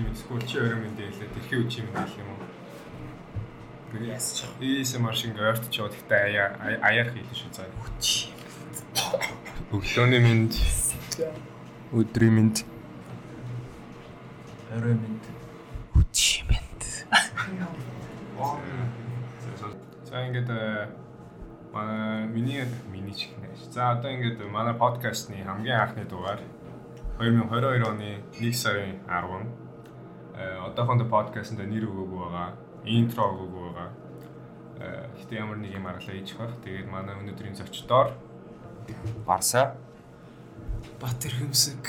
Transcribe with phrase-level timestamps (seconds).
[0.00, 2.42] минь, эсвэл чи минь дэйлээ, тэрхий үчи дэйлэх юм уу?
[4.34, 4.44] ч.
[4.60, 7.66] Ийс маш ингэ ойрт ч яваад ихтэй аяа аяах хийлээ шүү цаа.
[7.86, 8.32] Үчи.
[9.72, 10.52] Өглөөний минь,
[11.92, 12.54] өдрийн минь,
[14.72, 15.20] Орой минь.
[15.94, 16.80] Үчи мэд.
[20.08, 20.88] За ингээд э,
[21.74, 23.68] манай миний миний чих нэж.
[23.70, 26.40] За одоо ингээд манай подкастны хамгийн анхны дугаар
[27.18, 29.61] 2022 оны 1 сарын 10.
[30.34, 32.56] Э одоохондоо подкастэнд нэр өгөөгүй байгаа.
[32.84, 33.90] Интро өгөөгүй байгаа.
[34.80, 36.52] Э гэтээ ямар нэг юм аргалаа хийж байх.
[36.64, 38.16] Тэгээд манай өнөөдрийн зочдоор
[39.26, 39.76] Барса.
[41.00, 41.84] Батэр хөмсөг.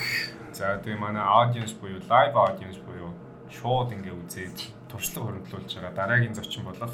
[0.54, 3.10] за тэгээ манай аудиенс буюу лайв аудиенс буюу
[3.50, 4.58] шууд ингээ үзээд
[4.90, 6.94] туршлага хөрөнгөлүүлж байгаа дараагийн зочин болох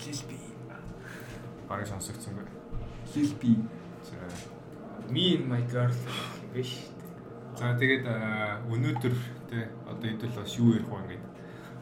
[0.00, 0.38] Лилби.
[1.68, 2.46] барыг сонсогдсонгүй.
[3.14, 3.52] Лилби.
[4.08, 4.16] За
[5.12, 5.92] Me and my girl
[6.54, 6.93] биш.
[7.54, 8.02] За тэгээд
[8.66, 9.14] өнөөдөр
[9.46, 11.24] те одоо хэдүүл бас юу ярих вэ ингээд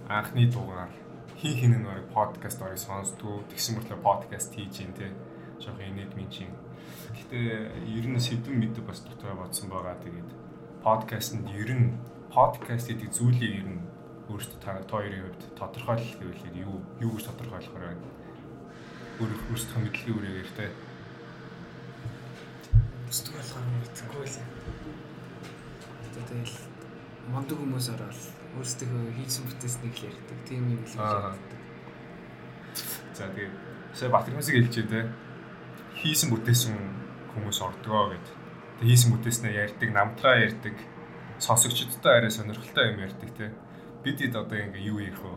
[0.05, 0.93] анхны дугаар
[1.41, 5.09] хин хин барыг подкаст орыг сонсдгоо тэгсэн мэтлээ подкаст хийж гин те
[5.65, 6.53] жоох инээд минь чинь.
[7.17, 10.31] Гэтэ ер нь сэдвэн мэдээ бас дотроо бодсон байгаа тэгээд
[10.85, 11.97] подкастэнд ер нь
[12.29, 13.81] подкаст гэдэг зүйлийг ер нь
[14.29, 17.97] өөрөөсөө та хоёрын хувьд тодорхойлох гэвэл юу юу гэж тодорхойлох вэ?
[19.25, 20.67] Өөр өөрсдөө мэдлэгийн үрээгээр те
[23.09, 24.52] Өстөг болохоор мэдгүй л.
[26.29, 26.57] Тэгэл
[27.33, 28.21] мондөг хүмүүс ороод
[28.59, 30.39] өөрсдөө хийсэн бүтээснийг л ярьдаг.
[30.49, 31.33] Тийм юм л Аа.
[31.35, 31.61] ярьдаг.
[33.15, 33.55] За тэгээд
[33.95, 35.01] сая Батэрмэсийг хэлчихэ те.
[36.03, 36.75] Хийсэн бүтээсэн
[37.35, 38.27] хүмүүс ордгоо гэд.
[38.81, 40.77] Тэг хийсэн бүтээснээ ярьдаг, намтраа ярьдаг,
[41.39, 43.53] сонсогчдод арай сонирхолтой юм ярьдаг те.
[44.03, 45.37] Бидэд одоо ингээ юу ярих вэ?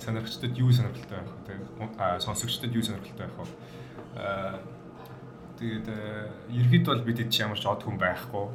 [0.00, 1.44] Сонирхчдод юу сонирхолтой байх вэ?
[1.46, 1.58] Тэг
[2.00, 3.46] аа сонсогчдод юу сонирхолтой байх вэ?
[4.16, 4.58] Аа
[5.60, 8.46] тэгээд э, ерхэд бол бидэд ч ямар ч од хүн байхгүй.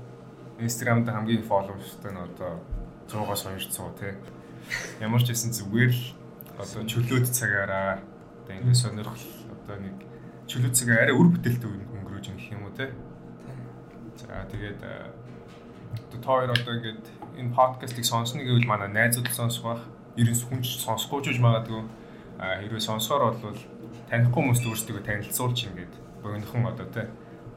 [0.59, 2.59] Instagram-д хамгийн фолловерстай нь одоо
[3.07, 4.15] 100-аас 200 те.
[4.99, 6.03] Ямар ч гэсэн зүгээр л
[6.59, 7.99] одоо чөлөөт цагаараа
[8.43, 9.95] одоо ингэ сонирхол одоо нэг
[10.47, 12.91] чөлөөт цагаа арай үр бүтээлтэй өнгөрөөж юм гэх юм уу те.
[14.19, 17.03] За тэгээд одоо та хоёр одоо ингээд
[17.39, 19.83] энэ подкастыг сонсно гэвэл манай найзууд сонсох бах.
[20.15, 21.83] Ерөөс хүн ч сонсохгүй ч магадгүй.
[22.39, 23.59] Хэрвээ сонсохоор бол
[24.11, 27.07] танихгүй хүмүүст өөрсдөө танилцуулж ингээд богинохон одоо те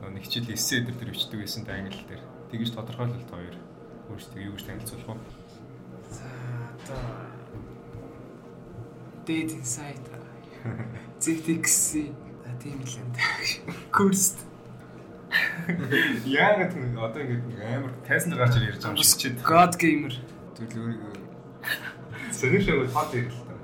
[0.04, 2.22] нэг хичээл эссе дээр тэр бичдэг байсан та англи дээр.
[2.54, 3.56] Тэгэж тодорхойлол та хоёр
[4.14, 5.26] өөрсдөө юу гэж танилцуулах вэ?
[6.06, 6.22] За
[6.70, 7.02] одоо
[9.26, 10.06] dating site
[11.18, 11.66] ZTX
[12.46, 13.42] за тийм л юм даа.
[13.90, 14.46] Курст.
[16.22, 19.42] Яагаад нэг одоо нэг амар тайсан дээр гарч ирж байгаа юм шиг чид.
[19.42, 20.14] God gamer.
[20.54, 21.10] Тэгэл
[22.30, 23.54] Сонирхол хот ирэл та.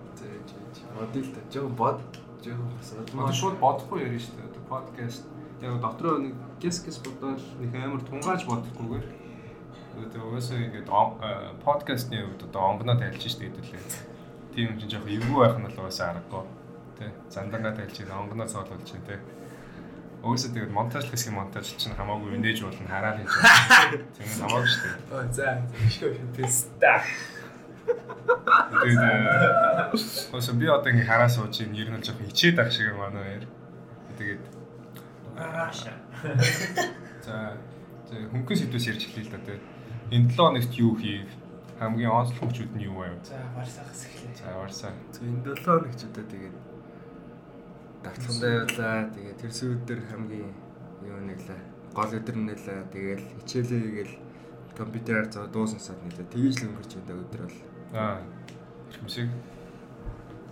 [0.98, 1.40] бодъё л та.
[1.54, 2.02] Жог бод.
[2.42, 4.50] Жог бас Одоо шууд бодохгүй ярина шүү дээ.
[4.50, 5.22] Одоо подкаст
[5.62, 9.06] яг дотроо нэг гис гис бодоод нэг амар тунгааж бодохгүйгээр
[10.04, 10.88] одоо угаасаа ингээд
[11.64, 13.84] подкастны хувьд одоо онгоноо тайлж шүү дээ хэдүүлээ.
[14.54, 16.44] Тийм юм чинь жоохон эвгүй байх нь бол угаасаа аргагүй.
[17.00, 19.20] Тэ зандангаа тайлж чинь онгоноо цоолуулж чинь тэ.
[20.20, 24.04] Угаасаа тэгээд монтажлах хэсгийн монтаж чинь хамаагүй инээж болно хараа хийж байна.
[24.16, 24.96] Тийм хамаагүй шүү дээ.
[25.16, 25.48] Оо за
[25.96, 26.92] шөө теста.
[28.84, 29.02] Тэгээд
[30.36, 33.24] өөсөө би одоо ингээ хараа сууж ин ер нь л жоохон хичээд ах шиг манай
[33.24, 33.44] хоёр.
[34.20, 34.44] Тэгээд
[35.40, 35.92] Араша.
[37.24, 37.56] За
[38.08, 39.58] за хөнгөн сэдвээс ярьж эхлэе л да тий.
[40.10, 41.28] Энэ 7 хоногт юу хийв?
[41.78, 43.16] Хамгийн онцлог хүчүүд нь юу байв?
[43.24, 44.34] За барсахас эхлэе.
[44.36, 44.92] За варсаа.
[45.22, 46.56] энэ 7 хоногч удаа тэгээд
[48.02, 48.98] дагтландаа явлаа.
[49.14, 50.52] Тэгээд тэр сүйдэр хамгийн
[51.04, 51.60] юу нэглээ.
[51.94, 52.80] Гол өдөр нэлээ.
[52.92, 54.14] Тэгээд хичээлээ хийгээл
[54.76, 56.32] компьютераар зоо дуусансаад нэлээ.
[56.32, 57.60] Тэгэж л өнгөрч байдаг өдөр бол.
[57.94, 58.20] Аа.
[58.90, 59.28] Хэрмсэг.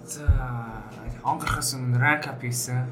[0.04, 0.24] За
[1.24, 2.88] онгорхоос өмнө rank up хийсэн.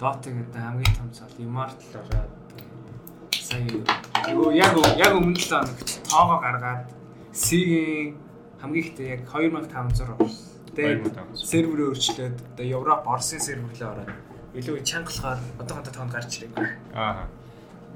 [0.00, 2.32] Dota гэдэг хамгийн том цол Immortal ороод
[3.36, 3.60] сая
[4.32, 6.88] юу яг яг өмнө л оногч тоогоо гаргаад
[7.36, 8.16] Сигийн
[8.60, 11.34] хамгийн ихтэй яг 2500 Тэгээд 2500.
[11.34, 14.10] серверээ өөрчлөөд одоо Европ, Оросын серверлээ ороод
[14.54, 16.54] илүү чангалахаар одоохондоо тоонд гарч ирэх.
[16.94, 17.26] Аа.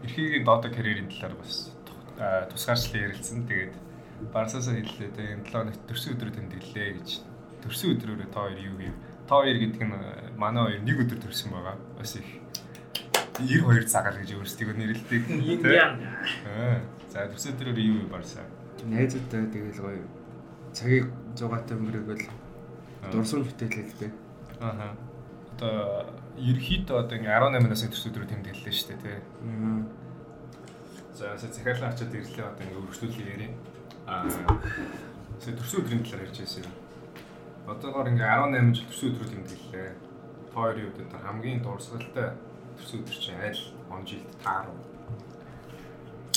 [0.03, 1.71] Эрхийг Dota career-ийн талаар бас
[2.19, 3.47] аа, тусгаарчлан ярилцсан.
[3.47, 3.75] Тэгээд
[4.35, 7.09] Барсасаа хэллээ тэ энэ 7 хоногт төрсөн өдрөө тэмдэглэлээ гэж.
[7.63, 8.95] Төрсөн өдрөөрөө та хоёр юу хийв?
[9.29, 11.77] Та хоёр гэдэг нь э, манай хоёр нэг өдөр төрсөн байгаа.
[11.97, 12.29] Бас их
[13.41, 15.23] 92 цагаал гэж өөрсдөө нэрлэдэг.
[16.45, 16.81] Аа.
[17.09, 18.45] За төрсөн өдрөөр юу юу барсаа?
[18.85, 20.05] Найзуудтай тэгэл гоё
[20.77, 22.25] цагийг зугаатай өнгөрөөгөл
[23.11, 24.11] дурсамж бүтээлэлтэй.
[24.61, 24.93] Аа.
[25.55, 29.23] Одоо ерхийдөө одоо ингээ 18-наас төрсөн өдрөө тэмдэглэлээ шүү дээ, тэ.
[29.49, 29.83] Аа.
[31.15, 33.53] За сая захиалаа очиод ирлээ одоо ингээ өргөжлүүлээ ярив.
[34.05, 34.27] Аа
[35.41, 36.84] сая төрсөн өдрийн талаар ярьж байсан юм.
[37.65, 39.91] Одоогоор ингээ 18 жил төрсөн өдрүүд тэмдэглэлээ.
[40.53, 42.37] Тойрын үед одоо хамгийн дурсгалтай
[42.77, 44.77] төрсөн өдөр чинь аль он жилд таарав.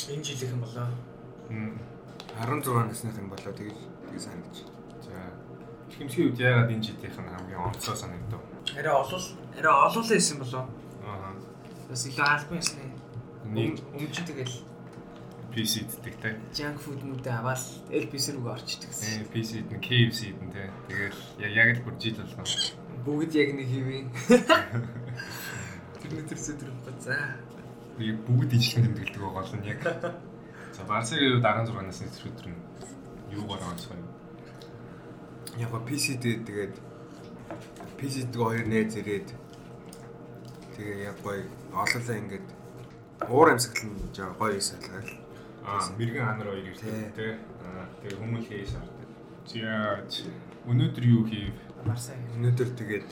[0.08, 0.88] Энэ жилийнхэн болоо.
[1.52, 3.76] 16 насных юм болоо тэгэл
[4.08, 4.58] тэгээ санагдаж.
[5.04, 5.12] За.
[6.00, 8.42] Хэмсгийн үед яагаад энэ жилийнх нь хамгийн онцгой санагдав?
[8.80, 9.26] Арай олол
[9.60, 10.64] арай олоолаа байсан болоо.
[11.04, 11.36] Аа.
[11.92, 12.88] Бас илүү албан ясны.
[13.52, 14.56] Нэг Өмч тэгэл
[15.58, 16.38] PC иддэг те.
[16.54, 17.58] junk food мүүдээ аваад
[17.90, 19.26] LPC рүү орчдөг Э гэсэн.
[19.34, 20.70] PC идэн KFC идэн те.
[20.86, 22.46] Тэгэл яг яг л бүр жил болгоо.
[23.02, 24.06] Бүгд яг нэг хийвээ.
[25.98, 27.18] Тэр нэг төрсө төрөх ба за.
[27.98, 29.82] Би бүгд ижлэн тэмдэглэдэг байгаа гол нь яг.
[30.78, 32.62] За Барсагийн үед 16 насны өдөр нь
[33.34, 34.06] юугаар онцгой юм?
[35.58, 36.76] Яг го PC дээр тэгээд
[37.98, 39.28] PC дээр хоёр нээз ирээд
[40.78, 41.42] тэгээ яг гоё
[41.74, 42.46] олоолаа ингээд
[43.26, 45.26] уур амьсгал нь жаа гоё салгаал.
[45.68, 47.34] Аа, мэрэгэн ханар хоёр ирдэг Тий.
[47.60, 49.10] Аа, тэгээ хүмүүс хийж шаарддаг.
[49.52, 50.14] Зяач
[50.64, 51.56] өнөөдөр юу хийв?
[51.84, 52.16] Марсаа.
[52.40, 53.08] Өнөөдөр тэгээд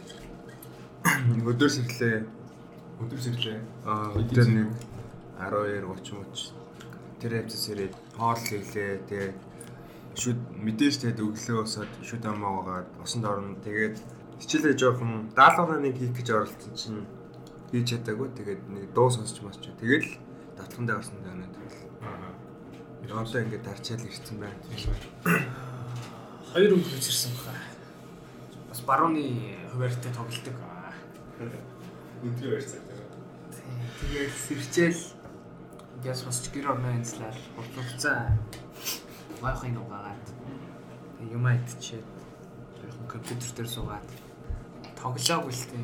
[1.52, 2.18] өдөр сэрлээ.
[3.04, 3.60] Өдөр сэрлээ.
[3.84, 4.69] Аа өдөр нэг
[5.36, 6.66] 12 30 30
[7.19, 9.04] тэр хавцас ирээд хоол хийлээ.
[9.10, 9.36] Тэгээд
[10.16, 13.60] шүд мэдээж тэгээд өглөө босоод шүд амаагаад усанд орно.
[13.68, 14.00] Тэгээд
[14.40, 17.04] хичээлээ жоохон даалгавраа нэг хийх гэж оролцсон чинь
[17.72, 18.30] хийж чадаагүй.
[18.36, 19.68] Тэгээд нэг дуу сонсч масч.
[19.80, 20.06] Тэгээд
[20.56, 21.65] татлан дээр орсон даа надад.
[23.12, 24.60] Одоо ингээд дарчаал ирсэн байна.
[26.54, 27.54] Хоёр өнгө ирсэн баха.
[28.69, 30.57] Бас барууны хуваарьтай тоглолдог.
[32.24, 32.81] Өдөр ярьцаа.
[34.00, 35.02] Тэгээд сэрчээл
[36.04, 38.38] гяс босч гэр орно энэслэр хурцлцаа
[39.42, 40.25] вайхын угаагаад
[41.31, 42.06] юм айдчихэд
[42.81, 44.10] жоохон компьютер дээр суугаад
[45.00, 45.84] тоглоог үлтэй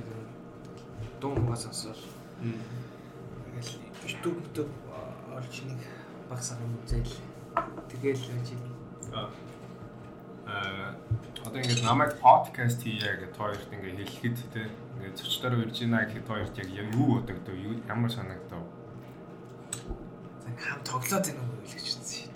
[1.21, 1.97] дуу муугаа сонсоод
[2.41, 3.71] тэгэл
[4.05, 4.73] YouTube YouTube
[5.33, 5.81] орж нэг
[6.31, 7.11] баг сарын үзэл
[7.91, 8.63] тэгэл ажил
[10.47, 10.95] Аа
[11.43, 14.63] одоо ингээд намайг подкаст хийе гэж хоёрт ингээд хэлэхэд те
[14.95, 17.55] ингээд зочдоор Virginia гэхэд хоёрт яг юу бодогдов?
[17.59, 18.63] юу ямар санагдав?
[20.43, 22.31] зан хам тоглоод байна уу гэж үзсэн.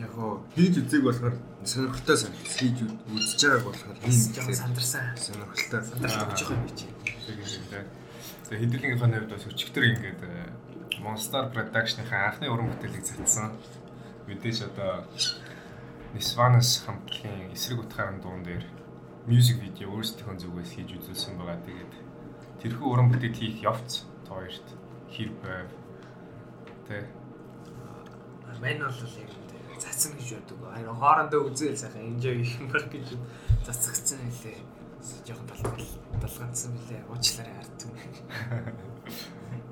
[0.00, 2.56] Яг гоо хийж үзег болохоор сонирхолтой санагдсан.
[2.56, 2.78] Хийж
[3.12, 5.04] үзэж байгааг болохоор Жоохон сандарсан.
[5.16, 5.80] сонирхолтой.
[5.84, 6.88] Сандарч өгч байгаа юм чи.
[8.48, 10.56] Тэгээ хэдүүлгийнхаа хувьд бас өчигдөр ингээд э,
[11.00, 13.52] Monster Production-ийн анхны уран бүтээлийг цацсан.
[14.26, 15.04] Мэдээж одоо
[16.14, 18.64] Nisvanas хамтлагийн эсрэг утгаарн дуун дээр
[19.26, 21.60] мьюзик видео өөрсдийнхөө зүгээс хийж үзүүлсэн байгаа.
[21.66, 21.92] Тэгээд
[22.62, 24.66] тэрхүү уран бүтээл хийх явц тоёрт
[25.12, 25.68] хэр байв.
[26.88, 27.04] Тэ.
[28.62, 29.32] Мэн бол яг
[29.76, 30.58] цацсан гэж боддог.
[30.72, 33.18] Харин хоорондоо үзээл сайхан энжой их юм баг гэж
[33.66, 34.58] цацгцсан хэлээ.
[35.26, 35.86] Жохон талгал
[36.22, 37.04] талганцсан билээ.
[37.12, 37.92] Уучлаарай ард түн.
[37.92, 39.65] Маа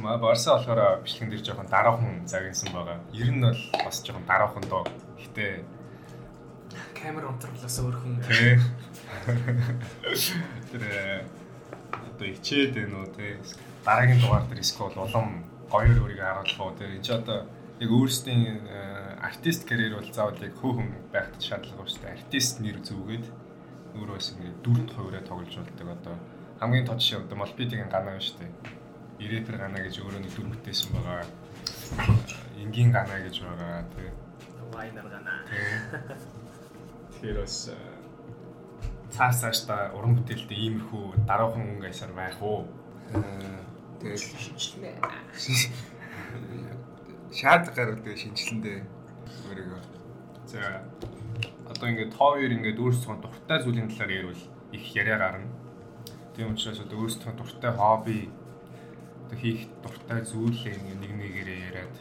[0.00, 2.98] Барса болохоор бичлэгэн дээр жоохон дараахан загинсан байгаа.
[3.12, 4.84] Ер нь бол бас жоохон дараахан доо.
[5.20, 5.64] Гэтэ
[6.96, 8.14] Камер онтрлоос өөр хүн.
[8.24, 8.56] Тэ.
[10.72, 11.24] Тэр э,
[11.92, 13.36] одоо ичээд байна уу те.
[13.84, 16.88] Дараагийн дугаар дээр эсвэл улам гоёр өөрийгөө харуулах уу те.
[16.88, 17.44] Энд чи одоо
[17.82, 22.16] яг өөрсдийн э, артист карьер бол заавал яг хөөхөн байхад шаардлага ба шүү дээ.
[22.16, 23.26] Артист нэр зүгээд
[23.98, 26.16] өөрөө бас ингэ дүрд хувираа тоглож болдог одоо
[26.62, 28.52] хамгийн тод жишээ одоо Молбидигийн ганаа шүү дээ.
[29.22, 31.22] Ирээпер ганаа гэж өөрөө нэг дүр бүтээсэн байгаа.
[32.58, 34.10] Энгийн ганаа гэж байгаа те.
[34.74, 35.34] Вайнер гана.
[37.14, 37.76] Тэгэхээр бас э,
[39.14, 42.66] цааш цааш та уран бүтээлтэй иймэрхүү дараахан өнгө аясаар байх уу?
[44.00, 44.90] Тэгээд шинжилнэ.
[47.32, 48.78] шаардлага гаргадаг шинжилэндээ
[49.48, 49.80] өөрийгөө
[50.52, 50.84] За
[51.72, 54.36] одоо ингээд тоо хоёр ингээд өөрсдөө дуртай зүйлийн талаар ярил
[54.76, 55.48] их яриа гарна.
[56.36, 58.28] Тийм учраас одоо өөрсдөө дуртай хобби
[59.32, 61.92] одоо хийх дуртай зүйлээ нэг нэгээрээ яриад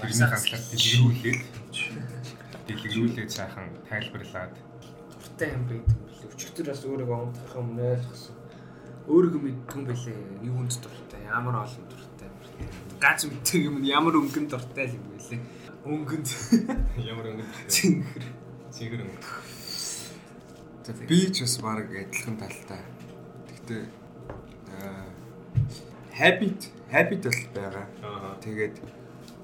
[0.00, 1.40] тэрний хандлага дэлгэрүүлээд
[2.64, 4.56] дэлгэрүүлээд сайхан тайлбарлаад
[5.12, 6.32] Дуртай юм байдаг юм билээ.
[6.32, 8.36] Өчигдөр бас өөрийгөө унтахын өмнө ойлгосон.
[9.04, 10.16] Өөрийгөө мэддэг юм билээ.
[10.48, 12.28] Юунд дуртай, ямар олон дуртай.
[12.96, 15.40] Гац мэддэг юм ямар өнгөнд дуртай л юм билээ.
[15.84, 16.28] Өнгөнд
[17.04, 18.24] ямар өнгө цэнгэр.
[18.72, 19.28] цэгэр өнгө.
[21.04, 22.80] би ч бас баг адилхан талтай.
[23.44, 23.84] Гэхдээ
[24.72, 25.04] аа
[26.16, 27.86] habit habit бол байгаа.
[28.02, 28.36] Аа.
[28.40, 28.76] Тэгээд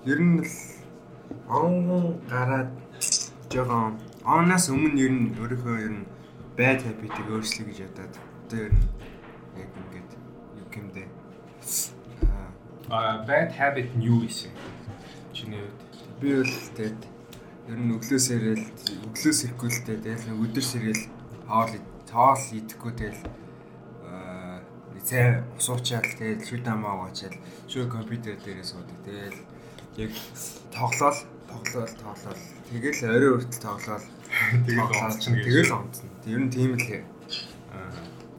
[0.04, 0.52] ер нь л
[1.48, 2.70] он гараад
[3.52, 6.06] жоохон оноос өмнө ер нь өөрийнхөө ер нь
[6.56, 8.86] bad habit-ийг өөрчлөе гэж ядаад одоо ер нь
[9.60, 10.10] яг ингээд
[10.60, 11.04] юу гэмдэ
[12.88, 14.28] А bad habit нь юу вэ?
[15.32, 15.80] Чиний хувьд
[16.20, 17.02] би бол тэгээд
[17.72, 18.66] ер нь өглөөс ирээл
[19.08, 21.04] өглөөс ирэхгүй л тэгээд нэг өдөр сэргээл
[21.48, 21.72] хоол
[22.12, 23.20] хоол идэхгүй тэгэл
[25.04, 27.36] цай усуучаал тэгэл шүд амаа угаачаал
[27.68, 29.38] шүд компьютер дээрээ суудаг тэгэл
[30.00, 30.12] яг
[30.72, 31.18] тоглоол
[31.52, 32.42] тоглоол тоглоол
[32.72, 34.06] тэгэл орой хүртэл тоглоол
[34.66, 36.08] тэгэл онцно тэгэл онцно.
[36.26, 37.04] Ер нь тийм л.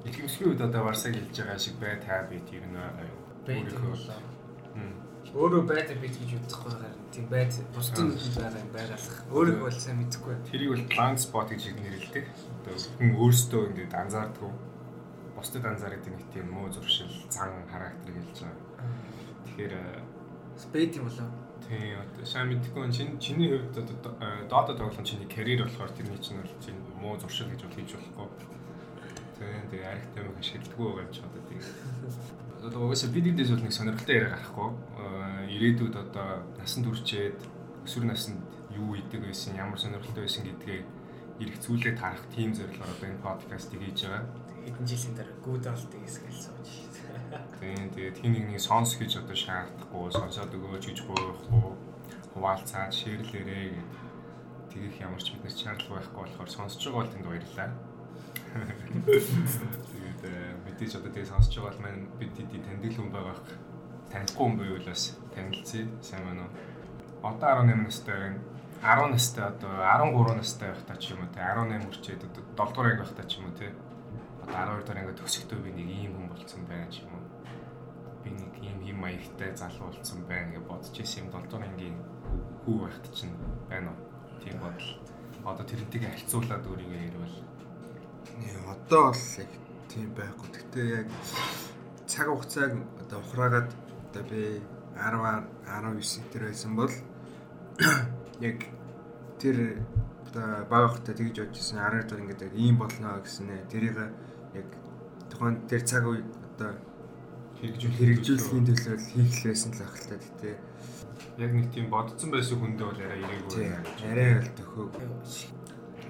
[0.06, 2.78] Их юмсгийн үед одоо Варсаг хэлж байгаа шиг бай та бит ер нь.
[5.36, 9.18] Өөрөө байдаг бит гэж бодохгүй харин тийм байд бусдын нүдэнд байгаа юм байгалах.
[9.36, 10.36] Өөрөө бол сайн мэдэхгүй.
[10.48, 12.26] Тэрийг бол blind spot гэж нэрлэдэг.
[12.64, 14.52] Одоо хүн өөрсдөө ингээд анзаардгүй.
[15.46, 18.90] Бусдад анзаардаг нэг тийм муу зуршил, зан характер хэлж байгаа.
[19.46, 19.74] Тэгэхээр
[20.58, 21.30] Спейт юм болоо.
[21.70, 25.94] тийм одоо сайн мэдгүй нь чинь чиний хувьд одоо э, Dota тоглоом чиний карьер болохоор
[25.94, 28.28] тэрний чинь бол чинь муу зуршил гэж бол хийж болохгүй.
[29.38, 31.62] Тийм тэгээ арх тамиг ашигладаггүй байгаа юм чи одоо тийм.
[32.66, 34.70] Одоо угаасаа бид дэс бол нэг сонирхолтой яриа гарахгүй.
[34.98, 37.38] Э, Ирээдүйд одоо насан туршид
[37.86, 38.42] өсвөр наснд
[38.74, 40.82] юу идэг байсан, ямар сонирхолтой байсан гэдгээ
[41.38, 44.26] ирэх зүйлээ тарах тийм зорилгоор одоо энэ подкастыг хийж байгаа.
[44.66, 46.70] Хэдэн жилийн дараа good old days гэж сууж.
[47.62, 51.70] Тийм тэгээд хин нэг нэг сонс гэж одоо шаардахгүй, сонсоод өгөөч гэж гуйхгүй,
[52.34, 53.90] хуваалцаад шеэрлээрээ гэд
[54.74, 57.70] тэгэх ямар ч бид нар шаардлага байхгүй болохоор сонсож байгаа бол тэнд баярлалаа.
[59.94, 60.34] Тэгээд э,
[60.66, 63.42] мэдээж одоо тэгээ сонсож байгаа бол маань бид хэдий таньдаг хүн байгаах
[64.12, 65.86] танихгүй хүн байвал бас танилцъя.
[66.02, 67.30] Сайн байна уу?
[67.30, 68.40] Одоо 18 настай байна.
[68.82, 72.90] 10 настай одоо 13 настай байхдаа ч юм уу те 18 хүрчээд одоо 7 дугаар
[72.92, 73.68] анги байхдаа ч юм уу те
[74.46, 77.26] одоо 12 дугаар анги төгсөхдөө би нэг ийм хүн болцсон байна ч юм уу.
[78.24, 81.34] Би нэг ийм ийм маягтай залуу болцсон байна гэж бодож ирсэн юм.
[81.34, 81.98] 7 дугаар ангийн
[82.66, 83.36] хүү байхад чинь
[83.70, 84.00] байна уу?
[84.42, 84.90] Тийм бодол.
[85.46, 87.06] Одоо тэрнтэйг харьцуулаад өөрийгөө
[88.40, 89.52] Нээ одоо бол яг
[89.88, 90.50] тийм байхгүй.
[90.52, 91.08] Гэхдээ яг
[92.10, 92.74] цаг хугацааг
[93.04, 93.70] одоо ухраагаад
[94.12, 94.60] одоо би
[94.98, 96.92] 10-аар 19 тэр байсан бол
[98.50, 98.60] яг
[99.40, 99.86] тэр
[100.28, 103.70] одоо багахтай тэгж бодчихсон 12 дахь ингээд ийм болно гэсэн нэ.
[103.72, 103.96] Тэрийг
[105.36, 106.72] тухайн тэр цаг үе одоо
[107.60, 110.56] хэрэгжүүл хэрэгжүүлэхийн төлөө хийх байсан л байх л та гэхдээ
[111.44, 113.68] яг нэг тийм бодсон байсан хүндээ бол арай ирээгүй
[114.08, 114.94] арай л төхөөг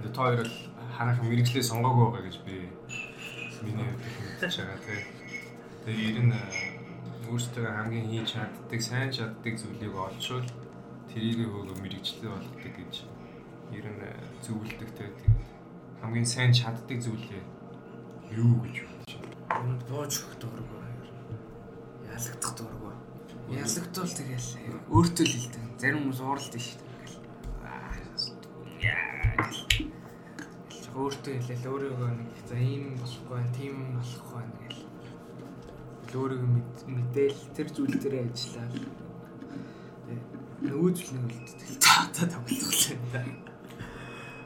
[0.05, 0.55] Тэгээ та хоёр бол
[0.97, 2.55] хараахан мэрэгчлээ сонгоогүй байгаа гэж би
[3.65, 5.01] миний мэдчихэж байгаа тий.
[5.81, 6.43] Тэгээ ер нь э,
[7.25, 10.45] өөрсдөө хамгийн хийж чаддаг, сайн чаддаг зүйлийг олчвол
[11.09, 12.93] тэрийг хөөгөө мэрэгчлээ болгодог гэж
[13.73, 14.13] ер нь э,
[14.45, 15.09] зөвлөдөг тий.
[15.09, 15.17] Тэгээд
[16.05, 17.43] хамгийн сайн чаддаг зүйлээ
[18.37, 18.94] юу гэж?
[19.55, 20.83] Энд бууж өгөх дурггүй.
[22.11, 22.93] Ялагдах дурггүй.
[23.55, 24.49] Ялагдвал тэгэл
[24.89, 25.63] өөртөө л хэлдэг.
[25.79, 26.93] Зарим хүмүүс ууралдсан шүү дээ.
[30.95, 34.83] Өөртөө хэлээл өөрийгөө нэг за ийм болохгүй байна, тийм болохгүй байна гэл.
[36.15, 38.67] Өөрийгөө мэд- мэдээл тэр зүйл дээрээ ажиллаа.
[40.63, 41.69] Нөөжл нэг үлддэг.
[41.83, 43.21] Та та тоглох юм да.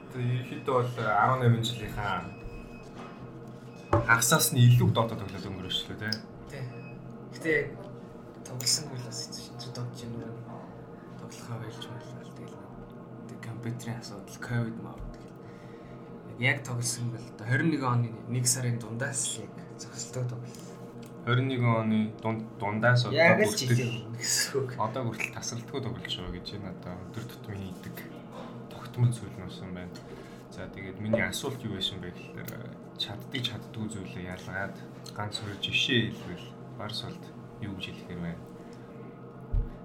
[0.09, 2.25] Тэгээ ерөнхийдөө бол 18 жилийнхаа
[4.09, 6.13] хагасаас нь илүү дотоод тоглоод өнгөрөөш лөө тий.
[6.49, 6.65] Тий.
[7.33, 7.53] Гэтэ
[8.49, 10.33] тоглосонгүй л бас чи додж юм уу?
[11.21, 12.57] Тоглохоо байлж байлаа л тэгэл.
[13.29, 15.37] Тэг компьютерийн асуудал, ковид мод гэл.
[16.41, 20.57] Яг тоглосон бол одоо 21 оны 1 сарын дундаас л яг зогсолтоо тоглоо.
[21.29, 24.69] 21 оны дунд дундаас одоо Яг л хүртэл жилийн гэсэн үг.
[24.81, 27.95] одоо хүртэл тасралтгүй тоглож байгаа гэж энэ одоо өдөр тутмын хийдэг
[28.73, 29.93] тогтмол зүйл нуусан байна.
[30.49, 32.49] За тэгээд миний асуулт юу байсан бэ гэхээр
[32.97, 34.75] чаддаг чаддгүй зүйлээ ялгаад
[35.13, 37.23] ганц хоёр жишээ хэлбэл барс болд
[37.61, 38.41] юу гэж хэлэхээр байна.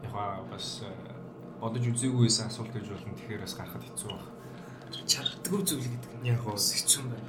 [0.08, 0.90] Яха бас э,
[1.60, 3.12] бодож үзээгүйсэн асуулт гэж болно.
[3.12, 4.24] Тэгэхээр бас гарахад хэцүү баг.
[5.04, 7.28] Чаддгүй зүйл гэдэг нь Яг бас хэцүү юм байна.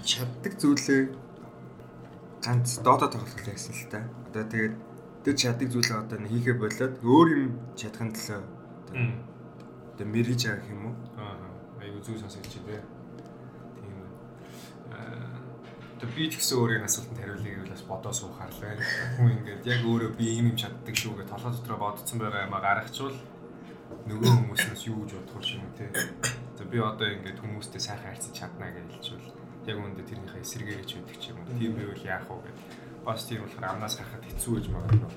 [0.00, 1.02] Чаддаг зүйлээ
[2.40, 4.00] ганц доодо тоглох гэсэн л та.
[4.32, 4.74] Одоо тэгээд
[5.28, 8.40] тэр чаддаг зүйлээ одоо хийхэ болоод өөр юм чадхын төлөө
[9.96, 10.94] одоо мэрэж гэх юм уу?
[11.96, 12.84] Айгу зүг сонсож тээ.
[13.80, 13.96] Тийм
[15.96, 18.76] тэг би ч гэсэн өөрийн асуултанд хариулъя гэвэл бас бодоо суухаарлаа.
[19.16, 22.52] Хүн ингээд яг өөрөө би ийм юм чаддаг шүү гэж толгой дотроо бодсон байгаа юм
[22.52, 23.16] а гаргачвал
[24.04, 25.88] нөгөө хүмүүсээс юу гэж бодох юм те.
[26.60, 29.32] За би одоо ингээд хүмүүстэй сайхан харьцаж чадна гэж хэлчихвэл
[29.72, 31.56] яг үүндээ тэрнийхээ эсэргээрч өгдөг ч юм уу.
[31.56, 32.64] Тийм байвал яах вэ гэдэг.
[33.08, 35.12] Бас тийм болохоор амнаас гарахад хэцүү гэж магадгүй.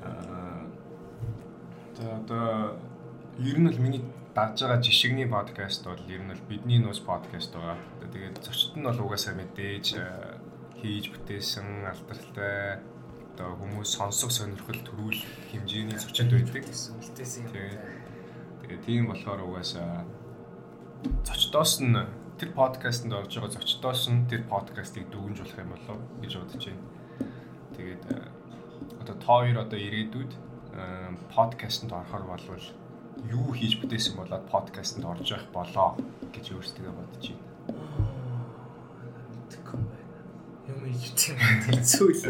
[0.00, 0.64] Аа
[1.96, 2.76] За одоо
[3.40, 4.04] ер нь л миний
[4.36, 7.80] дагж байгаа жишгний подкаст бол ер нь л бидний нууц подкаст байгаа.
[8.12, 10.04] Тэгээд зочид нь бол угаасаа мэдээж э,
[10.76, 12.84] хийж бүтээсэн алдартай
[13.32, 15.24] одоо хүмүүс сонсох сонирхол төрүүлэх
[15.56, 16.68] хэмжээний зочид байдаг.
[16.68, 17.80] Үлдээсэн юм.
[18.60, 20.04] Тэгээд тийм болохоор угаасаа
[21.24, 21.96] зочдоос нь
[22.36, 26.84] тэр подкастэнд орж байгаа зочдоос нь тэр подкастыг дүгнж болох юм болов гэж бодож байна.
[27.72, 28.20] Тэгээд э,
[29.00, 30.32] одоо та хоёр одоо ирээдүйд
[30.76, 32.68] э, подкастэнд орохоор болвол
[33.24, 35.96] юу хийж бүтээсэн болоод подкастэнд орж явах болоо
[36.34, 37.56] гэж өөрсдөө бодож байна.
[40.68, 42.24] Юм хийж тийм хэцүү л.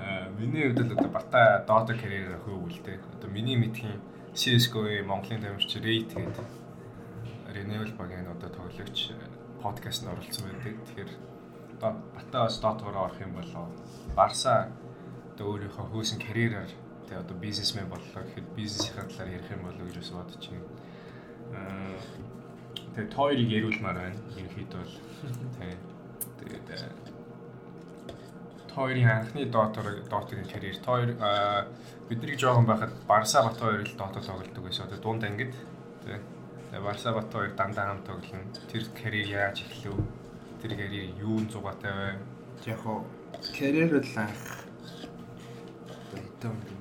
[0.00, 2.98] Аа миний хувьд л одоо бата Dota career хөөв үлдээ.
[3.20, 4.00] Одоо миний мэдхийн
[4.34, 6.48] CS:GO-ийн Монголын тамирч Rate гэдэг
[7.54, 9.12] Renewal багийн одоо тоглогч
[9.62, 10.74] подкастт оролцсон байдаг.
[10.86, 11.10] Тэгэхээр
[11.76, 13.68] одоо Батаас доотгоор орох юм бол
[14.16, 14.72] Барса
[15.34, 16.70] одоо өөрийнхөө хөөсөн карьераар
[17.10, 20.70] тэгээ одоо бизнесмен боллоо гэхэд бизнесийн талаар ярих юм болоо гэж бас бодож байна.
[21.58, 21.98] Аа
[22.94, 24.18] тэгээ тойрыг ярилмаар байна.
[24.38, 24.94] Ерөнхийдөө бол
[25.58, 25.78] тэгээ
[26.38, 26.66] тэгээд
[28.70, 31.18] тойрын анхны доотор доотгийн карьер тойр
[32.08, 34.86] бидний жоохон байхад Барса Бат хоёр л доотод тоглодог байсан.
[34.86, 35.54] Тэгээ дунд ангид
[36.06, 38.54] тэгээ Барса Бат хоёр дандаа хамт тоглоно.
[38.70, 39.98] Тэр карьер яаж эхлэв?
[40.62, 42.22] Тэр карьер юу зугаатай вэ?
[42.70, 42.86] Яг
[43.58, 44.70] карьер л анх
[46.14, 46.79] хэдэн?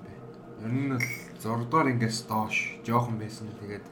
[0.63, 1.07] Ер нь бол
[1.43, 3.47] 6 дугаар ингээс доош жоохон байсан.
[3.59, 3.85] Тэгээд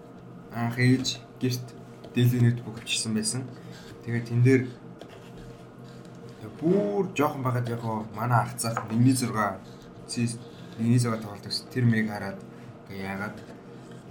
[0.52, 1.68] анх ээж гэрт
[2.16, 3.44] дэлгэнэд бүгчсэн байсан.
[4.04, 4.64] Тэгээд тэн дээр
[6.60, 9.30] бүр жоохон байгаад яг хоо манай ах цаах 1.6
[10.08, 10.40] сис
[10.80, 12.40] 1.6 тоглолт гэсэн тэр мэг хараад
[12.90, 13.38] ингээ яагаад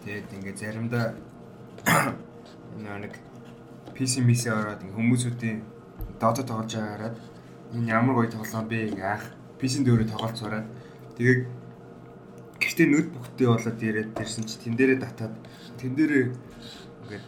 [0.05, 1.07] тэгээд ингээ заримдаа
[3.03, 3.15] нэг
[3.95, 5.59] PC мисээ ороод ингээ хүмүүсүүдийн
[6.21, 7.17] дото тоглож байгааг хараад
[7.75, 9.27] энэ ямар гоё тоглоом бэ ингээ анх
[9.59, 10.67] PC-н дээрээ тоглолт сураад
[11.19, 11.41] тэгээд
[12.61, 15.35] гэртээ ноутбуктээ болоод ирээд тэрсэн чи тэн дээрээ татаад
[15.79, 16.25] тэн дээрээ
[17.05, 17.23] ингээ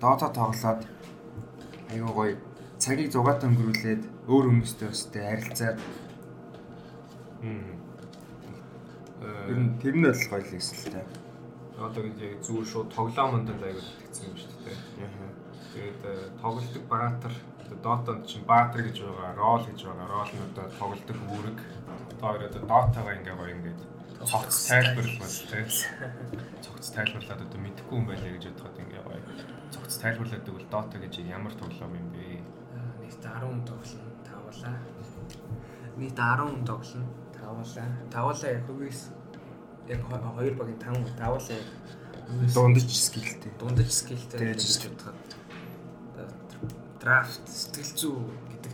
[0.00, 0.80] дото тоглоод
[1.92, 2.36] аюу гоё
[2.78, 5.78] цагийг зугаатай өнгөрүүлээд өөр хүмүүстэй тэ харилцаад
[9.50, 11.02] ер нь тэр нь бол гоё л байсан л та.
[11.82, 14.78] Одоо яг зүгээр шууд тоглоомонд л аягүй тэгсэн юм шүү дээ.
[15.72, 16.00] Тэгээд
[16.42, 17.34] тоглолтог баатар
[17.80, 20.06] Дотонд чинь баатар гэж байгаа, рол гэж байгаа.
[20.08, 21.58] Рол нь одоо тоглолтог үүрэг.
[22.12, 23.80] Одоо одоо дотагаа ингээ гоё ингээд
[24.26, 25.64] цогц тайлбарлал тий.
[26.62, 29.22] Цогц тайлбарлаад одоо мэдэхгүй юм байлаа гэж бодоход ингээ гоё.
[29.74, 32.42] Цогц тайлбарлаадаг бол дота гэж ямар тоглоом юм бэ?
[33.02, 34.76] Нийт 10 тоглоно, тавлаа.
[35.96, 37.88] Нийт 10 тоглоно, тавлаа.
[38.10, 39.00] Тавлаа яг хөвгөөс
[39.88, 41.60] яг хоёр багийн 5 тавлаа
[42.54, 43.52] дундаж скиллтэй.
[43.58, 45.32] Дундаж скиллтэй гэж бодоход
[47.02, 48.14] драфт сэтгэл зүй
[48.54, 48.72] гэдэг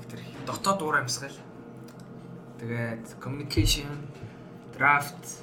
[0.00, 1.36] яг тэр дотоод дуура амьсгал.
[2.62, 3.90] Тэгээд communication,
[4.70, 5.42] draft,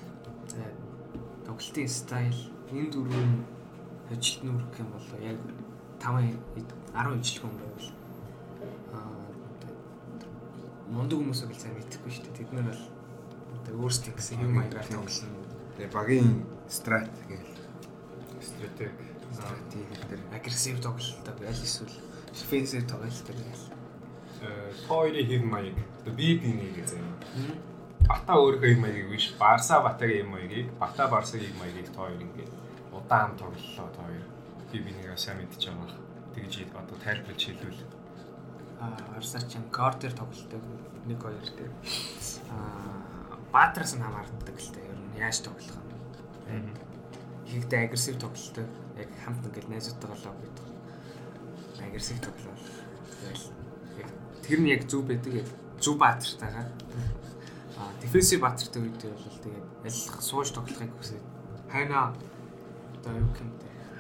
[1.44, 2.40] тоглолтын стайл
[2.72, 3.44] энэ дөрвөн
[4.08, 5.40] ажилт нүүр гэх юм бол яг
[6.00, 6.40] 5
[6.96, 7.90] 10 ижилхэн байвал
[8.96, 9.28] аа
[10.88, 12.40] мундаг хүмүүс бол сайн мэдэхгүй шүү дээ.
[12.40, 15.36] Тэд нар бол өөрсдөө гэсэн юм аягаар тоглосон.
[15.76, 17.52] Тэгээ багийн страт гээл
[18.40, 21.96] стратеги стратеги гэдэг агрессив тоглолттой байл эсвэл
[22.32, 23.79] дефенсив тоглолттой байл.
[24.88, 27.08] Хоёрын хэв маяг одоо VP-ний гэж юм.
[28.08, 32.52] Бата өөрийнхөө хэв маягийг биш, Барса Батагийн хэв маягийг, Бата Барсагийн хэв маягийг хоёр ингээд
[32.96, 34.26] удаан тоглолоо хоёр.
[34.72, 36.00] VP-нийг сайн мэдчихэж байгаа.
[36.36, 37.82] Тэгж одоо тайлбарлаж хэлвэл
[38.80, 40.60] аа Барса ч кортер тоглолттой
[41.06, 41.72] 1 2 дээр
[42.54, 43.00] аа
[43.52, 45.74] Баатраас нь хамаардаг л та ер нь яаж тоглох
[46.48, 46.70] юм.
[47.50, 50.68] Ихэнхдээ агрессив тоглолттой яг хамт ингээд найзуудтайгаа гэдэг.
[51.82, 52.54] Агрессив тоглоо.
[53.26, 53.59] Тэгэл
[54.50, 56.66] тэр нь яг зүв байдаг яг зүв баатартайгаа.
[57.78, 61.26] Аа дефенсив баатартай үед бол тэгээд ялах сууж тоглохыг хүсээд
[61.70, 62.18] хайна
[62.98, 63.46] одоо юу те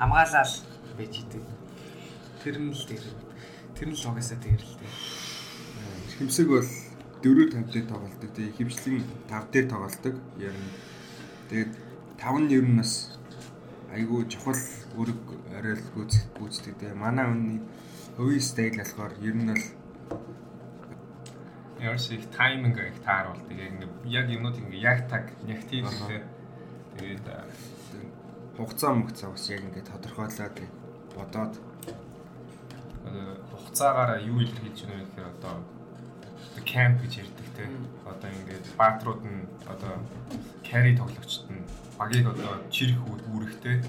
[0.01, 0.53] хамгаалал
[0.97, 1.45] байж идэг.
[2.41, 3.03] Тэр нь л тэр
[3.77, 4.89] тэр нь л логосоо тэр л те.
[6.17, 6.65] Хэмсэг бол
[7.21, 8.29] 4 5 дээр тоглолдог.
[8.33, 10.15] Тэгээ хөвчлэн 5 дээр тоглолдог.
[10.41, 10.73] Ер нь
[11.53, 11.71] тэгээд
[12.17, 13.13] 5 нь ер нь бас
[13.93, 14.57] айгүй чухал
[14.97, 15.19] үүрэг
[15.53, 16.97] орой л гүйц гүйцдэг те.
[16.97, 17.62] Манай үнний
[18.17, 19.65] хувийн стайл болохоор ер нь бол
[21.80, 23.56] Ярс их тайминг их тааруулдаг.
[23.56, 26.24] Яг нэг яг юмнууд ингээ яг таг яг тийм те.
[26.98, 27.26] Тэгээд
[28.58, 30.58] хугацаа мөгцөө бас яг ингээ тодорхойлоод
[31.15, 31.54] бодоод
[33.52, 35.56] хугацаагаараа юу илэрхийлж байна вэ гэхээр одоо
[36.68, 37.65] кемп гэж ярьдаг те.
[38.04, 39.94] Одоо ингээд баатрууд нь одоо
[40.68, 41.63] carry тоглогчд нь
[41.98, 43.80] багийг одоо чирэх үүрэгтэй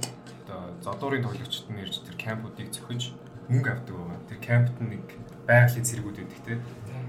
[0.46, 3.12] одоо зодуурын тоглогчд нь ирж тэр кемпуудыг зөхиж
[3.50, 4.28] мөнгө авдаг байгаа.
[4.30, 5.04] Тэр кемпт нэг
[5.46, 6.54] байгалийн зэрэгүүд байдаг те.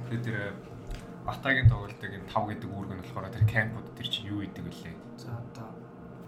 [0.10, 0.38] Тэгээд тэр
[1.26, 4.96] Батагийн тоглолтыг энэ 5 гэдэг үүрэг нь болохоор тэр кемпууд тэр чинь юу идэг вүлээ?
[5.22, 5.70] За одоо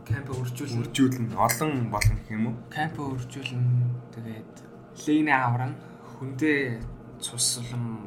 [0.05, 0.79] кемп үржүүлнэ.
[0.83, 1.35] Үржүүлнэ.
[1.35, 2.55] Олон болно гэх юм уу?
[2.69, 3.65] Кемп үржүүлнэ.
[4.13, 4.53] Тэгээд
[5.07, 5.73] лейнэ авран
[6.19, 6.83] хүндээ
[7.23, 8.05] цуслан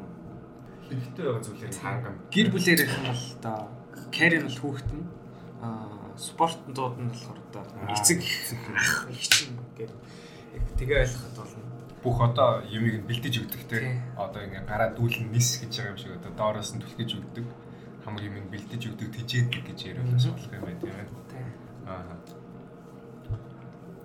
[0.87, 2.15] хэрэгтэй байгаа зүйлээр хангам.
[2.31, 3.59] Гэр бүлээр нь бол одоо
[4.13, 5.05] carry нь бол хүүхэд нь
[5.59, 8.21] аа спортын дууд нь болохоор одоо эцэг
[8.73, 9.99] ах их чинь гэдэг
[10.79, 11.36] тэгээ ойлгоход.
[12.07, 13.99] Бүх одоо юмыг нь бэлдэж өгдөг те.
[14.15, 17.45] Одоо ингээ гараа дүүлэн нис гэж байгаа юм шиг одоо доороос нь түлхэж өгдөг.
[18.07, 21.11] Хамаг юмыг бэлдэж өгдөг тижээдэг гэж яриулаас болох юм байна тийм ээ.
[21.91, 22.15] Аа.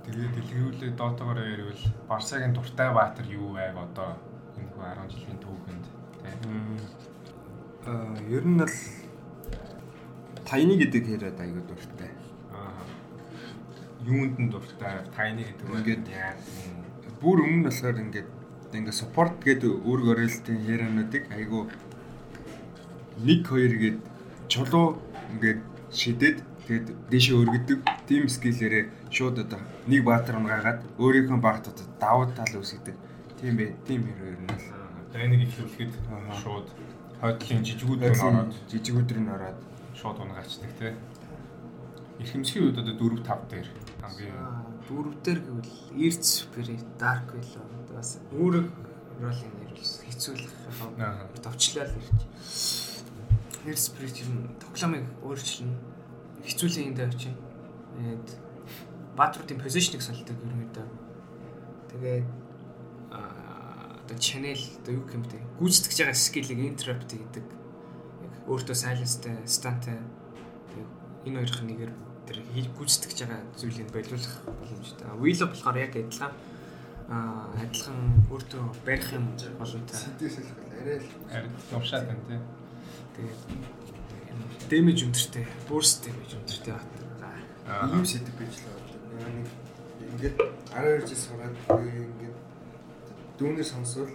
[0.02, 4.18] Тэгээд дэлгэрүүлээ доотогоор ярил Барсагийн дуртай баатар юу байв одоо
[4.58, 5.86] энэ хүү 10 жилийн түүхэнд
[6.26, 6.82] тийм.
[7.86, 8.76] Аа ер нь л
[10.42, 12.10] тайны гэдэг хэрэг аягүй дуртай.
[12.50, 12.82] Аа.
[14.02, 16.34] юунд нь дуртай тайны гэдэг нь Ингээд яа.
[17.22, 18.28] Бүр өмнө болохоор ингээд
[18.74, 21.68] ингээд support гэдэг үүрэг оролтын яриануудыг айгу
[23.22, 23.98] 1 2 гээд
[24.48, 24.98] чулуу
[25.32, 25.60] ингээд
[25.92, 32.54] шидэд тэгээд дэшээ өргөдөг team skill-ээрээ шууд одоо нэг баатар унгаагаад өөрийнхөө багтуудад давуу тал
[32.58, 32.96] үүсгдэг.
[33.40, 34.66] Тийм бай, тийм хэрэг ер нь л.
[35.12, 35.92] Тайныг ихлүүлэхэд
[36.42, 36.68] шууд
[37.20, 39.58] хойдлын жижигүүд нь ороод жижигүүдэр нь ороод
[39.94, 40.92] шууд унгачдаг тий.
[42.22, 43.68] Эрхэмсгийн үед одоо 4 5 дээр
[44.00, 47.64] хамгийн дөрөвдөр гэвэл Earth Spirit, Dark Willow
[47.96, 48.68] бас үүрэг
[49.20, 50.52] ролын нэр бол хэцүүлэх
[51.40, 52.20] товчлал ирж.
[53.64, 55.76] Earth Spirit юм тоглоомыг өөрчилнө.
[56.44, 57.32] Хэцүүлэн эндээ очив.
[57.96, 58.28] Тэгээд
[59.16, 60.88] баатруудын позишныг солидог ерөнхийдөө.
[61.92, 62.28] Тэгээд
[63.12, 70.00] одоо channel одоо юу гэмтэй гүйцэтгэж байгаа скиллийг interrupt гэдэг яг өөртөө silenceтэй стантай
[71.24, 71.92] энэ хоёрын нэгээр
[72.26, 75.06] тэр хий- гүйцэтгэж байгаа зүйлийг болиулах боломжтой.
[75.20, 76.32] Wheel болохоор яг адилхан
[77.08, 77.98] аа адилхан
[78.30, 79.26] өөртөө барих юм
[79.58, 79.98] боломжтой.
[79.98, 81.06] сэдвээс л арай л
[81.74, 82.40] явшаад байна тий.
[83.16, 83.40] Тэгээд
[84.70, 86.90] damage өндөртэй, burst damage өндөртэй бат.
[87.68, 87.90] Аа.
[87.92, 89.44] ийм сэдв байж л байна.
[90.00, 90.36] Нэг ингээд
[90.72, 92.36] 12 жил сураад ингээд
[93.38, 94.10] дүүнээ сонсвол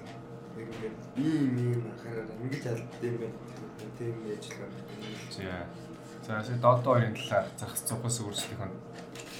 [0.58, 3.38] ингээд ийм ийм анхаарал ингэж алдсан юм байна.
[4.00, 4.80] Тийм байж л байна.
[5.32, 5.68] За.
[6.28, 8.76] За сая додо хоёрын талаар зах цугас өөрсдийнх нь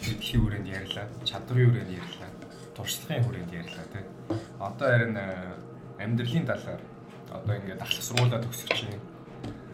[0.08, 2.32] мэдлэгийн хүрээнд ярьлаа, чадрын хүрээнд ярьлаа,
[2.80, 4.06] туршлагын хүрээнд ярьлаа тий.
[4.56, 5.52] Одоо харин э,
[6.00, 6.80] амьдралын талаар
[7.28, 9.04] одоо ингээд ахлах сургуулаа төгсөж чинь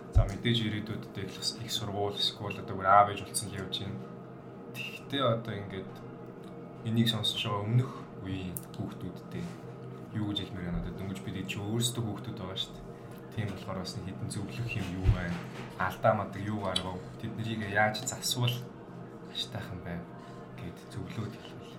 [0.10, 4.02] за мэдээж ирээдүйдээ их их сургууль, скул одоо бүр аав ээж болсон л явж байна.
[4.74, 5.94] Тэгтээ одоо ингээд
[6.90, 7.92] энийг сонсож байгаа өмнөх
[8.26, 9.46] үеийн хүүхдүүдтэй
[10.18, 12.83] юу гэж хэлмээр байна одоо дөнгөж бид чи өөрсдөө хүүхдүүд байгаа шүү дээ.
[13.34, 15.38] Тийм болохоор бас хідэн зөвлөх юм юу байна?
[15.82, 17.02] Алдаа мадаг юу гаргав?
[17.18, 18.54] Тэд нарыг яаж засвал
[19.34, 20.02] аштайхан байв
[20.62, 21.78] гэд зөвлөөд хэлвэл.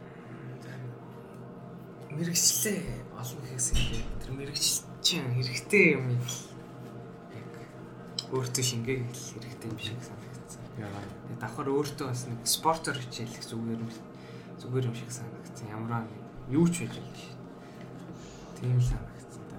[2.10, 2.82] Мэргэжлээ
[3.14, 6.26] олон гэхээс илүү тэр мэргэжлийн хэрэгтэй юм яг
[8.34, 10.62] өөртөө шингээ хэл хэрэгтэй юм шиг санагдсан.
[10.82, 10.90] Яа.
[11.30, 13.90] Тэгээд давхар өөртөө бас нэг спортоор хичээлэх зүгээр юм
[14.58, 15.70] зүгээр юм шиг санагдсан.
[15.70, 16.18] Ямараа нэг
[16.50, 17.34] юу ч байж болно шүү.
[18.58, 19.58] Тийм л санагдсан да.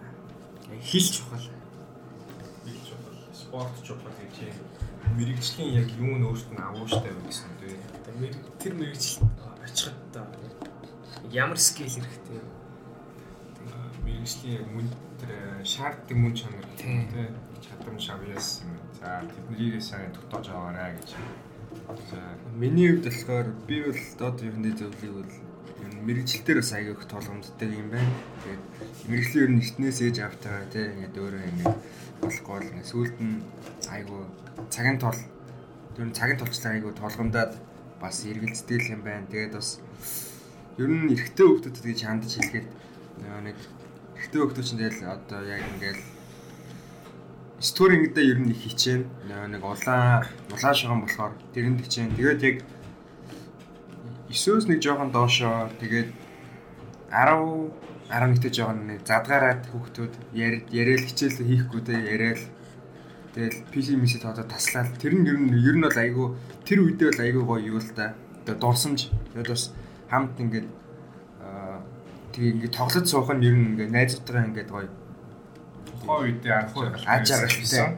[0.84, 1.55] Хэл чухал.
[3.56, 5.16] Спорт чухал гэж юм.
[5.16, 8.36] Мэргэжлийн яг юу нь өөртөө агууштай вэ гэсэн үү?
[8.60, 9.32] Тэр мэрэгжил
[9.64, 10.28] очиход одоо
[11.32, 12.52] ямар скил хэрэгтэй юм.
[14.04, 14.88] Мэргэжлийн яг мөн
[15.24, 15.32] тэр
[15.64, 17.08] шаарддаг мөн чанар Тийм.
[17.08, 17.32] тий
[17.64, 18.76] чадамж авьяас юм.
[19.00, 21.16] За тэднийг сайн тогтоож аваарай гэж.
[22.12, 22.20] За
[22.60, 25.32] Миний хувьд болохоор би бол доод юуны зөвлөгийг бол
[25.86, 28.14] ер нь мэрэгчлэлээр бас аяг их толгомддог юм байна.
[28.42, 28.64] Тэгээд
[29.10, 31.76] мэрэгчлэн ер нь эртнээс ээж автайгаа тий ингээд өөрөө ингээд
[32.22, 33.38] болохгүй л ингээд сүүлд нь
[33.94, 34.18] айгу
[34.74, 35.20] цагийн тол
[35.98, 37.54] ер нь цагийн толчлаа айгу толгомдаад
[38.02, 39.30] бас эргэлздэг юм байна.
[39.30, 39.80] Тэгээд бас
[40.82, 42.68] ер нь эрэгтэй хүмүүсд гэж хандж хэлгээд
[43.46, 43.58] нэг
[44.18, 46.02] эрэгтэй хүмүүс чинь тэгэл одоо яг ингээд
[47.60, 49.04] стори ер нь их хичээн
[49.54, 52.58] нэг улаан улаан шугам болохоор тэрэнд хичээн тэгээд яг
[54.36, 56.10] 9-өөс нэг жоохон доошоо тэгээд
[57.10, 57.72] 10
[58.12, 62.44] 11-тэй жоохон нэг задгаараад хүүхдүүд яриад хичээл хийхгүй те яриад.
[63.34, 66.28] Тэгэл PC мисэд одоо таслаад тэр нь ер нь ер нь бол айгүй
[66.68, 68.14] тэр үедээ бол айгүй гоё юу л да
[68.46, 69.74] одоо дурсамж тэгээд бас
[70.12, 70.68] хамт ингээд
[72.36, 74.90] тэгээ ингээд тоглож суух нь ер нь ингээд найзуудтайгаа ингээд гоё.
[75.90, 76.76] Тухайн үедээ анх
[77.08, 77.98] Аж аргалтай.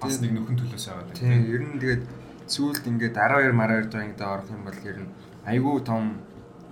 [0.00, 2.04] бас нэг нөхөн төлөөс аваад Тийм, ер нь тэгээд
[2.48, 5.10] сүүлд ингээд 12 12 дунд орох юм бол ер нь
[5.44, 6.20] айгүй том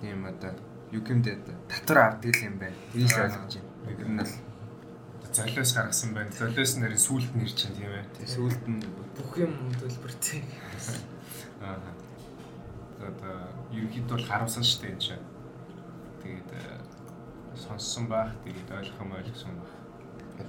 [0.01, 0.53] тийм одоо
[0.91, 2.75] юу гэмдэ татвар авдаг юм байна.
[2.93, 3.69] Тийш ойлгож байна.
[3.89, 4.33] Ер нь бол
[5.33, 6.31] золиос гаргасан байна.
[6.31, 8.05] Золиос нэр сүулт нэр чинь тийм ээ.
[8.17, 8.81] тийм сүүлд нь
[9.17, 10.43] Бүх юм төлбөртэй.
[11.61, 11.77] Аа.
[12.99, 13.35] Одоо
[13.73, 15.25] ерөнхийдөө бол харамсан шүү дээ энэ чинь.
[16.23, 16.79] Тэгээд э,
[17.55, 19.73] сонссон байх, тэгээд ойлгох юм ойлгосон байх.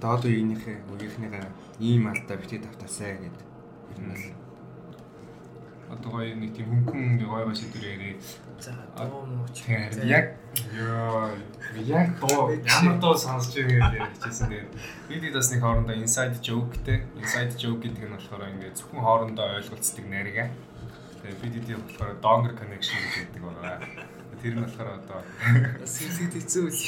[0.01, 1.47] доод үеийнхээ үеийнхнийгаа
[1.79, 3.47] ийм алдаа битгий тавтаасаа гэдэг.
[3.91, 4.25] Ер нь бол
[5.91, 8.15] Одоо гоё нэг тийм хөнгөн гоё гоё сэдвэр яриа.
[8.63, 9.67] За дуу муу ч.
[9.67, 10.27] Тэгэхээр яг
[10.71, 11.35] ёо
[11.83, 14.71] яг доо ямар доо сонсож байгаа гэж хэлчихсэн.
[15.09, 17.03] Тэгээд бид бас нэг хоорондоо inside joke те.
[17.19, 20.55] Inside joke гэдэг нь болохоор ингээд зөвхөн хоорондоо ойлголцдог нарийн.
[21.27, 23.79] Тэгээд бид хэдийн болохоор donger connection гэж хэлдэг байгаа.
[24.39, 25.21] Тэр нь болохоор одоо
[25.83, 26.83] сэлгэд хэцүү үл.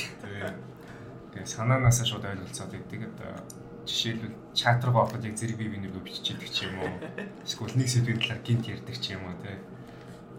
[1.34, 3.10] тэгээд санаанаасаа шууд ойлголцоод байдаг.
[3.18, 6.92] Одоо жишээлбэл чат руу ороход яг зэрэг бие бинийгөө биччихэдэг ч юм уу.
[7.46, 9.58] Эсвэл нэг сэдвийн талаар гинт ярьдаг ч юм уу те.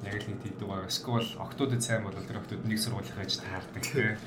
[0.04, 0.88] Яг л нэг тийдэг байгаа.
[0.88, 4.18] Эсвэл октодод сайн бол тэр октод нэг сургууль хийж таардаг те.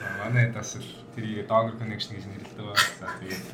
[0.00, 2.90] А, Манай дас л тэрийг Donger connection гэж нэрлэдэг байгаа.
[3.00, 3.46] За тэгээд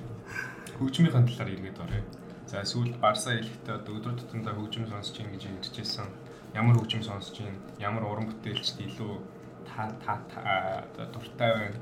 [0.79, 2.03] хөгжмийн талаар иргэд орё.
[2.47, 6.11] За сүүл Барса хэлэхдээ одоо өдөр тутамдаа хөгжим сонсож ийн гэж ярьжсэн.
[6.55, 7.59] ямар хөгжим сонсож байна?
[7.81, 9.13] Ямар уран бүтээлчд илүү
[9.65, 11.79] та та дуртай байна?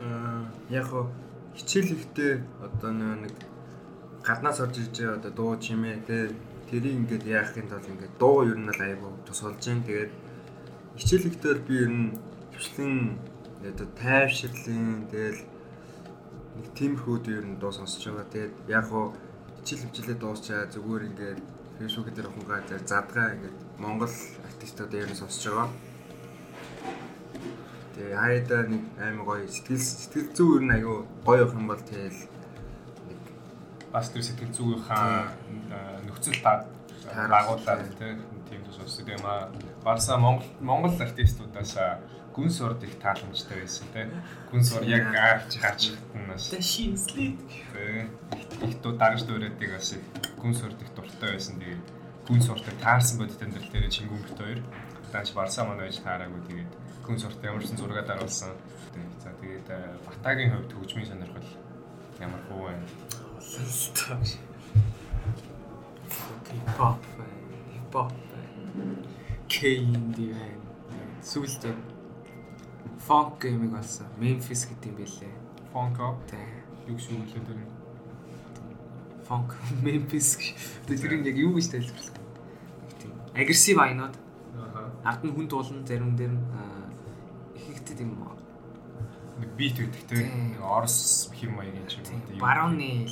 [0.00, 1.10] Аа яг хоо
[1.56, 3.34] хичээл ихтэй одоо нэг
[4.22, 6.16] гаднаас орж иж одоо дуу чимээ те
[6.68, 10.12] тэрийг ингээд яахын тулд ингээд дуу ер нь л айгу тус болж जैन тэгээд
[11.00, 12.06] хичээл ихтэй би ер нь
[12.56, 12.94] хвчлэн
[13.68, 15.40] одоо тайвширлын тэгэл
[16.56, 18.32] нэг тиймэрхүүд ер нь дуу сонсож байгаа.
[18.32, 19.12] Тэгээд яг хоо
[19.60, 21.40] хичээл хичээлээ дуусчаа зүгээр ингээд
[21.78, 24.14] фэйсбүүк дээр хунгаа дээр задгаа ингээд Монгол
[24.48, 25.68] артистууд ер нь сонсож байгаа.
[27.96, 31.80] Тэгээ хайда нэг аим гоё сэтгэл сэтгэл зүй ер нь аюу гоё явах юм бол
[31.80, 32.20] тэгэл
[33.08, 33.20] нэг
[33.88, 35.32] бас тэр сэтгэл зүйнхаа
[36.04, 37.88] нөхцөл байгууллага
[38.52, 39.48] тийм тус сонсдог юм аа.
[39.80, 41.72] Барса Монгол Монгол артистуудаас
[42.36, 44.12] гүнс орд их тааламжтай байсан тийм.
[44.52, 45.96] Гүнс ор яг аарч хаач
[46.28, 46.52] нас.
[46.52, 47.40] Тэ шинслээд.
[48.60, 50.04] Их дуу дагаж дуурайдаг бас их
[50.36, 51.56] гүнс орд их дуртай байсан.
[51.56, 51.80] Тэгээд
[52.28, 54.60] гүнс ордог таарсан бодит амьдрал дээр чингүмбэрт хоёр.
[55.12, 56.72] Дааш барсаа манай байж таараагүй тэгээд
[57.06, 58.52] гүнс орд ямарсан зураг даруулсан.
[59.22, 61.50] За тэгээд э, Батагийн хувьд хөгжмийн сонирхол
[62.20, 62.86] ямар хуу байна?
[66.46, 67.02] Хип-хоп,
[67.72, 68.12] хип-хоп,
[69.48, 70.64] K-инди байна.
[71.22, 71.96] Сүүлдээ
[73.06, 74.06] funk геймиг болсон.
[74.18, 75.34] Memphis гэдэг юм бэлээ.
[75.72, 76.18] Funk оо.
[76.90, 77.60] Юу гэсэн үг лээ тэр?
[79.22, 80.34] Funk Memphis.
[80.90, 82.26] Тэр нь яг юу гэж тайлбарлах вэ?
[82.98, 83.12] Тийм.
[83.38, 84.14] Aggressive айнууд.
[85.06, 86.42] Ард нь хүн туулна зарим дээр нь
[87.54, 88.18] их ихтэй тийм
[89.38, 92.40] нэг бит өгдөг тийм Орос хэм маягийн ч юм уу.
[92.40, 93.04] Барууны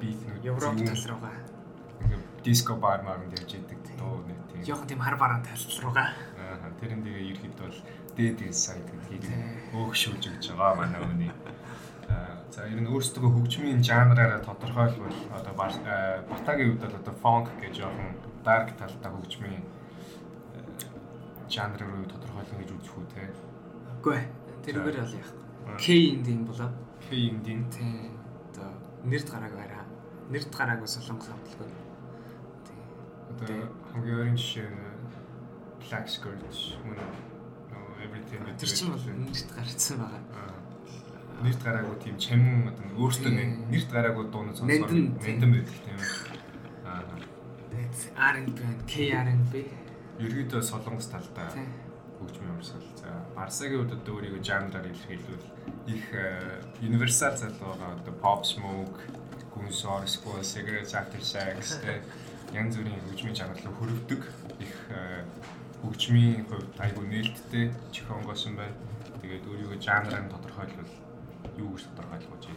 [0.00, 1.36] бит нүд Европ тал руугаа.
[2.42, 4.62] Диско бар маар нь явж идэг дуу нэг тийм.
[4.64, 6.14] Жохон тийм хар бараан тал руугаа.
[6.38, 6.70] Аа.
[6.78, 7.78] Тэрэн тэгээ ерхэд бол
[8.16, 9.26] дээд сайд гэдгийг
[9.74, 11.32] өөгшүүлж өгч байгаа манай өөний.
[12.52, 18.12] За ер нь өөрсдөө хөгжмийн жанраараа тодорхойлбол одоо Батагийн хувьд бол одоо funk гэж жоохон
[18.44, 19.64] dark талтай хөгжмийн
[21.52, 23.28] жанр руу тодорхойлно гэж үзэх үү те.
[24.00, 24.26] Үгүй ээ.
[24.64, 25.32] Тэрүүгээр бол яах.
[25.76, 26.70] K индийн болоо.
[27.04, 28.08] K индийн тий.
[28.52, 28.72] Одоо
[29.04, 29.84] нэрд гарааг бараа.
[30.32, 31.68] Нэрд гараагүй солонгос хамтлаггүй.
[32.64, 32.80] Тий.
[33.36, 34.70] Одоо хамгийн ойрын жишээ
[35.82, 36.40] Black Skirt
[36.88, 36.96] мөн
[38.02, 40.22] everything тэр чинь бол нэрт гарцсан байгаа.
[41.42, 43.32] Нэрт гараагүй тийм чамин одоо өөртөө
[43.68, 45.98] нэрт гараагүй дуунууд сонсоор мэндэн байдаг тийм.
[46.86, 47.02] Аа.
[48.32, 49.81] R&B, K-R&B.
[50.22, 51.50] Ерөөдөө солонгос талдаа
[52.18, 52.86] хөгжмийн урсгал.
[53.00, 55.46] За Барсагийн хувьд одоо өөрийгөө жанраар илэрхийлвэл
[55.90, 56.04] их
[56.78, 59.02] universal залуу байгаа одоо pop smoke,
[59.54, 62.02] гүнс орсгүй, cigarettes after sex тэ
[62.54, 64.22] янз бүрийн хөгжмийн чанарлыг хөрөвдөг
[64.62, 64.74] их
[65.82, 68.78] хөгжмийн хувьд айгүй нээлттэй чихонгоос юм байна.
[69.22, 70.92] Тэгээд өөрийгөө жанраар тодорхойлвол
[71.58, 72.54] юу гэж тодорхойлох вэ?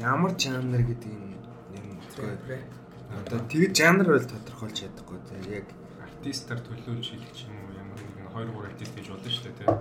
[0.00, 1.34] Ямар жанр гэдэг юм
[1.72, 2.85] нэмэгдээ.
[3.14, 5.66] Одоо тэгээд жанр бол тодорхойлж чадахгүй тийм яг
[6.02, 9.58] артистаар төлөөлж хэлэх ч юм уу ямар нэгэн 2 3 артист гэж бодсон шүү дээ
[9.62, 9.78] тийм.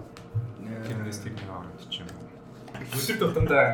[0.86, 2.30] Тэрнээс тэрний хооронд ч юм уу.
[2.76, 3.66] Өдөр тутамдаа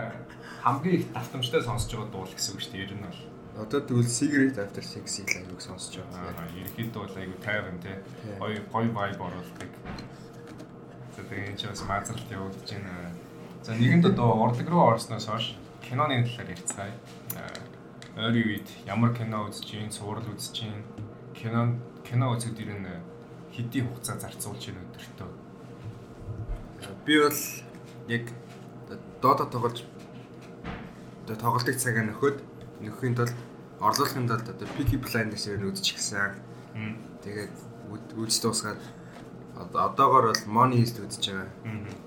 [0.63, 2.85] хамгийн их давтамжтай сонсож байгаа дуул гэсэн үг шүү дээ.
[2.87, 3.19] Ер нь бол
[3.51, 6.31] Одоо тэгвэл cigarette after sex-ийг аяг сонсож байгаа.
[6.39, 7.95] Аа, ерөнхийдөө бол аяг тайван тий.
[8.39, 9.71] Гоё гоё vibe оруулдаг.
[11.15, 13.11] За тэгээд ч бас маазралт явуулж байна.
[13.63, 16.95] За нэгэнд одоо урдаг руу орсноос хойш киноны талаар ярьцгаая.
[18.17, 20.83] Ойрын үед ямар кино үзэж гин, сурал үзэж гин,
[21.33, 22.87] кино кино үзэхэд ер нь
[23.55, 25.29] хэдийн хугацаа зарцуулж гин өдөртөө.
[27.05, 27.41] Би бол
[28.11, 28.27] яг
[29.21, 29.83] доода тоглож
[31.23, 32.43] одоо тоглолтын цагаа нөхөд
[32.83, 33.35] нөхөхийн тулд
[33.79, 36.35] орлуулахын тулд одоо Peaky Blinders-ээр үзчих гисэн.
[37.23, 37.55] Тэгээд
[38.19, 38.81] үйлс дуусгаад
[39.55, 41.49] одоогор бол Money Heist үзэж байгаа.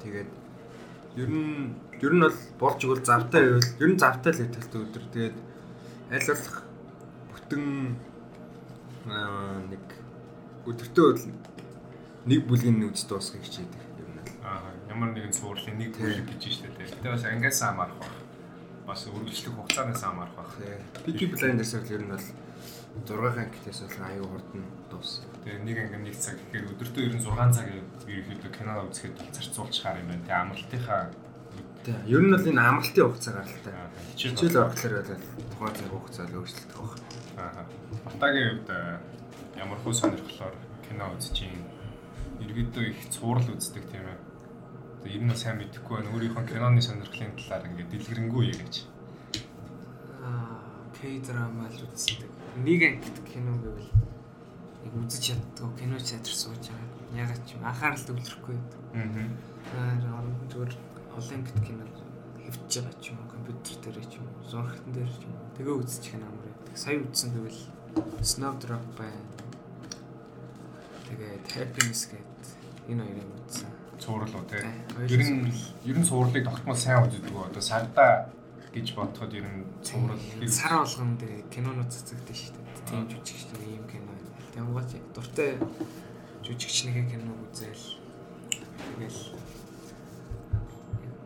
[0.05, 0.31] Тэгээд
[1.17, 5.05] ер нь ер нь бол болж игэл завтай байвал ер нь завтай л хэлтэлтэй өдөр.
[5.15, 5.37] Тэгээд
[6.15, 6.63] болох
[7.35, 7.65] бүтэн
[9.71, 9.85] нэг
[10.71, 11.09] өдөртөө
[12.31, 14.23] нэг бүлгийн үз дуусгах хичээдэг юм.
[14.47, 16.71] Аа ямар нэгэн суурлын нэг бүлэг гэж штэ.
[16.71, 18.15] Тэгтээ бас ангиас амарх баг
[18.87, 20.55] бас үргэлжлэх хугацаанаас хамаарах байх.
[21.03, 22.27] Peaky Blinders-аар л ер нь бол
[23.11, 25.27] 6 ангитээс бол аюу хурдан дууссан.
[25.43, 29.99] Тэгээ нэг анги нэг цаг гэхээр өдөртөө ер нь 6 цаг ерөөхдөө кино үзэхэд зарцуулчихаар
[29.99, 30.25] юм байна.
[30.25, 31.03] Тэгээ амралтынхаа
[31.85, 32.01] Тэг.
[32.09, 33.75] Ер нь бол энэ амралтын хугацаа гаралтай.
[34.17, 35.21] Хичээл орохлоор бол
[35.55, 36.99] тухайн цаг хугацаа л өөрчлөгдөх баг.
[37.39, 37.65] Аа.
[38.05, 38.69] Батагийн хувьд
[39.55, 41.63] ямар хөө сонирхлоор кино юм.
[42.43, 44.19] Иргэдөө их цуврал үздэг тийм ээ
[45.15, 46.11] ер нь сайн мэдэхгүй байна.
[46.11, 48.77] Өөрийнхөө киноны сонирхлын талаар ингээд дэлгэрэнгүй яриач.
[50.27, 50.59] Аа,
[50.97, 52.31] K-драма л үздэг.
[52.59, 53.91] Нэг ангит кино гэвэл
[54.85, 56.89] яг үзэж чаддгүй кино театр сууж байгаа.
[57.15, 58.57] Ягаад ч юм анхаарал төвлөрөхгүй.
[58.99, 59.29] Аа.
[60.51, 60.73] Зүгээр
[61.15, 61.85] олон ангит кино
[62.43, 65.75] хэвчэж байгаа ч юм компьютер дээр ч юм уу зурхтан дээр ч юм уу тэгээ
[65.85, 66.77] үзчих юм амар байдаг.
[66.77, 67.61] Сая үзсэн гэвэл
[68.25, 69.31] Snowdrop байна.
[71.09, 73.71] Тэгээд Happiness гэдэг энэ хоёрыг үзсэн.
[74.01, 74.45] цуурлуу.
[74.51, 74.65] Тий,
[75.09, 75.53] Ер нь
[75.85, 77.47] ер нь цуурлыг тогтмол сайн үздэг үү?
[77.53, 78.29] Одоо сарда
[78.75, 80.19] гэж бодоход ер нь цуурал
[80.51, 82.89] сар болгон дээр кинонууд цэцэгдэж шүү дээ.
[82.91, 84.13] Тийм жүжигчтэй ийм кино.
[84.53, 85.51] Тэнгуут яг дуртай
[86.43, 87.87] жүжигчнийхээ киног үзэл.
[88.99, 89.21] Тэгэл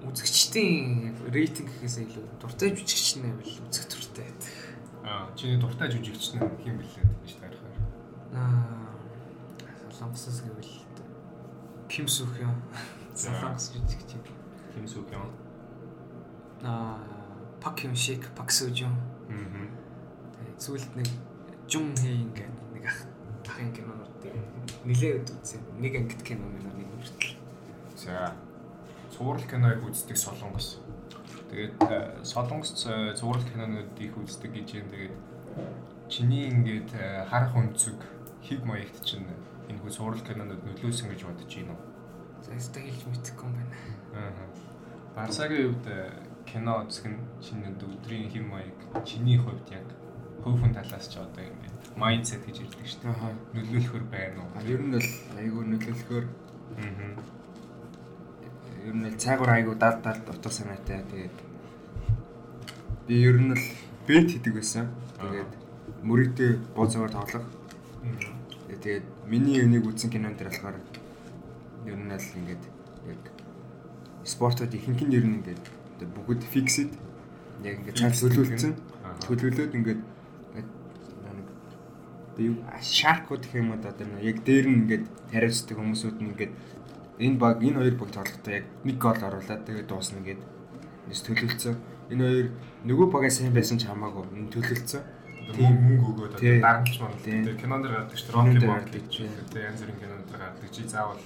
[0.09, 4.53] үзэгчдийн рейтинг гэхээс илүү дуртай жүжигч нь байвал үзэх дуртай байдаг.
[5.05, 7.77] Аа, чиний дуртай жүжигч нь хэм блээд гэж таарахаар.
[8.33, 8.88] Аа
[9.92, 10.75] Солонгосоос гэвэл
[11.88, 12.57] Ким Сүх юм.
[13.14, 14.11] Солонгос жүжигч.
[14.75, 15.29] Хэм сүх юм.
[16.62, 16.99] Аа
[17.61, 18.94] Пак Юм Шик, Пак Сужун.
[19.29, 19.68] Аа.
[20.38, 21.09] Тэгээд сүүлд нэг
[21.68, 23.05] Жун Хэй ингээд нэг ах
[23.59, 24.35] ахын кинонуудыг
[24.87, 25.61] нилээд үзсэн.
[25.83, 27.35] Нэг ангит кино минь нэг хүртэл.
[27.99, 28.31] За.
[29.18, 30.78] Цуурал киног үздэг Солонгос.
[31.50, 34.87] Тэгээд э, Солонгос э, цуурал кинонууд их үздэг гэж юм.
[34.94, 35.16] Тэгээд
[36.07, 37.98] чиний ингээд э, харах өнцөг
[38.46, 39.26] хиг маягт чинь
[39.66, 41.83] энэ хүү цуурал кинонууд нөлөөсөн гэж бодож байна уу?
[42.46, 43.74] За ястаа хэлж мэдэхгүй юм байна.
[44.14, 44.46] Аа.
[45.18, 46.14] Барсагийн хувьд э,
[46.46, 49.88] кино үзэх нь чиний өдрийн хэм маяг чиний хувьд яг
[50.46, 53.35] хөвхөн талаас ч одоо ингээд майндсет гэж ирдэг шүү дээ.
[53.50, 54.62] Нөлөөлөхөр байна уу?
[54.62, 55.11] Ер нь бол
[55.42, 56.26] айгүй нөлөөлөхөөр
[56.78, 57.38] Аа.
[58.88, 61.05] Ер нь л цайгуур айгүй дал дал утга санаатай.
[61.12, 61.37] Тэгээд
[63.07, 63.64] би ер нь л
[64.09, 64.88] бет хийдэг байсан.
[65.20, 65.53] Тэгээд
[66.09, 67.44] мөрөдөө бууцаагаар тоглох.
[68.68, 70.81] Тэгээд миний энийг үзсэн кинон дээр болохоор
[71.85, 72.64] ер нь л ингээд
[73.12, 73.22] яг
[74.24, 75.61] спортод ихэнх нь ер нь ингээд
[76.16, 76.92] бүгд фиксэд
[77.68, 78.72] яг ингээд цааш төлөвлөсөн.
[79.29, 80.01] Төлөвлөөд ингээд
[82.38, 86.53] одоо юу шаркууд гэх юм уу одоо яг дээр нь ингээд тариуцдаг хүмүүсүүд нь ингээд
[87.18, 90.40] энэ баг энэ хоёр баг тоглохдоо яг нэг гол оруулаад тэгээд дуусна гээд
[91.11, 91.76] нэс төлөвлөсөн.
[92.14, 92.48] Энэ хоёр
[92.87, 95.02] нөгөө багаа сайн байсан ч хамаагүй энэ төлөвлөсөн.
[95.48, 97.40] Тийм мөнгө өгөөд одоо дарамтч манд Тий.
[97.40, 98.68] тэр кинон дэр гардаг шүү дээ.
[98.68, 99.24] Bond чи.
[99.24, 100.68] гэж тэр янз бүрийн кинон дэр гардаг.
[100.68, 101.24] Чи заавал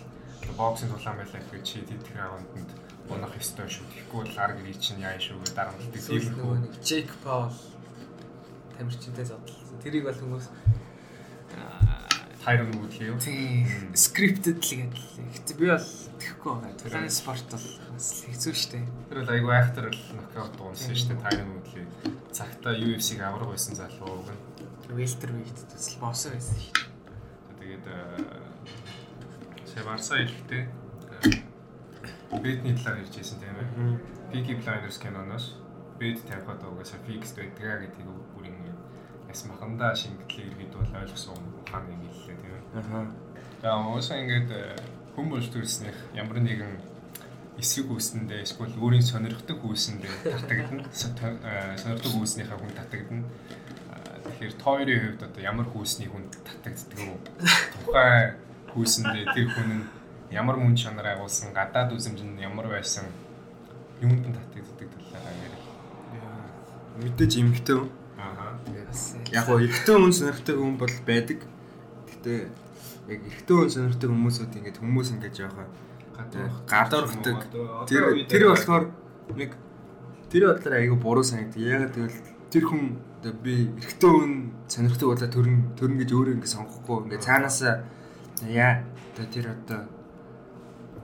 [0.56, 2.70] боксинг тулаан байлаа гэхэд чи тэтгэх раунданд
[3.10, 3.86] унах ёстой шүү.
[3.90, 6.00] Тэгэхгүй бол арга гэрий чинь яа шүү гэж дарамтдаг.
[6.06, 7.50] Тийм нөгөө нэг Джейк Паул
[8.78, 9.82] тамирчинтай зодтолсон.
[9.82, 10.46] Тэрийг бол хүмүүс
[12.44, 13.18] тайрон үүдхий юу?
[13.22, 14.98] тийм scripted л гэдэг.
[15.32, 16.78] Гэтэ би бол тэхгүй байгаа.
[16.82, 18.82] Тулааны спорт бол хэцүү шттэ.
[19.08, 21.22] Тэр бол айгүй айхтар л нокаут дуунсан шүү дээ.
[21.22, 21.86] Тайрон үүдхий.
[22.34, 24.42] Цагта UFC-г авраг байсан залуу уг нь.
[24.90, 26.82] Велтер вейт төсөл босоо байсан дээ.
[27.62, 27.86] Тэгээд
[29.72, 30.68] Севарса хэлтэй
[32.42, 33.68] бэдний талаар ярьж байсан тийм ээ.
[34.32, 35.54] Peaky Blinders киноноос
[36.00, 38.72] бэд тавихад угаасаа fixed байдгаа гэдгийг бүр ингэ
[39.28, 42.31] яс маханда шингэтлээ иргэд бол ойлгосон ухаан юм хэллээ
[42.74, 43.06] Аха.
[43.62, 44.50] За уусаа ингээд
[45.14, 46.80] хүмүүс төрснөх ямар нэгэн
[47.60, 50.88] эсрэг үүсэндээ эсвэл өөрийн сонирхдаг үүсэндээ татагдана.
[51.46, 53.28] Э, Сонирхдаг үүснийхээ хүн татагдана.
[54.22, 57.14] Тэгэхээр тойрын хувьд одоо ямар хүүсний хүн татагддаг вэ?
[57.76, 58.40] Тухайн
[58.72, 59.84] хүүсэндээ тэр хүн нь
[60.32, 63.04] ямар мөн чанар агуулсан, гадаад үзэмж нь ямар байсан
[64.00, 65.66] юунд нь татагддаг талаараа ярил.
[67.04, 67.90] Мэдээж эмхтэй хүн.
[68.16, 68.56] Аа.
[69.28, 71.44] Яг гоо эрэгтэй хүн сонирхдаг хүн бол байдаг.
[72.08, 72.61] Гэтэ
[73.12, 75.68] яг эрэгтэй хүн сонирхдаг хүмүүсүүд ингээд хүмүүс ингээд яахаа
[76.68, 77.38] гадуурхдаг.
[77.88, 78.84] Тэр тэр болохоор
[79.36, 79.50] нэг
[80.32, 81.60] тэр бодлоор айгүй буруу санагдав.
[81.60, 82.18] Яг тэгвэл
[82.50, 82.82] тэр хүн
[83.42, 84.32] би эрэгтэй хүн
[84.68, 87.74] сонирхдаг болоо төрн төрн гэж өөрөө ингээд сонгохгүй ингээд цаанаасаа
[88.48, 88.84] яа
[89.16, 89.80] тэр одоо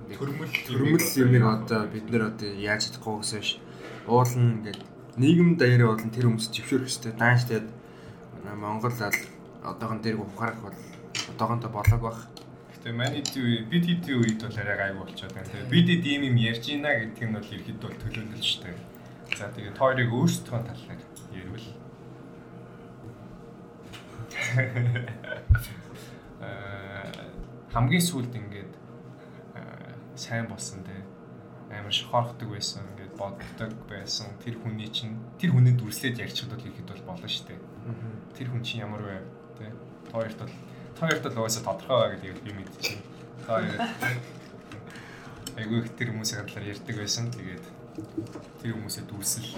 [0.09, 3.61] төрмөл төрмөл юмыг одоо бид нэр одоо яаж чадахгүй гэсэн ш.
[4.09, 4.81] Уулна ингээд
[5.21, 7.13] нийгэм даяараа уулна тэр хүмүүс жившөөрөх хэрэгтэй.
[7.21, 7.69] Дааш тэгээд
[8.57, 9.19] Монгол ал
[9.63, 10.79] одоохон дээр ухаарах бол
[11.35, 12.21] одоохондоо болоог бах.
[12.79, 15.51] Гэтэ манай тий бид хэдий үед бол арай гайгүй болчиход байна.
[15.51, 18.77] Тэгээ бид хэд ийм юм ярьж ийна гэдэг нь бол ерхэд бол төлөвлөл шүү дээ.
[19.39, 21.01] За тэгээ тойрыг өөрсдөө талаар
[21.35, 21.69] ярил.
[26.41, 27.27] Аа
[27.73, 28.73] хамгийн сүүлд ингээд
[29.55, 30.97] аа, сайн болсон те
[31.71, 36.89] амар шохорхдаг байсан ингээд боддог байсан тэр хүний чинь тэр хүнээ дүрслээд ярьчихад бол ихэд
[36.89, 37.61] бол болно шүү дээ.
[38.35, 39.21] Тэр хүн чинь ямар вэ
[39.61, 39.71] те
[40.11, 40.55] хоёрт бол
[41.01, 43.01] хоёрт бол угаасаа тодорхой байгаа гэдгийг би мэдчихэв.
[43.47, 43.81] Хоёр
[45.59, 47.31] айгүй их тэр хүмүүсийн талаар ярьдаг байсан.
[47.35, 47.65] Тэгээд
[48.63, 49.49] тэр хүмүүсээ дүрсэл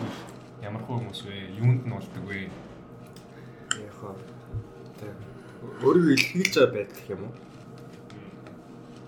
[0.62, 1.56] ямар хөө хүмүүс вэ?
[1.60, 2.48] Юунд нь болдог вэ?
[3.80, 4.16] Яг хоо
[5.84, 7.34] өөрийгөө илэрхийлж байгаа байдаг юм уу?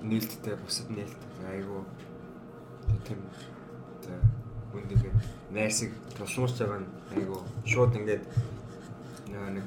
[0.08, 1.84] Нээлттэй бусад нээлт айгу
[3.06, 3.20] тийм
[4.04, 4.20] тэг
[4.76, 5.12] үндигээ
[5.52, 8.24] найрсаг тусмарч байгаа нь айгу шууд ингээд
[9.32, 9.66] нэг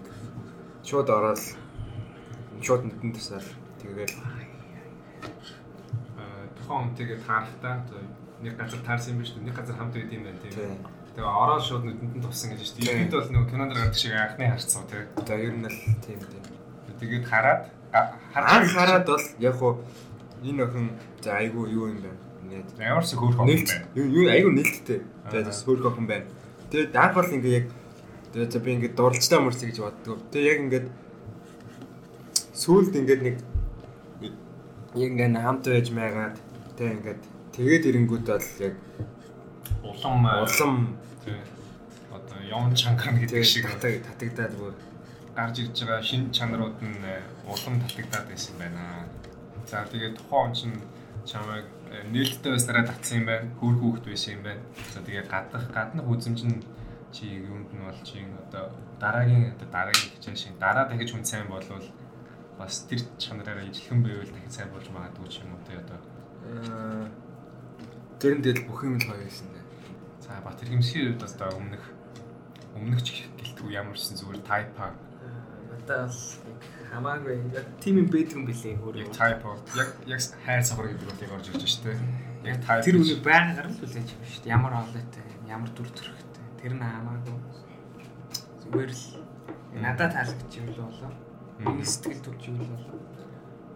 [0.86, 1.41] шууд ороод
[2.62, 3.49] шууд нүдэн тасаал
[3.82, 4.12] тэгээд
[6.20, 7.76] Аа тухайн хүнтэйгээ таарахтаа
[8.43, 9.43] нэг газар таарсан юм биш үү?
[9.43, 10.53] Нэг газар хамт байд юм байна тийм.
[10.53, 12.91] тийм Тэгээ ороо шууд нүдэнд нь тувсан гэж шүү дээ.
[12.91, 12.99] Тийм.
[13.08, 15.03] Ихэд бол нөгөө кинонд гардаг шиг анхны харцсан тий.
[15.24, 16.43] За ер нь л тийм тийм.
[16.99, 17.62] Тэгээд хараад
[17.95, 19.80] Анх хараад бол яг хуу
[20.43, 20.91] энэ охин
[21.24, 22.20] за айгу юу юм байна.
[22.43, 23.88] Ингээд ямар ч хөөх охин байна.
[23.95, 24.99] юу айгу нэлттэй.
[25.32, 26.28] Тэгээд бас хөрх охин байна.
[26.68, 27.68] Тэгээд анх бол ингээ яг
[28.36, 30.20] тэгээд за би ингээ дурлцтай мөрс гэж боддог.
[30.36, 30.88] Тэгээд яг ингээд
[32.56, 33.38] сүүлд ингээд нэг
[34.95, 36.36] яг ингээ хамт байж маягаад
[36.80, 37.22] тэгээд ингээд
[37.56, 38.76] тэгээд ирэнгүүт бол яг
[39.86, 40.97] Улам э, улам.
[42.12, 44.74] Одоо юм чанган гэдэг шиг татаг татагдаад бүр
[45.36, 49.06] гарч ирж байгаа шинэ чанарууд нь э, улам татагдаад байсан байна.
[49.70, 50.78] За тэгээд тухайн он чинь
[51.26, 53.51] чамайг э, нээлттэй байснараа татсан юм байна.
[53.60, 54.64] Хүүр хүүхэд байсан юм байна.
[54.93, 56.64] За тэгээд гадах гаднах үзэмж нь
[57.14, 61.47] чи юунд нь бол чи одоо дараагийн одоо дараагийн хичээл шиг дараа дахиж хүн сайн
[61.47, 61.86] болвол
[62.58, 65.99] бас тэр чанараараа ижилхэн байвал дахин сайн болж магадгүй ч юм уу тий одоо.
[66.45, 67.08] аа,
[68.20, 69.66] тэр нь тэгэл бүх юм л гоё байсан дээ.
[70.24, 71.84] За Батэр хэмсгийн үед одоо өмнөх
[72.76, 74.95] өмнөх ч гэлтгүй ямарсан зүгээр тайпа
[75.86, 79.12] Надад бол яг хамаагүй яг тим юм байдаг юм билээ яг өөрөө.
[79.12, 81.91] тайпа яг яг хайр савар гэдэг бол яг орж ирж штэ.
[82.43, 84.56] Яг тайп Тэр үнийг байгаар л хүлээж юм шүү дээ.
[84.56, 86.45] Ямар оолойтой, ямар дүр төрхтэй.
[86.62, 87.38] Тэр нь хамаагүй.
[88.64, 89.03] Зүгээр л
[89.84, 91.12] надад таалагдж юм л болоо.
[91.60, 92.99] Миний сэтгэл төрж юм л болоо.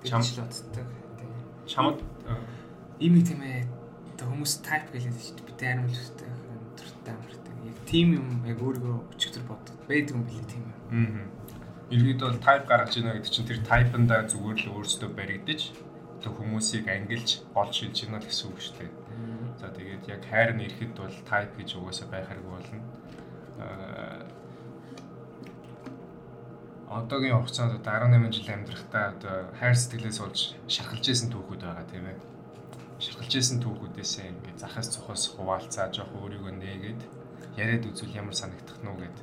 [0.04, 0.72] Чам- Чам л боддог.
[0.76, 1.68] Тэгээ.
[1.68, 2.00] чамд
[3.00, 3.64] Ийм тийм ээ
[4.20, 5.48] хүмүүс тайп гэлээд шүү дээ.
[5.48, 7.54] Би тайрам л өстэй өндөртэй амартай.
[7.64, 9.76] Яг тим юм яг өөрийгөө өчигдөр боддог.
[9.88, 10.76] Байдаг юм билээ тийм юм.
[10.92, 11.28] Аа.
[11.90, 15.62] Иргэд бол тайп гаргаж ийна гэдэг чинь тэр тайпанда зүгээр л өөрсдөө баригдаж
[16.20, 18.92] тэг хүмүүсийг ангилж олж шилж ийна гэсэн үг шүү дээ.
[19.60, 22.80] За тэгээд яг хайр нь ирэхэд бол тайп гэж угаасаа байх хэрэг болно.
[23.64, 24.18] Аа
[26.90, 32.06] одоогийн хугацаанд одоо 18 жил амьдрахтаа одоо хайр сэтгэлээс болж шархалж исэн түүхүүд байгаа тийм
[32.10, 32.18] ээ.
[32.98, 37.02] Шархалж исэн түүхүүдээсээ ингээд захаас цохоос хуваалцаа жоох өөрийгөө нээгээд
[37.62, 39.18] яриад үзвэл ямар санагдах нь уу гэд.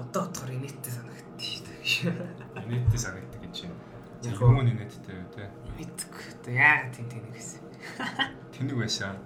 [0.00, 2.64] Одоо бодохоор инээдтэй санагдчих шүү дээ.
[2.64, 3.76] Инээдтэй санагддаг гэж байна.
[4.24, 5.44] Яг Юм инээдтэй үү те.
[5.76, 6.24] Мэдгүй.
[6.40, 7.60] Тэ яагаад тийм тийм гэсэн.
[8.56, 9.20] Тэнэг байсан.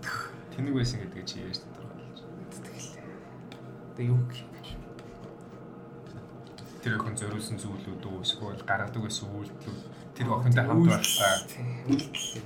[0.51, 2.19] Тэнэг байсан гэдэг чи яаж тодорхойлж.
[2.51, 2.91] Тэгэл.
[3.95, 4.56] Тэ юу гэх юм?
[6.87, 9.83] Тэр охин зориулсан зүйлүүд үү эсвэл гаргадаг байсан үйлдэлүүд
[10.15, 11.99] тэр охинтой хамт юм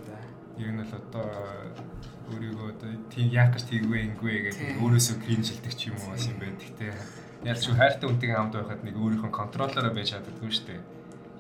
[0.09, 0.17] да.
[0.57, 1.29] ер нь л одоо
[2.33, 6.25] өөрийгөө одоо тийм яах гэж тийгвэ ингэвэ гэдэг өөрөөсөө крин шилдэг ч юм уу бас
[6.25, 6.89] юм байдаг те.
[7.45, 10.81] Ялч шүү хайртай хүнтэйгээ хамт байхад нэг өөрийнхөө контроллороо байж чаддаггүй шүү дээ.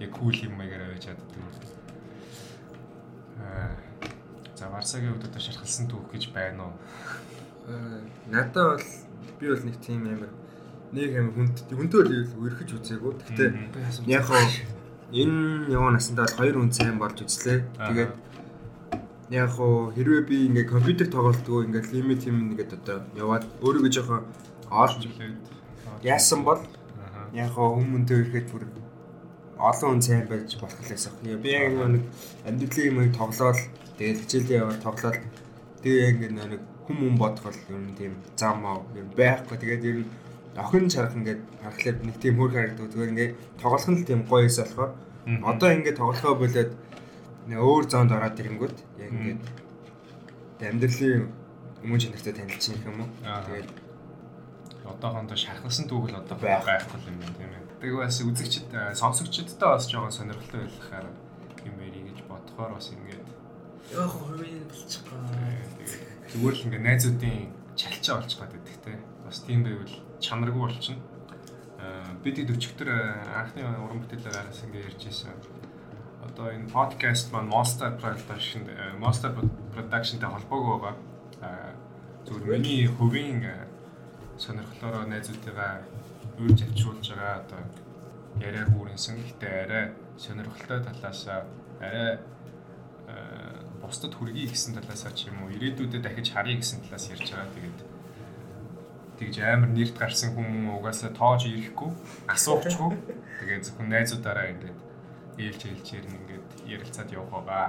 [0.04, 1.42] Яг кул юм маягаар байж чаддаггүй.
[3.40, 3.72] Аа.
[4.60, 6.74] За Варсагийн хувьд одоо шархалсан түүх гэж байна уу?
[7.64, 8.84] Аа, Надад бол
[9.40, 10.28] би бол нэг тийм амар
[10.90, 13.12] нэг амар хүнд хүнтэй бол үерхэж үзээгүй.
[13.22, 13.50] Гэхдээ
[14.10, 14.42] яг хоо
[15.14, 17.58] энэ яваа насандаа бол хоёр хүн сайн болж үзлээ.
[17.78, 18.12] Тэгээд
[19.30, 24.26] яг хоо хэрвээ би ингээ компьютер тоглолтгүй ингээ лимит юм нэгэд одоо яваад өөрийгөө жоохон
[24.70, 25.02] олж
[26.02, 26.58] яасан бол
[27.34, 28.64] яг хоо хүмүүнтэй ирэхэд бүр
[29.62, 31.14] олон хүн сайн байж болох лээс ах.
[31.22, 32.02] Би яг нэг
[32.42, 33.58] амьдралын юмыг тоглоод
[33.94, 35.18] тэгээд хичээлээ яваад тоглоод
[35.86, 38.82] тэгээ яг ингээ нэг хүм хүм бодох бол ер нь тийм зам аа
[39.14, 39.56] байхгүй.
[39.62, 40.10] Тэгээд ер нь
[40.60, 42.90] охин чарах ингээд харахад нэг тийм хөр харагддаг.
[42.92, 43.30] Зүгээр ингээ
[43.60, 44.92] тоглох нь л тийм гоё эс болохоор
[45.50, 46.72] одоо ингээ тоглохоо болоод
[47.48, 49.42] өөр зоонд ороод ирэнгүүт яг ингээд
[50.60, 51.28] амьдралын
[51.82, 53.10] өмнө чанартай танилцчих юм уу.
[53.24, 53.68] Тэгээд
[54.84, 56.64] одоохондоо шархалсан түүх л одоо Байх.
[56.64, 57.64] байхгүй юм байна тийм ээ.
[57.80, 61.06] Тэгээ бас үзэгчд э, сонсогчдтой бас жоохон сонирхолтой байлгахаар
[61.64, 63.28] юм ярий гэж бодохоор бас ингээд
[63.96, 65.20] яг хувийн болчихгоо.
[65.32, 66.00] э, тэгээ
[66.32, 67.38] зүгээр л ингээд найзуудын
[67.76, 68.92] чалчаа олчих гэдэг те.
[69.24, 71.02] Бас тийм байвал чанаргүй болчихно.
[71.80, 73.00] Аа бид хэд өчигдөр э,
[73.40, 75.32] анхны уран бүтээлээр араас ингээд ярьж байсан.
[76.28, 79.32] Одоо энэ подкаст маань Monster Production э, Monster
[79.72, 80.96] Production-тэй холбоогүй байгаа.
[81.40, 81.72] Аа
[82.28, 83.66] зүгээр миний хувийн э,
[84.36, 85.80] сонирхлоороо найзуудтайгаа
[86.38, 87.62] үрж авчруулж байгаа одоо
[88.40, 89.16] яриа хүрэнсэн.
[89.16, 89.84] Гэхдээ арай
[90.16, 91.20] сонирхолтой талаас
[91.80, 92.20] арай
[93.08, 97.48] э, бусдад хүргэе гэсэн талаас ч юм уу ирээдүйдээ дахиж харъя гэсэн талаас ярьж байгаа.
[97.56, 97.78] Тэгээд
[99.20, 101.92] тэгж амар нэрт гарсан хүн угаасаа тоож ирэхгүй
[102.32, 102.90] асуухчгүй.
[103.44, 104.78] Тэгээд зөвхөн найзуудаараа ингээд
[105.36, 107.68] ээлж ээлжээр ингээд ярилцаад явах байгаа.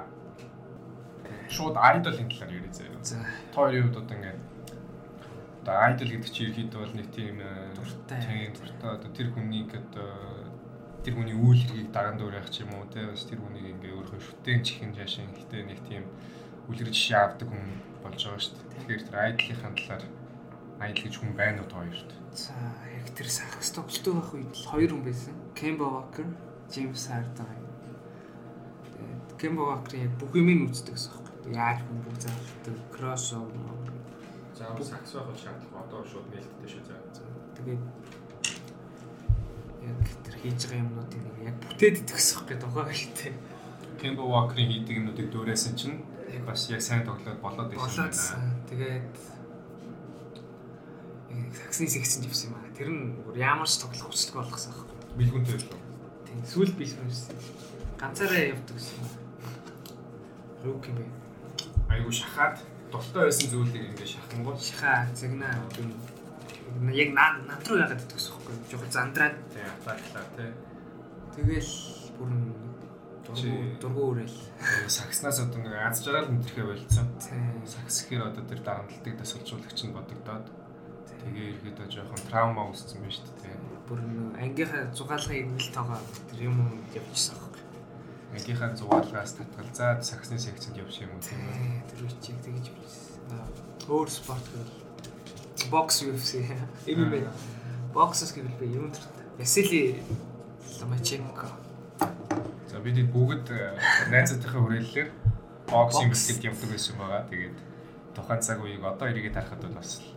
[1.51, 3.03] Шууд айдолын талаар ярив заяа.
[3.03, 3.19] За
[3.51, 4.41] Тойрын хувьд одоо ингээд
[5.61, 8.19] одоо айдол гэдэг чинь ерөөд бол нэг тийм э, Дуртай.
[8.23, 10.09] тийм дуртай одоо тэр хүнийг одоо
[11.03, 14.21] тэр хүний үйл хэргийг даган дуурайх ч юм уу те бас тэр хүнийг ингээ өөрийнхөө
[14.25, 16.03] шүтэн чихэн жашин гэхдээ нэг тийм
[16.65, 17.65] үлгэр жишээ авдаг хүн
[18.01, 18.69] болж байгаа шүү дээ.
[18.73, 20.03] Тэгэхээр тэр айдлынхаа талаар
[20.81, 22.09] айдл гэж хүн байна уу тооёрт.
[22.33, 22.57] За
[22.89, 25.35] яг тэр сахас тоглолттой байх үед л хоёр хүн байсан.
[25.53, 26.27] Кембо Вокер,
[26.73, 27.45] Джеймс Хардан.
[28.97, 31.53] Тэгээд Кембо Вокер яг бүх юмыг үздэг гэсэн юм.
[31.53, 33.91] Яаж хүн бүх заалтдаг, кроссовер,
[34.57, 37.01] заавал сакс байх шаардлага одоо шууд нээлттэй шүү заа.
[37.57, 37.83] Тэгээд
[39.85, 43.33] яг тэр хийж байгаа юмнуудыг нэг яг бүтээд идэгсэх гэдэг байгаа хэлтэй.
[44.01, 45.97] Кембо Вокерийн хийдэг юмнуудыг дүүрээсэн чинь
[46.45, 48.09] бас яг сайн тоглоод болоод ирсэн
[48.69, 49.40] тэгээд
[51.55, 52.69] саксны сексэн живсэн юм аа.
[52.77, 54.97] Тэр нь ямар ч тоглох хүсэлгүй болгосон байхгүй.
[55.17, 55.67] Билгүнтэй л.
[56.27, 57.35] Тийм сүүл бэлгүүнсэн.
[57.99, 59.05] Ганцаараа явдаг гэсэн.
[60.63, 61.05] Рук юм бэ.
[61.89, 62.57] Айгу шахаад
[62.91, 65.91] дуртай байсан зүйлийг ингээ шахангууд Шиха загнаа юм.
[66.93, 68.55] Яг наа над руу яагаад идэх гэсэн байхгүй.
[68.71, 70.51] Жохол зандраад тий атаклаа тий.
[71.35, 71.71] тэгэл
[72.19, 72.47] бүр нь
[73.31, 74.37] Чи- дургу дургу үрэл.
[74.87, 77.07] Сакснаас одоо нэг аз жаргал мэдрэхэ болцсон.
[77.19, 77.63] Тийм.
[77.67, 80.45] Сакс гэхээр одоо тэр дарамтлагдаг дасгалжуулагч нь бодогдоод
[81.21, 83.57] тэгээ ирэхэд жоохон травма үүссэн байна шүү дээ.
[83.87, 85.99] Бүр нь ангийнхаа зугаалгыг нэг тоогоо
[86.29, 86.57] тэр юм
[86.91, 87.63] явчихсан байхгүй.
[88.35, 91.85] Ангийнхаа зугаалгаас татгалзаад саксны секцэнд явж юм уу тийм үү?
[91.89, 93.45] Тэр үчиг тэгж явчихсан.
[93.87, 94.75] Өөр спорт гэвэл
[95.69, 96.41] бокс UFC
[96.89, 97.29] MMA
[97.93, 99.05] боксс гэвэл би юм тэр
[99.37, 100.01] Васили
[100.81, 101.47] Ломаченко
[102.71, 103.75] За бид бүгд э,
[104.09, 105.09] найзуудынхаа хүрээллээр
[105.67, 107.27] боксинг бэлтгэд явдаг байсан байгаа.
[107.27, 107.57] Тэгээд
[108.15, 110.10] тухайн цаг үеийг одоо эргээд харахад бол бас л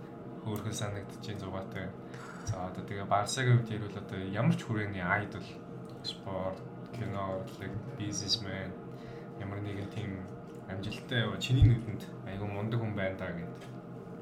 [0.44, 1.88] хөөрхөн санагдчихээн зугаатай.
[2.44, 5.48] За одоо тэгээ Барсагийн хувьд ярил одоо ямар ч хүрээний айдол
[6.04, 6.60] спорт,
[6.92, 8.70] кино, урлаг, бизнесмен
[9.40, 10.10] ямар нэгэн тийм
[10.68, 13.54] амжилттай чиний нүдэнд айгүй мундаг хүн байна даа гэд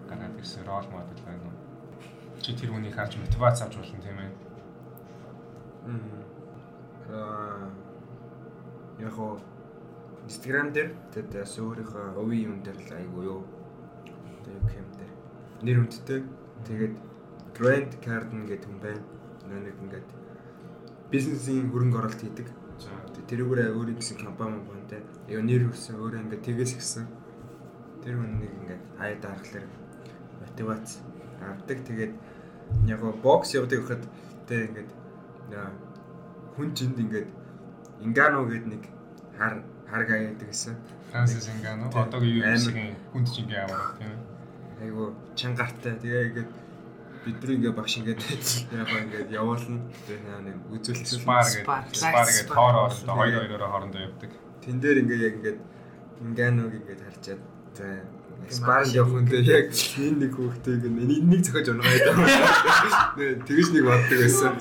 [0.09, 1.57] гараад ирсэн рол модель байна уу?
[2.43, 4.31] Чи тэр хүнийг харж мотивац авч болно тийм ээ.
[7.11, 7.71] Аа
[8.99, 9.39] яг хоо
[10.27, 13.41] Instagram дээр тэгээд өөрийнхөө овийн юм дээр л айгу юу.
[14.45, 15.12] Тэгээд юм дээр
[15.63, 16.21] нэр хүндтэй.
[16.67, 16.95] Тэгээд
[17.57, 19.03] Grant Cardin гэдэг хүн байна.
[19.47, 20.09] Нэг ингээд
[21.11, 22.49] бизнесийн хөрөнгө оруулалт хийдэг.
[23.29, 24.99] Тэрүүгээр өөрийн гэсэн компани байна те.
[25.31, 27.07] Яг нэр өгсөн өөрөө ингээд тэгээс гисэн.
[28.03, 29.67] Тэр хүн нэг ингээд хаяа дарахлаар
[30.43, 30.99] мотивац
[31.39, 31.79] авдаг.
[31.87, 32.13] Тэгээд
[32.89, 34.05] яг бокс явдаг гэхэд
[34.49, 34.91] те ингээд
[36.57, 37.29] хүн чинд ингээд
[38.03, 38.83] Ингано гэдэг нэг
[39.39, 40.75] хар харга яадаг гэсэн.
[41.13, 42.59] Франсис Ингано одоогийн Амар.
[42.59, 44.32] UFC-ийн хүнд чигээ аваад тийм.
[44.83, 45.95] Айгу чангартай.
[46.03, 46.51] Тэгээ ингээд
[47.25, 48.21] бидний ингээд багш ингээд
[48.83, 49.79] яг ингээд явуулна.
[50.11, 54.31] Тэгээ нэг үзүүлэлт Спар гэдэг спар гэдэг хоороо орондоо хоёр хоёроо хоорондоо явдаг.
[54.59, 55.61] Тэн дээр ингээ яг ингээд
[56.23, 57.43] инганог ингээд харчаад
[58.67, 62.19] маш явах үндэ яг энэ нэг хүүхдийг нэг зохиож унгаа яа.
[63.17, 64.59] Нэ тэгэж нэг боддог байсан.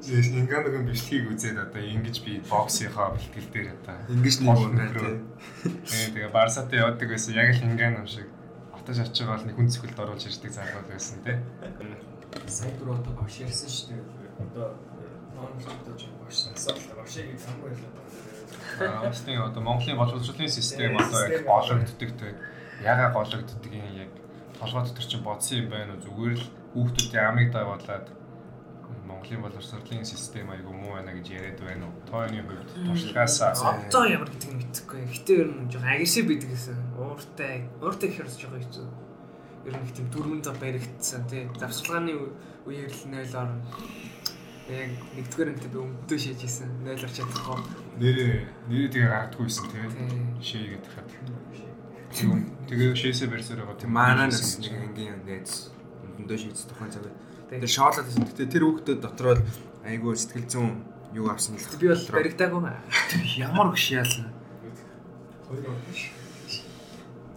[0.00, 4.88] Жишээ нь Инганогийн бичлэгийг үзээд одоо ингэж би боксийнхаа бэлтгэл дээр одоо Ингиж нэг унгаа
[4.96, 5.20] тий.
[6.16, 8.24] Тэгээ Барсатай явдаг байсан яг л Ингано шиг
[8.80, 11.36] отож авч байгаа бол нэг хүн зөвхөлд оруулж ирдэг залгал байсан тий.
[12.48, 14.02] Сайн дөрөв одоо багш ярьсан шүү дээ.
[14.44, 14.66] Одоо
[15.36, 17.92] онлайн одоо ч багш сонсоод л багшийг самгүй байлаа.
[18.80, 22.32] Аа Остын одоо Монголын боловсролын систем одоо яг гологддог тий.
[22.82, 24.10] Яга гологддгийг яг
[24.60, 28.06] толгой дотор чинь бодсон юм байна уу зүгээр л хүүхдүүдийн амийг дагуулад
[29.20, 31.92] Монголын боловсролын систем айгу муу байна гэж яриад байна уу?
[32.08, 35.00] Тооны хувьд туршлагаасаа Одоо ямар гэдэг нь мэдэхгүй.
[35.12, 36.78] Гэтэ ер нь жоохон агрессив байдаг гэсэн.
[36.96, 38.88] Ууртай, ууртай гэхээр жоохон хэцүү.
[39.68, 41.44] Ер нь их тийм дөрвөн зав баригдсан тий.
[41.60, 42.32] Завсгалгааны үе-
[42.64, 43.60] үеэр л 0 орно.
[44.72, 46.70] Яг нэгдүгээр анги би өмдөө шийж исэн.
[46.80, 47.60] 0 орч чадахгүй.
[48.00, 48.32] нэрээ
[48.72, 49.84] нэрээ тэгээ гаргадаггүйсэн тий.
[49.84, 50.24] Тий.
[50.40, 50.92] Шээ гэдэг.
[52.10, 55.70] Тэгвэл тэгээ шээсээ барьсаар байгаа маанаас нэг ангийн найз
[56.18, 57.04] өндөө шийдс тухайн цаг.
[57.50, 57.58] Тий.
[57.58, 58.24] Тэр шоорлоод байсан.
[58.30, 59.42] Гэтэ тэр хүүхдүүд дотроо л
[59.82, 60.72] айгу сэтгэл зүүн
[61.18, 61.66] юу авсан л.
[61.82, 62.78] Би бол баригдаагүй маа.
[63.34, 64.30] ямар өгш яалаа.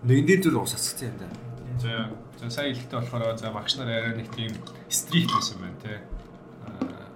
[0.06, 1.28] Нэгэн дээр зүйл ус асгацсан юм да.
[1.82, 4.54] За за сая хэлэхдээ болохоор за багш нар арай нэг тийм
[4.86, 5.98] стрит байсан байна тий.
[6.70, 7.10] Аа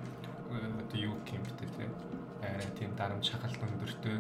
[0.81, 1.85] одоо юу юм бэ тий.
[2.41, 4.17] Арай тийм дарамт шахалт өндөртэй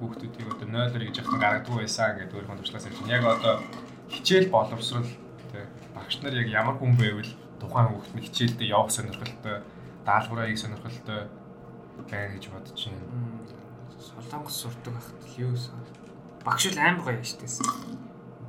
[0.00, 3.12] хүүхдүүдийг одоо 0-ор гэж яхад гаргадаг байсан гэдэг өөр хонцлаас ярьж байна.
[3.12, 3.54] Яг одоо
[4.08, 5.08] хичээл боловсрал.
[6.10, 7.30] Багш нар яг ямар хүн байвал
[7.62, 9.62] тухайн хүүхд нь хичээлдээ явах сонирхолтой,
[10.02, 11.30] даалгавраа хийх сонирхолтой
[12.10, 13.06] байна гэж бодож байна.
[13.94, 15.70] Солонгос сурдаг ахт л юу вэ?
[16.42, 17.62] Багш л аим гоё яаштэйсэн.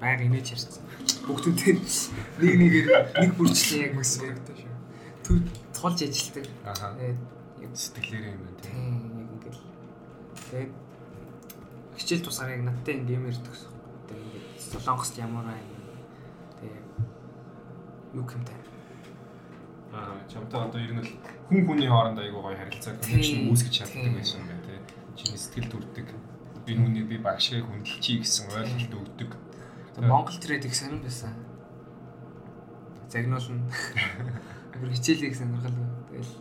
[0.02, 0.82] Байг инээж ярьсан.
[1.30, 1.78] Бүгдүүдээ
[2.42, 2.88] нэг нэгээр
[3.30, 4.74] нэг бүрчлээ яг мэс хэрэгтэй шүү.
[5.22, 5.38] Төв
[5.78, 6.46] тулж ажилтдаг.
[6.66, 6.98] Аха.
[6.98, 7.22] Тэгээд
[7.62, 8.74] яг Сэтгэлээрээ юм байна тий.
[8.74, 9.62] тийм яг ингээл.
[10.50, 10.74] Тэгээд
[11.94, 13.70] хичээл тусаар яг надтай ингээм ирдэг гэсэн.
[14.10, 15.46] Тэгээд ингээд Солонгост ямар.
[15.46, 15.81] Тэгээд
[18.14, 18.58] юу гэмтэй.
[19.92, 21.12] Аа чамтай одоо ер нь л
[21.48, 24.80] хүн хүний хооронд айгуу гоё харилцаа connection үүсгэж чаддаг байсан байна тий.
[25.16, 26.08] Чиний сэтгэл төрдөг.
[26.66, 29.32] Би нүунийг би багшгаа хүндэлчихье гэсэн ойлголт өгдөг.
[30.00, 31.36] Монгол трейд их сонирн байсан.
[33.12, 33.68] Загнуулна.
[34.76, 35.76] Агар хичээлийг сонирхол.
[36.08, 36.32] Тэгэл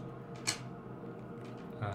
[1.80, 1.94] Аа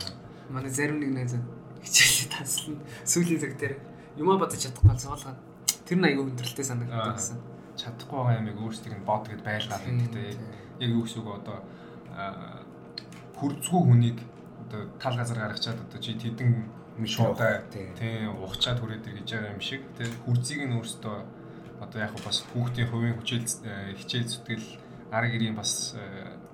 [0.49, 1.35] манай зарим нэг найз
[1.83, 2.83] хичээлээ таслана.
[3.05, 3.79] Сүүлийн цаг дээр
[4.17, 5.39] юмаа бодож чадахгүй суулгаад
[5.85, 7.54] тэр нь аягүй өндөрлөлтэй санагддаг Аа.
[7.75, 10.37] Чадахгүй байгаа юмыг өөрсдийг нь бод гэд байлгаад байдаг те.
[10.79, 11.57] Яг юу гэсэн үг одоо
[13.39, 14.17] хүрцгүй хүнийг
[14.67, 16.51] одоо тал газар гаргачаад одоо чи тэдэн
[17.03, 21.17] шуудаа тийм ухчаад хүрээд ир гэж байгаа юм шиг тэр хүрцгийг нь өөртөө
[21.83, 24.67] одоо яг бас хүүхдийн хувийн хүчил хичээл зүтгэл
[25.11, 25.95] арга гэрийн бас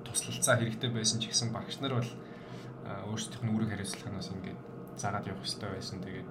[0.02, 2.12] туслалцаа хэрэгтэй байсан ч гэсэн багш нар бол
[3.14, 4.60] өөрсдийнх нь үүрэг хариуцлаганаас ингээд
[4.98, 5.98] заагаад явах хэрэгтэй байсан.
[6.02, 6.30] Тэгээд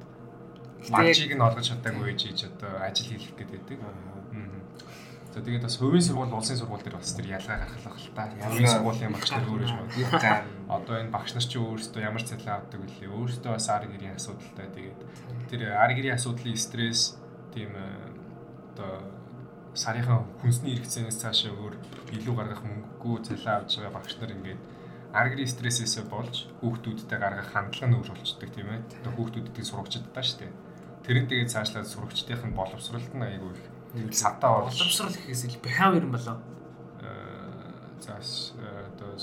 [0.90, 3.78] маржийг нь олгож чадаагүй ийж одоо ажил хийх гэдэг.
[5.30, 8.26] За тэгээд бас хувийн сургууль, улсын сургууль дээр бас тэр ялгаа гаргалах л та.
[8.50, 9.70] Хувийн сургуулийн багш нар өөрөө
[10.18, 10.42] байна.
[10.66, 13.14] Одоо энэ багш нар чинь өөрсдөө ямар цалин авдаг вүлээ.
[13.14, 14.66] Өөрсдөө бас ар гэрийн асуудалтай.
[14.74, 14.98] Тэгээд
[15.46, 17.14] тэр ар гэрийн асуудлын стресс
[17.54, 17.78] тийм
[18.74, 19.06] одоо
[19.78, 21.74] сарынхаа хүнсний хэрэгцээнээс цаашаа өөр
[22.10, 24.60] илүү гаргах мөнгөгүй цалин авч байгаа багш нар ингээд
[25.14, 28.82] ар гэрийн стрессээсээ болж хүүхдүүдтэй гаргах хандлага нь өөр болчдөг тийм ээ.
[29.06, 30.52] Одоо хүүхдүүдийн сурагчдаа шүү дээ.
[31.06, 33.62] Тэрэн тэгээд цаашлаад сурагчдын боловсролт нь айгүй их
[34.12, 36.38] савтаа бол боловсрал гэхээс ил behavior юм болоо.
[38.00, 39.18] За одоо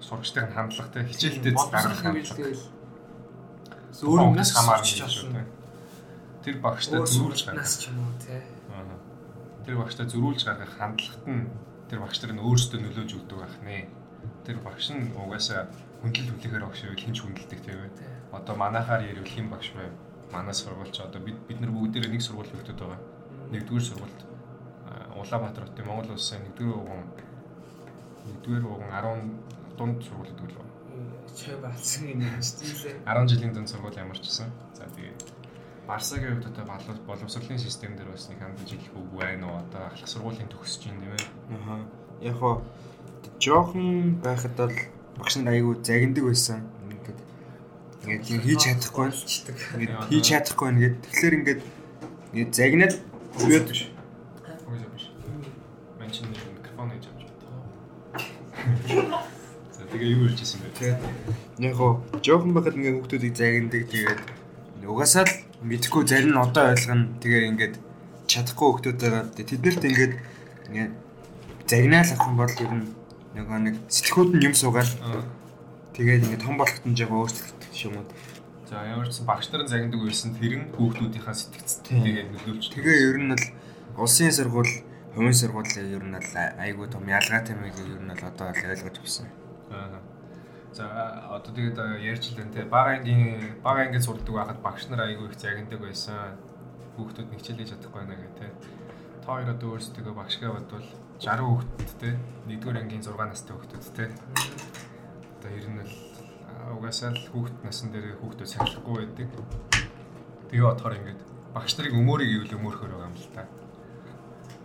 [0.00, 2.52] сурагчдын хандлагатай хичээлдээ гаргах хандлага.
[4.04, 5.48] Өөрөө нас хамаарч байна.
[6.44, 8.42] Тэр багштай зөрүүлж гаргах ч юм уу тий.
[9.64, 11.48] Тэр багштай зөрүүлж гаргах хандлагат нь
[11.88, 13.88] тэр багш нар нь өөрсдөө нөлөөж өгдөг байх нэ.
[14.44, 15.72] Тэр багш нь угаасаа
[16.04, 17.92] хүндлэл хүлээхээр багш байвал хинч хүндэлдэг тийм ээ.
[18.36, 19.92] Одоо манайхаар ярил хин багш байв.
[20.28, 23.00] Манай сургуульч одоо бид бид нар бүгдээрээ нэг сургууль хөвгдөд байгаа
[23.52, 24.20] нэгдүгээр сургуульд
[25.18, 27.02] Улаанбаатар хотын Монгол улсын нэгдүгээр уган
[28.28, 30.68] нэгдүгээр уган 10 дунд сургууль гэдэг л
[31.38, 33.06] чай балсан юм шүү дээ.
[33.06, 34.50] 10 жилийн дунд сургууль ямарчсан.
[34.74, 35.38] За тэгээд
[35.88, 36.64] Барсагийн хувьд одоо
[37.06, 39.56] боловсролын систем дээр бас нэг хандаж хэлэх үг байна уу?
[39.64, 41.24] Одоо ахлах сургуулийн төгсөж юм нэмээ.
[41.64, 41.80] Аа.
[42.20, 42.60] Яг хоо
[43.40, 44.76] жоохон байхад бол
[45.16, 46.60] багш нар айгүй загиндаг байсан.
[46.92, 47.18] Ингээд
[48.04, 49.16] ингээд хийж чадахгүй байна.
[49.80, 50.96] Ингээд хийж чадахгүй байна гэд.
[51.08, 51.60] Тэгэхээр ингээд
[52.36, 52.94] ингээд загнаад
[53.38, 53.82] Үгээд биш.
[54.66, 55.04] Үгээд биш.
[55.98, 59.18] Мэн чинь микрофон хийж авч байна.
[59.78, 60.74] За тэгээ юу хэлж ирсэн бэ?
[60.78, 60.98] Тэгээд
[61.62, 64.20] яг гоо жоохон байхад ингээ хүүхдүүдийг загиндаг тэгээд
[64.88, 67.14] угаасаа л мэдхгүй зарим нь одоо ойлгоно.
[67.22, 67.74] Тэгээ ингээд
[68.26, 69.24] чадахгүй хүүхдүүд байгаа.
[69.34, 70.14] Тэднэрт ингээд
[70.68, 70.88] ингээ
[71.68, 72.86] загнаал авах юм бол ер нь
[73.36, 74.90] нөгөө нэг сэтгхүүд нь юм суугаад
[75.94, 78.06] тэгээд ингээ том болохт нь жоо өөрчлөлт юм уу
[78.68, 82.64] За ямар ч багш нарын загнадаг байсан тэр нь хүүхдүүдийнхаа сэтгцтэй тэгээд нөлөөлж.
[82.76, 84.84] Тэгээ ер нь бол улсын сургууль,
[85.16, 89.24] хувийн сургуулийн ер нь бол айгүй том ялгаатай мэй ер нь бол одоо ойлгож авсан.
[89.72, 90.04] Аа.
[90.76, 90.84] За
[91.32, 91.80] одоо тэгээд
[92.12, 96.36] ярьж лэн те бага ангийн бага ангид сурдаг байхад багш нар айгүй их загнадаг байсан.
[97.00, 98.52] Хүүхдүүд нэг хичээлж чадахгүй байна гэх те.
[99.24, 100.84] Та хоёр одоо өөрсдөө багшгаа бодвол
[101.16, 102.10] 60 хүүхэд те.
[102.44, 104.12] Нэгдүгээр ангийн 6 настай хүүхдүүд те.
[105.40, 106.07] Одоо ер нь л
[106.76, 109.28] угаасаа л хүүхд насн дээр хүүхдүүд сахилахгүй байдаг.
[110.50, 111.20] Тэгээ бодохоор ингээд
[111.54, 113.42] багш нарыг өмөрийг ивэл өмөрхөр байгаа юм л та.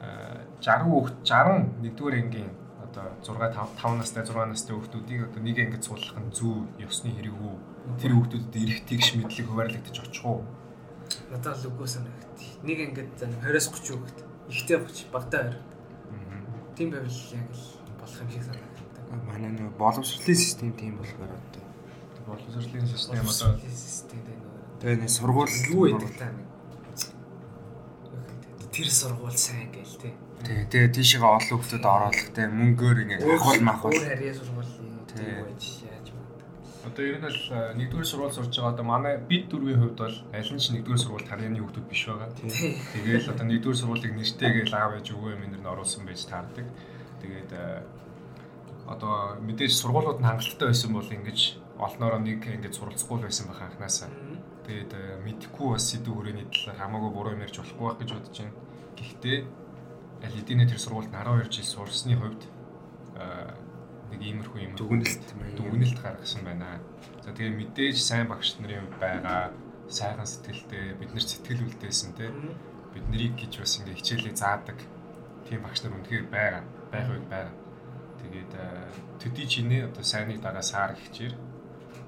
[0.03, 2.51] Аа 60 хүүхд 60 нэгдүгээр ангийн
[2.83, 7.09] одоо 6 5 5 настай 6 настай хүүхдүүдийг одоо нэг ангид суулгах нь зөв ёсны
[7.15, 7.55] хэрэг үү?
[7.99, 10.43] Тэр хүүхдүүдэд эрэх тэгш мэдлэг хуваарлагдаж очих уу?
[11.31, 12.37] Надад л үгүй санагт.
[12.63, 14.17] Нэг ангид 20-30 хүүхд
[14.51, 16.77] ихтэй багч багтаа 20.
[16.77, 17.65] Тийм байвал яг л
[17.99, 18.73] болох юм шиг санагдав.
[19.27, 21.31] Манай нөө боловсролын систем тийм болохоор
[22.27, 24.43] боловсролын систем одоо систем байна.
[24.79, 26.47] Тэгээ нэг сургууль юу гэдэг та нэг
[28.73, 30.09] тэр сургууль сайн гээл те.
[30.43, 33.93] Тэгээ тэгээ тийшээ олон хүмүүс оруулах те мөнгөөр ингээ ахвал махвал.
[33.93, 36.31] Өөр харьяа сургуулийн тийм байж яаж байна.
[36.83, 37.39] Одоо ер нь л
[37.79, 41.29] нэгдүгээр сургууль сурж байгаа одоо манай бид дөрвийн хувьд бол аль нь ч нэгдүгээр сургууль
[41.29, 42.29] харьяаны хүмүүс биш байгаа.
[42.33, 46.67] Тэгээл одоо нэгдүгээр сургуулийг нэртэйгээл аав ээж өвөө эмээр нь оруулсан байж таардаг.
[47.21, 47.51] Тэгээд
[48.89, 51.39] одоо мэдээж сургуулиуд нь хангалттай байсан бол ингэж
[51.79, 54.09] олноороо нэг ингэж суралцахгүй байсан байх анханасаа.
[54.67, 58.37] Тэгээд э, мэдхгүй бас сэдв хүрээний талаар хамаагүй буруу юм ярьж болохгүй байх гэж бодож
[58.37, 58.55] байна.
[58.93, 59.37] Гэхдээ
[60.23, 62.43] аль хэдийн тэр сургуульд 12 жил сурсны хувьд
[63.17, 63.51] э,
[64.13, 65.25] нэг иймэрхүү юм дүгнэлт
[65.57, 66.79] дүгнэлт гаргасан байна.
[67.25, 69.51] За тэгээ мэдээж сайн багш нарын байгаа
[69.89, 72.29] сайхан сэтгэлтэй бид нар сэтгэл үлдээсэн те
[72.93, 74.79] бид нарыг гэж бас ингээ хичээлээ заадаг
[75.49, 76.63] тийм багш нар үнэхээр байгаа
[76.93, 77.55] байх үед байгаа.
[78.23, 78.67] Тэгээд э,
[79.19, 81.35] төдий чинээ одоо сайныг дагаа саар хичээр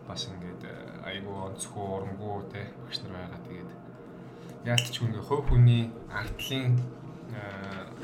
[0.08, 0.74] бас ингээд э,
[1.10, 3.42] айгүй онцгой урамгүй те багш нар байгаа.
[3.48, 3.72] Тэгээд
[4.66, 6.78] яалт ч үнэ хувь хүний ардлын
[7.34, 7.42] э,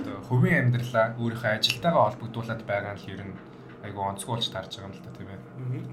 [0.01, 3.35] одоо хувийн амьдралаа өөрийнхөө ажилтайгаа холбогдуулаад байгаа нь ер нь
[3.85, 5.41] айгүй онцгой болж тарж байгаа юм л да тийм ээ.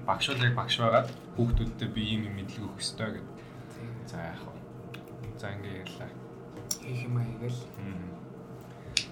[0.05, 3.37] Багш бол яг багш байгаад хүүхдүүдтэй би ийм юм мэдлэг өгөх ёстой гэдэг.
[4.09, 4.53] За яах вэ?
[5.41, 6.09] За ингэ ярьлаа.
[6.81, 7.61] Хийх юм аа гээл.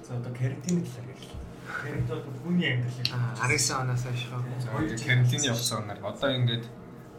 [0.05, 1.37] За одоо карантин талаар ярьлаа.
[1.67, 4.21] Карантин бол хүний амьдралыг 19 оноос хойш.
[4.61, 6.65] За карантины явсан нар одоо ингээд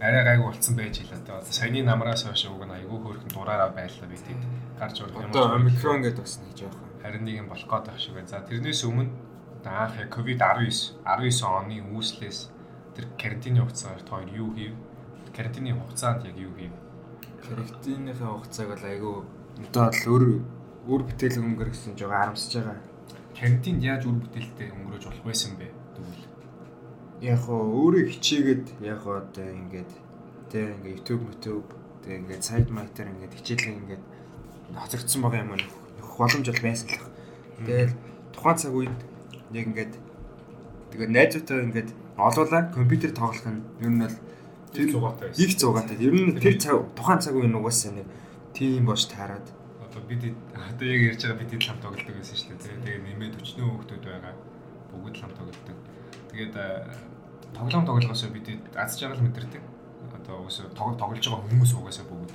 [0.00, 1.42] арай гайг болцсон байж хэлээ тэ.
[1.50, 4.38] Саяны намраас хойш уг нь айгүй хөөрхөн дураараа байлаа би тийм
[4.78, 5.30] гарч урах юм.
[5.30, 8.30] Одоо омикрон гэдэг бас нэг жоохон харин нэг юм болох гээд байх шиг байна.
[8.30, 9.10] За тэрнээс өмнө
[9.68, 12.38] анх яг ковид-19 19 оны үүслээс
[12.94, 14.74] тэр карантины хугацаар хоёр юу хийв?
[15.36, 16.72] Карантины хугацаанд яг юу хийв?
[17.42, 19.16] Карантиныхаа хугацааг бол айгүй
[19.66, 20.24] одоо л өөр
[20.86, 22.78] өөр бүтээл өнгөрсөн жоо харамсаж байгаа.
[23.34, 25.77] Карантинд яаж үр бүтээлтэй өнгөрөөж болох байсан бэ?
[27.20, 29.90] Яг хоо өөрөө хичээгээд яг хоо одоо ингээд
[30.50, 31.66] тэ ингээд YouTube YouTube
[32.06, 34.04] тэ ингээд сайт майтер ингээд хичээлээ ингээд
[34.78, 37.12] хоцрогдсон байгаа юм нөх боломж бол байсан л баг.
[37.66, 37.94] Тэгэл
[38.34, 38.98] тухайн цаг үед
[39.50, 39.94] яг ингээд
[40.94, 44.16] тэгээ найзуудтай ингээд олуулаа компьютер тоглох нь ер нь бол
[44.74, 45.42] тэр зугаатай байсан.
[45.42, 45.96] их зугаатай.
[45.98, 48.06] Ер нь тэр цаг тухайн цаг үеийн угаасаа нэг
[48.54, 49.46] тийм бош таарад
[49.88, 50.22] Одоо бид
[50.54, 52.82] одоо яг ярьж байгаа бид лам тоглолдог гэсэн шүү дээ.
[52.84, 54.34] Тэгээ нэмээд өчнөө хүүхдүүд байгаа.
[54.92, 55.78] Бүгд лам тоглолдог.
[56.30, 56.54] Тэгээд
[57.54, 59.62] тоглоом тоглохоосоо бид аз жаргал мэдэрдэг.
[60.18, 62.32] Одоо угсаа тоглож байгаа хүмүүс угаасаа бүгд.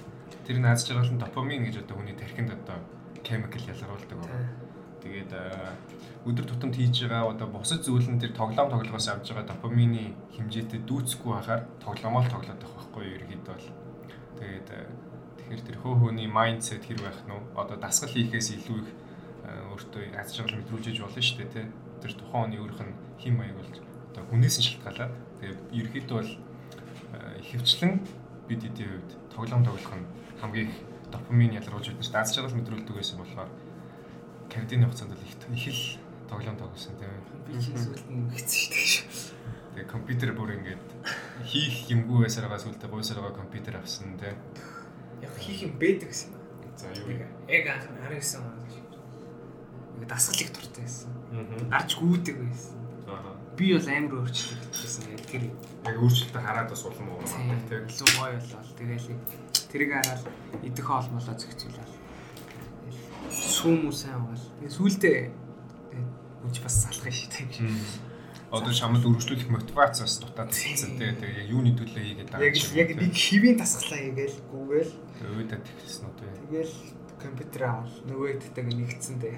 [0.47, 2.77] Тэр нь аз жаргал нь допамин гэж одоо хүний тархинд одоо
[3.23, 4.49] chemical ялгаруулдаг байна.
[5.03, 5.31] Тэгээд
[6.23, 10.81] өдөр тутамд хийж байгаа одоо бусад зүйл нь тэр тоглоом тоглохоос авж байгаа допамины хэмжээтэй
[10.87, 13.67] дүүцэхгүй байхаар тоглоомоо л тоглоод байх байхгүй ергээд бол.
[14.39, 14.69] Тэгээд
[15.43, 17.35] тэгэхээр тэр хөө хөөний майндсет хэр байх нь?
[17.59, 18.89] Одоо дасгал хийхээс илүү их
[19.43, 21.67] өөртөө аз жаргал мэдрүүлж болно шүү дээ тий.
[21.99, 26.31] Тэр тухайн хүний өөрийнх нь хим маяг болж одоо хүнээс нь шалтгаалаад тэгээд ерөөхдөө бол
[27.17, 27.93] э, ихэвчлэн
[28.45, 30.05] бид эдийн хувьд тоглоом тоглох нь
[30.37, 30.77] хамгийн их
[31.09, 32.21] допамин ялгаруулж байдаг дээ.
[32.21, 33.49] Аз жаргал мэдрүүлдэг байсан болохоор
[34.53, 35.97] карантины хугацаанд бол их их л
[36.29, 37.09] тоглоом тоглосон тийм.
[37.49, 39.05] Би чи сүлд нь хэцсэн шүү.
[39.73, 40.85] Тэгээ компьютер бүр ингээд
[41.49, 44.37] хийх юмгүй байсараа сүлдээ гойсараа компьютер авсан тийм.
[45.25, 46.33] Яг хийх юм бэдэг гэсэн.
[46.77, 48.73] За юу Яг яг анх 19 он гэж.
[49.97, 51.09] Ингээ дасгал их дуртай байсан.
[51.33, 51.81] Аа.
[51.81, 52.82] Арч гүйдэг байсан.
[53.57, 55.43] Би бол амар өөрчлөгдсөн яг тэр
[55.83, 57.83] Яг өөрчлөлтөө хараад бас улам уу тийм тийм.
[57.91, 59.07] илүү гоё болол тэгээл
[59.69, 60.21] тэрийг хараад
[60.63, 61.87] идэх хоолмолоо зөгцүүлээ.
[63.29, 64.45] Сүүм үү сайн бол.
[64.63, 65.11] Сүулдэ
[66.43, 67.77] үуч бас салах шүү дээ.
[68.53, 71.17] Одоо шамд үргэлжлүүлэх мотивац бас дутаад ирсэн тийм.
[71.19, 74.93] Яг юуны төлөө хийгээд байгаа Яг яг нэг хэвийн дасглаа хийгээл гүгээл
[75.25, 76.33] өөдөө тэгсэн үү тийм.
[76.47, 76.75] тэгэл
[77.23, 79.35] компьютер авал нөгөө иддэг нэгцэн дээ.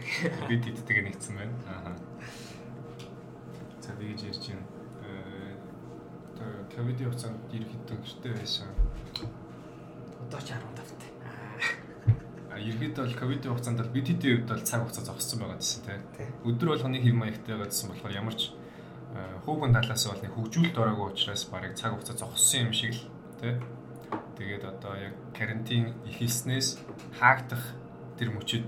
[0.49, 1.55] Бид иддэг нэгцэн байна.
[1.69, 1.93] Аа.
[3.85, 4.65] За би гэж ярьж байна.
[5.05, 5.45] Э
[6.75, 8.67] ковидын хугацаанд ерөнхийдөө гэртээ байсан.
[10.25, 11.05] Одоо ч 15 таа.
[12.49, 15.81] А ерөнхийдөө бол ковидын хугацаанд бол бид хэдийн хувьд бол цаг хугацаа зогссон байгаа гэсэн
[15.85, 16.01] тийм.
[16.17, 16.27] Тий.
[16.49, 18.41] Өдөр болгоны хэв маягтай байгаадсан болохоор ямар ч
[19.13, 23.03] э, хүүхэн талаас бол нэг хөгжүүлэлт ороогүй учраас барыг цаг хугацаа зогссон юм шиг л
[23.39, 23.53] тий.
[24.35, 26.81] Тэгээд одоо яг карантин ихэлснээс
[27.21, 27.63] хаагдах
[28.17, 28.67] тэр мөчөд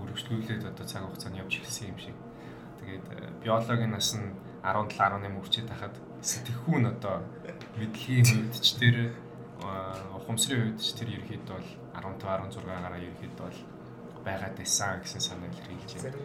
[0.00, 2.16] үргэлжлүүлээд одоо цаг хугацаанд явж ирсэн юм шиг.
[2.80, 4.32] Тэгээд э, биологийн нас нь
[4.64, 5.94] 17 18 хүрчээд тахад
[6.24, 7.20] сэтгэхүүн одоо
[7.76, 8.96] мэдлэгийн хувьд ч тэр
[10.16, 11.68] ухамсарын хувьд ч тэр ерөөхдөө бол
[12.00, 13.60] 15 16 гараа ерөөхдөө бол
[14.24, 16.16] байгаад байсан гэсэн санаа илэрхийлж байна.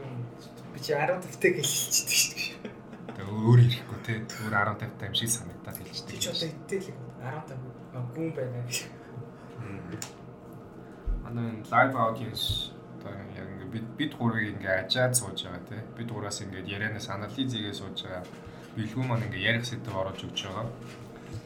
[0.71, 2.79] Би чи 15 таг хэлчихдэг шүү дээ.
[3.11, 4.13] Тэгээ өөр ирэхгүй те.
[4.39, 6.15] Өөр 15 тайм шиг санагдаад хэлждэг.
[6.15, 6.87] Би ч одоо идээл
[7.19, 8.59] 15 гүн байна.
[11.27, 12.71] Манай live audience
[13.71, 15.83] бид бид гурыг ингээд ажаад сууж байгаа те.
[15.97, 18.23] Бид гураас ингээд ярианаас анализ хийгээ сууж байгаа.
[18.75, 20.67] Билгүү маань ингээд ярих сэдв оруулж өгч байгаа.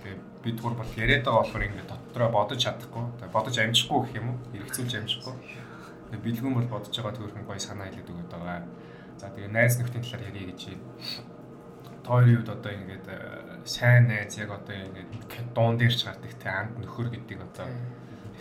[0.04, 3.06] Тэгээ бид гур бол яриад байгаа болохоор ингээд дотроо бодож чадахгүй.
[3.20, 4.38] Тэгээ бодож амжихгүй гэх юм уу?
[4.54, 5.36] Хэрэгцүүлж амжихгүй.
[6.12, 8.64] Тэгээ билгүүн бол бодож байгаа төрхөн гоё санаа хэлээд өгöd байгаа.
[9.20, 10.86] За тэгээ найз нөхдийн талаар ярих гэж байна.
[12.04, 13.18] Тойрын үед одоо ингээд э,
[13.64, 15.10] сайн найз яг одоо ингээд
[15.56, 17.68] дуун дээр ч гардаг те анд нөхөр гэдэг одоо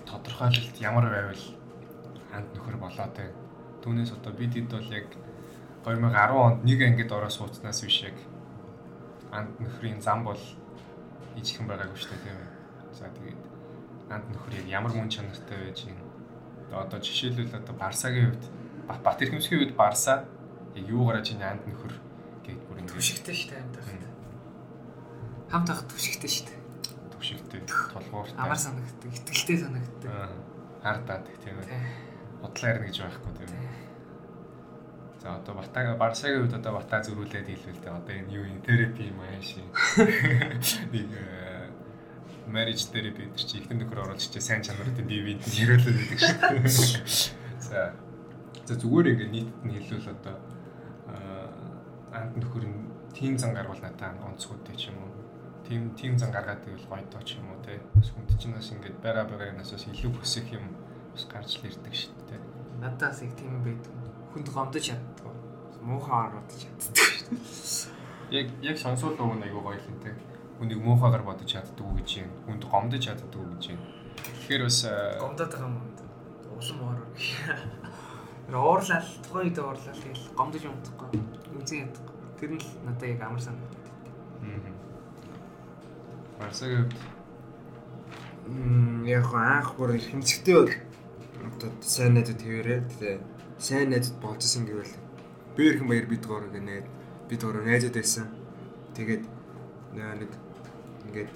[0.07, 1.45] тодорхойлолт ямар байвал
[2.35, 3.42] анд нөхөр болоод байна.
[3.83, 5.09] Түүнээс одоо бид хэд бол яг
[5.83, 8.17] 2010 онд нэг ангид ороо сууцнаас биш яг
[9.35, 10.39] анд нөхрийн зам бол
[11.37, 12.51] ижихэн байгаагүй шүү дээ тийм ээ.
[12.95, 13.43] За тэгээд
[14.13, 15.99] анд нөхөр яг ямар мөн чанартай байж юм.
[16.73, 18.45] Одоо жишээлбэл одоо Барсагийн хувьд
[19.03, 20.25] Бат- эрхэмсгийн хувьд Барса
[20.79, 21.95] яг юу гараж ийн анд нөхөр
[22.47, 24.13] гээд бүр ингэ Түшигтэй шүү дээ хамт тахт.
[25.51, 26.61] Хамт тахт түшигтэй шүү дээ.
[27.13, 28.39] төвшигтэй толгууртай.
[28.39, 30.11] Амар санагддаг, ихтгэлтэй санагддаг.
[30.11, 30.31] Аа,
[30.83, 31.69] хардаад тийм ээ.
[32.43, 33.51] Бодлоо ярина гэж байхгүй тийм.
[35.23, 39.07] За одоо Батага Барсагийн хувьд одоо Бата зөрүүлээд хэлвэл тэ одоо энэ юу юм терапи
[39.07, 39.71] юм аа шин.
[40.93, 41.71] Нэг э,
[42.51, 46.67] marriage therapy гэдэг чи ихэнх нөхөр оруулж чи сайн чанарын бие биед нь хэрүүлээд байдаг
[46.67, 47.07] шүү.
[47.71, 47.95] За.
[48.67, 50.37] За зүгээр ингээ нийтэд нь хэлвэл одоо
[51.07, 51.47] аа,
[52.19, 55.15] анд нөхөр нь тим зан гарвал надад онцгойтэй ч юм уу.
[55.63, 57.79] Тим тим зан гаргаад ивэл гоё тоо ч юм уу те.
[57.95, 60.67] Бас хүнд чинь бас ингээд байгаа байгаа нас бас илүү хүсэх юм
[61.13, 62.41] бас гарч л ирдэг шүү дээ.
[62.81, 63.93] Надаас их тийм байдаг.
[64.33, 65.33] Хүнд гомдож чаддаг.
[65.81, 66.97] Муухай ороод чаддаг.
[68.33, 70.17] Яг яг сонсвол өгн айгуу гоё л те.
[70.59, 72.31] Хүнийг муухайгаар бодож чаддаг уу гэж юм.
[72.49, 73.81] Хүнд гомдож чаддаг уу гэж юм.
[74.17, 75.77] Тэгэхээр бас аа, Гомдоод байгаа юм.
[76.57, 77.09] Улам ороо.
[78.53, 81.09] Уурлал тухайн үед уурлал тэгэл гомдож юмдахгүй.
[81.57, 82.17] Үзэн ядахгүй.
[82.41, 83.83] Тэр нь л надад яг амар санагдав.
[86.43, 86.91] Барсаг
[88.47, 90.73] Мм яг хоо анх бүр хэмцэгтэй бол
[91.51, 93.17] одоо сайн найзууд хэвээрээ тэгээ
[93.59, 94.95] сайн найзууд болжсэн гэвэл
[95.57, 96.87] би ирхэн баяр бид гоор гэнэ
[97.29, 98.27] бид гоор найзууд байсан.
[98.97, 99.25] Тэгээд
[99.95, 100.31] нэг
[101.09, 101.31] ингээд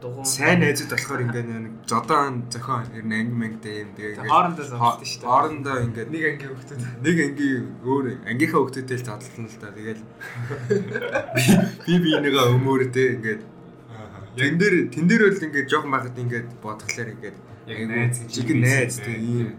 [0.00, 4.30] Дугуун сайн найзууд болохоор ингээд нэг жодоон зохион ер нь анги мангтай юм тэгээ Тэгээ
[4.30, 5.30] хоорондоо зовлоо шүү дээ.
[5.30, 6.68] хоорондоо ингээд нэг ангийн хүмүүс
[7.02, 9.68] нэг ангийн өөр ангийнхаа хөлтөдөө л задлална л да.
[9.74, 10.02] Тэгэл
[11.86, 13.42] би би нэгээ өмөөрдөө ингээд
[14.38, 17.36] тэн дээр тэн дээр бол ингээд жоохон байхад ингээд бодглохлаар ингээд
[17.68, 19.50] Яг найз чиг найз тийм ийм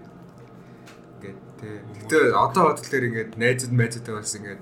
[1.22, 1.78] ингээд тий.
[2.02, 4.62] Гэтэ одоо бодлоор ингээд найзууд найзуудтай бас ингээд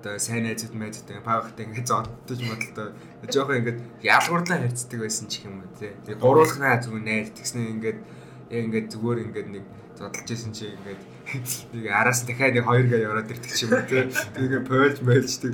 [0.00, 2.96] одоо сайн найзууд найзуудтай паагтай ингээд зодтож бодлоо.
[3.28, 5.92] Жоохон ингээд ялгуурлаа харьцдаг байсан ч юм уу тий.
[6.08, 9.64] Тэгээ гуруулахнаа зүгээр найз тэгснэ ингээд яг ингээд зүгээр ингээд нэг
[10.00, 11.02] зодолж исэн чи ингээд
[11.76, 14.08] нэг араас дахиад нэг хоёр гээ яваад ирдэг ч юм уу тий.
[14.08, 15.52] Тэгээ пойлж мэлждэг.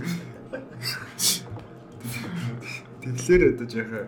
[3.02, 4.06] Тэгэхээр одоо жоохон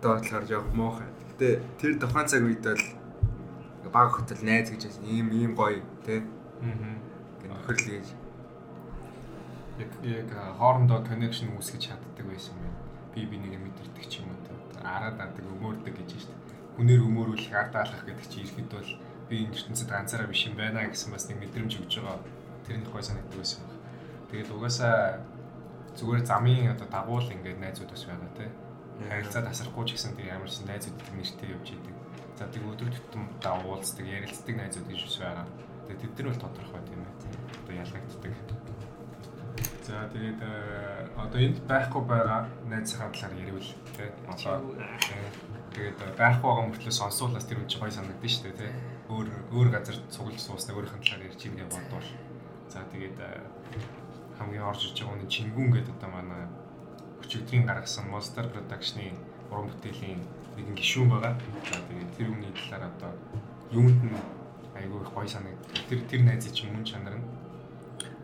[0.00, 1.19] одоо бодлохоор жоохон муухай.
[1.40, 4.92] Гэтэ тэр тухайн цаг үед бол баг хотол найз гэж.
[5.08, 6.20] Ийм ийм гоё тий.
[6.60, 7.00] Аа.
[7.40, 8.08] Гэнэ нөхөрлөж гэж.
[9.80, 10.28] Яг яг
[10.60, 12.76] хоорондоо connection үүсгэж чаддаг байсан юм.
[13.16, 14.84] Би би нэг мэдэрдэг ч юм уу.
[14.84, 16.76] Араад адаг өмөрдөг гэж байна шүү дээ.
[16.76, 18.90] Хүнээр өмөрүүлэх, ардаалах гэдэг чинь ихэд бол
[19.32, 22.20] би энэ ертөнцид ганцаараа биш юм байна гэсэн бас нэг мэдрэмж өгж байгаа.
[22.68, 23.64] Тэр нь гой санагддаг байсан.
[24.28, 25.24] Тэгээд угаасаа
[25.96, 28.52] зүгээр замын одоо дагуул ингээд найзууд бас байгаа тий.
[29.08, 31.96] Харилцаа тасрахгүй ч гэсэн тийм ямар ч найзууд нэртэй явж идэг.
[32.36, 35.46] За тэг өдөр тутам дагуулцдаг, ярилцдаг найзууд гэж бас байгаа.
[35.88, 37.12] Тэгээд тэд нар бол тодорхой тийм ээ.
[37.64, 38.34] Одоо ялгагддаг.
[39.84, 43.58] За тэгээд э, одоо энд байхгүй байгаа найзынхаа талаар ярил
[43.96, 44.08] тий.
[44.28, 44.60] Одоо
[45.74, 48.72] тэгээд э, байхгүй байгаа мөртлөө сонсуулаас тэр үн чи гой санагдсан шүү дээ тий.
[49.10, 52.08] Өөр өөр газар цуглаж сууснаа өөрийнх нь талаар ярьж гэж бодвол.
[52.70, 53.42] За тэгээд э,
[54.38, 56.46] хамгийн орж иж байгаа нь Чингүн гэдэг одоо манай
[57.24, 59.12] өчигдрийн гаргасан Monster Production-ы
[59.50, 60.20] уран бүтээлийн
[60.56, 61.34] нэгэн гишүүн байгаа.
[61.38, 63.12] Тэгээд тэр үний талаар одоо
[63.70, 64.16] юунд нь
[64.74, 65.70] айгүй их гоё санагдав.
[65.88, 67.26] Тэр тэр найзын чинь мөн чанар нь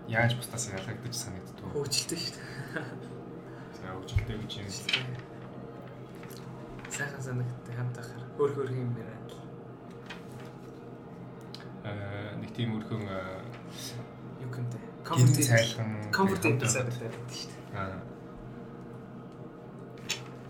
[0.08, 1.66] яаж бусдаас ялгагдаж санагддаг.
[1.74, 2.84] хөгжилтэй шүү дээ.
[3.76, 4.68] За хөгжилтэй гэж юм.
[6.90, 9.14] Сайхан санагдтай хамт ахаар өөр өөр юм байна.
[11.86, 13.02] Аа нэг тийм өрхөн
[14.42, 14.80] Юу гэмтэй.
[15.06, 17.78] гинт цайлхан Comfortable санагдаад байдаг шүү дээ.
[17.78, 18.15] Аа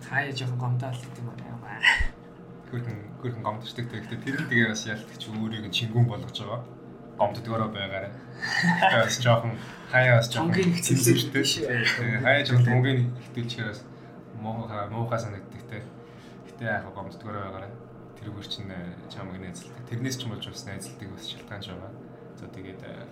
[0.07, 1.81] Хаяа жоохон гомдоол гэдэг юм аа.
[2.71, 3.87] хөрхөн хөрхөн гомдчихдаг.
[3.91, 6.63] Тэгэхдээ тэр нь тэгээ бас ялтгч өөрийг нь чингүн болгож байгаа.
[7.19, 8.13] Гомддгороо байгаарай.
[8.13, 9.55] Тэгээ бас жоохон
[9.91, 11.65] хаяа бас жоохон хэцүүлтэй шүү.
[12.27, 13.81] Хаяа жоохон тонгийн хитүүлчихээр бас
[14.43, 15.79] муухай муухай санагддаг те.
[16.51, 17.73] Гэтэ яг гомддгороо байгаарай.
[18.19, 19.87] Тэрүүгээр чинь э, чамаг найзалдаг.
[19.87, 21.93] Тэрнээс ч юм болж бас найзалдаг бас шалтгаанч байгаа.
[22.37, 23.07] За тэгээд э,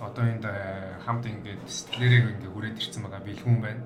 [0.00, 3.82] одоо энд э, хамт ингээд сэтгэлээрээ ингээд хүрээд ирсэн байгаа бэлгүүн байна.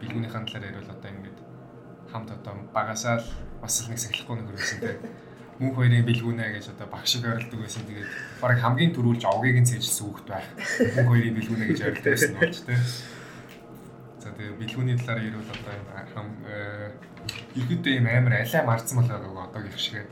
[0.00, 1.38] Бэлгүүнийхэн талаар ярил одоо ингээд
[2.10, 3.28] хамт одоо багасаа л
[3.62, 4.98] бас л нэг сахилахгүй нэг хөрөсөн те.
[5.58, 7.86] Мөнх хоёрын бэлгүүнэ гэж одоо багш шиг ойролдог байсан.
[7.86, 8.10] Тэгээд
[8.42, 10.48] баг хамгийн түрүүлж овгийг нь цэжилсэн хүүхэд байх.
[10.98, 12.74] Мөнх хоёрын бэлгүүнэ гэж ойролдог байсан болж те.
[14.18, 15.74] За тэгээд бэлгүүний талаар ярил одоо
[16.14, 16.28] хам
[17.54, 20.06] ихэдээ юм амар алай марцсан бол байгаа одоогийн шиг.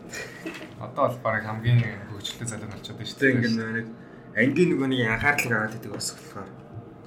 [0.78, 1.80] Одоо бол баг хамгийн
[2.10, 3.86] хөгжөлтэй залуу болчиход байна шүү Тэ ингээд нэг
[4.38, 6.48] ангийн нөгөө нэг анхаарлыг аваад идэг бас болохоор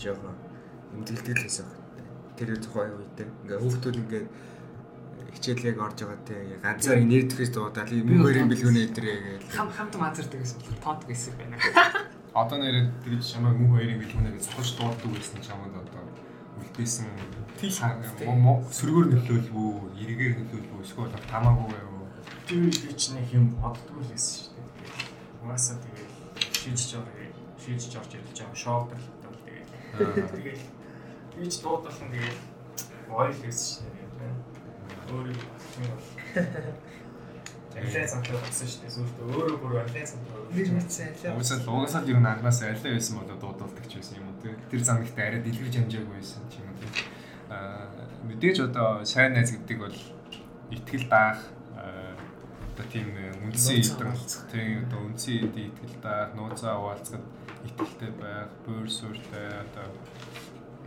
[0.01, 0.35] жоохон
[0.93, 1.84] эмтгэлтэй л байсан баг.
[2.35, 4.27] Тэр тухай үедээ ингээд хүүхдүүд ингээд
[5.35, 9.51] хичээлэг орж байгаа те ганцаар нэр дэхээс дуудаад мөн хоёрын бэлгүүнээ өдрээ гээл.
[9.51, 11.55] Хам хамт мазардаг гэсэн болохоор тод гэсэн байна.
[12.39, 16.03] Одоо нэрээ тэгж чамайг мөнх хоёрын бэлгүүнэ гэж цохож дууддаг байсан чамд одоо
[16.59, 17.07] үлдээсэн
[17.55, 19.73] сөргөөр нөлөөлв үү,
[20.03, 22.07] эргээр нөлөөлв үү, эсвэл тамаагүй юу?
[22.47, 24.91] Тэр ч нэг юм боддгоо л байсан шүү дээ.
[25.43, 26.11] Угаасаа тэгээд
[26.55, 27.31] шийдэж орё.
[27.59, 30.63] Шийдэж орж ирэлж байгаа шоудаг л бол тэгээд.
[31.35, 32.39] Би ч дуудах нь тэгээд
[33.11, 34.33] гоё л байсан шүү дээ.
[35.11, 36.07] Өөрөө болчихсон бол.
[37.75, 38.93] Алей цантаа болсон шүү дээ.
[38.95, 40.47] Сүүлд өөрөө бүр алей цантаа.
[40.55, 44.31] Нэг мэдсэн Уусаа л уусаа л юу нанаас алей байсан болоо дуудалдаг ч байсан юм
[44.31, 44.55] уу.
[44.71, 46.87] Тэр замгт арай дэлгэрж амжаагүй байсан ч юм уу.
[47.51, 49.97] Аа мэдээж одоо сайн найз гэдэг бол
[50.71, 51.39] итгэл даах
[51.75, 52.15] аа,
[52.73, 53.11] одоо тийм
[53.43, 54.15] үндсэн эдэн
[54.49, 57.25] тийм одоо үндсэн эдэн итгэл даах, нууцаа хуваалцахад
[57.67, 59.91] итгэлтэй байх, буур суурьтай одоо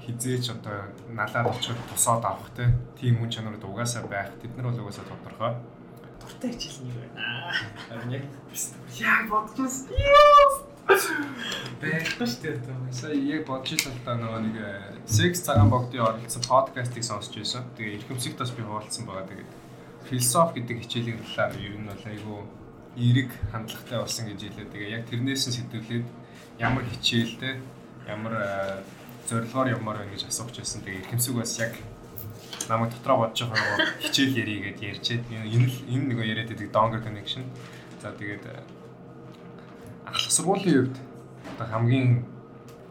[0.08, 2.72] хизээч одоо налаад очиход тусаад авах те.
[2.96, 4.32] Тийм үн чанарууд угаасаа байх.
[4.40, 5.54] Тэд нар бол угаасаа тодорхой.
[6.28, 7.52] дуртай хичээл нэг байна.
[7.88, 8.24] Харин яг
[8.98, 9.88] Яг бодчихсон.
[10.88, 12.92] Байхгүй шүү дээ.
[12.92, 14.68] Сая яг бодож л да нөгөө нэг э,
[15.04, 17.64] Sex цагаан богдын оролцсон подкастыг сонсч байсан.
[17.76, 19.28] Тэгээ эрхэмсэгт бас би хуваалцсан байгаа.
[19.28, 19.50] Тэгээд
[20.08, 22.40] философи гэдэг хичээлийн талаар ер нь бол айгүй
[22.96, 24.72] эерэг хандлагатай болсон гэж хэлээ.
[24.72, 26.06] Тэгээ яг тэрнээс нь сэтгэлээд
[26.58, 27.54] ямар хичээлтэй
[28.08, 28.80] ямар э,
[29.28, 30.82] зорилгоор явмаар байна гэж асуух гэсэн.
[30.82, 31.76] Тэгээ эрхэмсэг бас яг
[32.68, 37.00] намайг дотроо бодож байгаа хичээл ярий гэдээ ярьчээд энэ л энэ нэг яриад байдаг donger
[37.04, 37.44] connection.
[38.00, 38.64] За тэгээд э,
[40.08, 40.96] анх сургуулийн үед
[41.52, 42.24] одоо хамгийн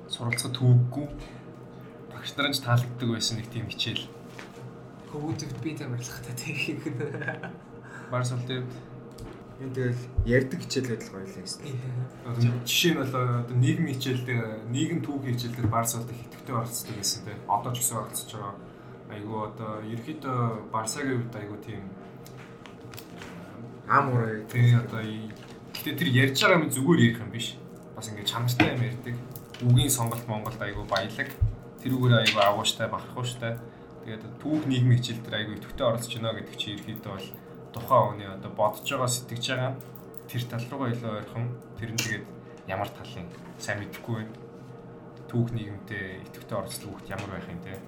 [0.06, 1.08] суралцах түүггүй
[2.14, 4.06] багш нарын ч таалагддаг байсан нэг тийм хичээл.
[5.10, 7.02] Хөвгүүдд би тамирлахтай тэрхийг нь.
[8.12, 8.32] Барс
[9.58, 11.46] энэ тэгэл ярддаг хичээл байдал гоё л юм.
[12.62, 17.26] жишээ нь бол одоо нийгмийн хичээлдээ нийгэм түүхийн хичээлдээ барс улт их идэвхтэй оролцдог гэсэн
[17.26, 17.40] тийм.
[17.50, 18.56] Одоо ч гэсэн оролцож байгаа.
[19.08, 20.38] Айгу одоо ерөөхдөө
[20.70, 21.82] барсагийн үед айгу тийм
[23.88, 27.56] Ам ураа тийм одоо гэтээ тэр ярьж байгаа юм зүгээр ярих юм биш.
[27.96, 29.16] Бас ингээд чанартай юм ярьдаг.
[29.64, 31.32] Үгийн сонголт Монголд айгу баялаг.
[31.82, 33.56] Тэрүүгээр айгу агууштай, бахархууштай.
[34.04, 37.28] Тэгээд түүх нийгмийн хичээл дээр айгу идэвхтэй оролцож байна гэдэг чи ерөөхдөө бол
[37.80, 39.74] тухайн хүний одоо бодож байгаа сэтгэж байгаа
[40.28, 41.46] тэр тал руугаа илүү ойрхон
[41.80, 42.26] тэр нь тэгээд
[42.68, 44.36] ямар талын сайн мэдэхгүй байна.
[45.28, 47.80] Түүх нийгэмдээ идэвхтэй оролцдог хүүхд ямар байх юм те.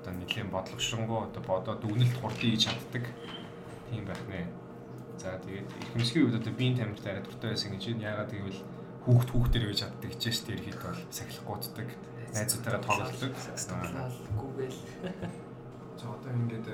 [0.00, 3.04] Одоо нэлийн бодлогошронгоо одоо бодоод дүгнэлт хурдан хийж чаддаг
[3.88, 4.44] тийм байх нэ.
[5.16, 8.08] За тэгээд ихэмсгийн үед одоо биеийн тамиртай арай дуртай байсан гэж байна.
[8.12, 8.60] Яагаад гэвэл
[9.04, 11.88] хүүхд хүүхдээр байж чаддаг хичээс тэр хэд бол сахилахгүйддаг.
[12.36, 13.32] Найзуудтайгаа тоглодог.
[14.36, 14.72] Google.
[15.96, 16.66] За одоо ингээд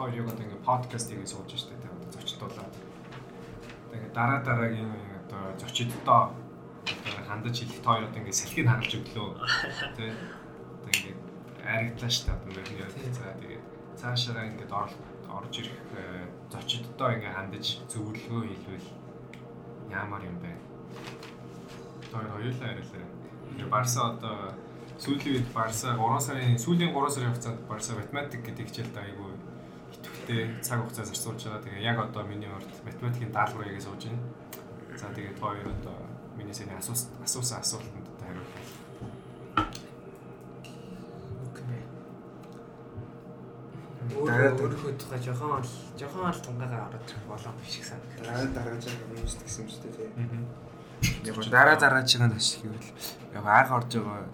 [0.00, 2.74] хоёр яг одоо ингээд подкаст хийгээ сууж штэ тэ одоо зочдуулаад.
[3.92, 5.92] Тэгээд дараа дараагийн одоо зочдтой
[7.28, 9.28] хандаж хэлэх та хоёр одоо ингээд салхийг харуулж өглөө.
[9.96, 10.04] Тэ.
[10.80, 11.20] Одоо ингээд
[11.68, 13.64] айрагдлаа штэ одоо ингээд за тэгээд
[14.00, 15.78] цаашаа ингээд орж ирэх
[16.48, 18.88] зочдтой ингээ хандаж зөвлөгөө хэлвэл
[19.92, 20.52] яамаар юм бэ?
[22.08, 23.04] Тэр хоёулаа ярилаа.
[23.52, 24.56] Тэр Барса одоо
[24.96, 29.32] сүүлийн үед Барса 3 сарын сүүлийн 3 сарын хугацаанд Барса математик гэдэг хичээлд айгүй
[30.20, 31.62] идэвхтэй цаг хугацаа зарцуулж байгаа.
[31.64, 34.20] Тэгээ яг одоо миний урд математикийн даалгавар хийгээ сууж байна.
[34.96, 35.96] За тэгээд хоёр одоо
[36.36, 38.58] миний сэний асуусан асуусан асуултанд одоо хариулах.
[44.10, 48.20] Дараа өөрийнхөө тухай жоохон л жоохон л тунгаагаар ороод ирэх болоо биш санагдав.
[48.20, 50.08] Дараа дарааж байгаа юм шүү гэсэн юм шүү дээ.
[51.24, 52.90] Яг Яг дараа дарааж байгаа нь ашиг гэвэл
[53.38, 54.26] яг анх орж байгаа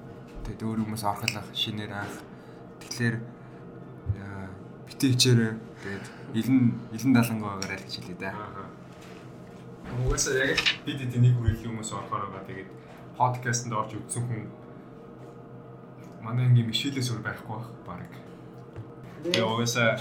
[0.44, 2.16] тэгээд өөр хүмүүс орхолох шинээр анх
[2.82, 3.16] тэгэхээр
[4.86, 5.52] битээ хичээрээ
[5.86, 6.60] тэгээд илэн
[6.90, 8.34] илэн далангаагаар аль гэж хэлээ да.
[10.02, 12.48] Угаасаа яг бид эдийн нэг үеийн хүмүүс орохоор байгаа.
[12.50, 12.70] Тэгээд
[13.14, 14.42] подкастэнд орж үзсэн хүн
[16.26, 18.12] манай ангийн мишэлээс өөр байхгүй байх баг.
[19.30, 19.94] Тэгээ угаасаа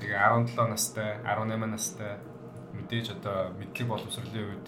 [0.00, 2.16] тэгээ 17 настай, 18 настай
[2.72, 4.66] мэдээж одоо мэдлэг боловсролын үед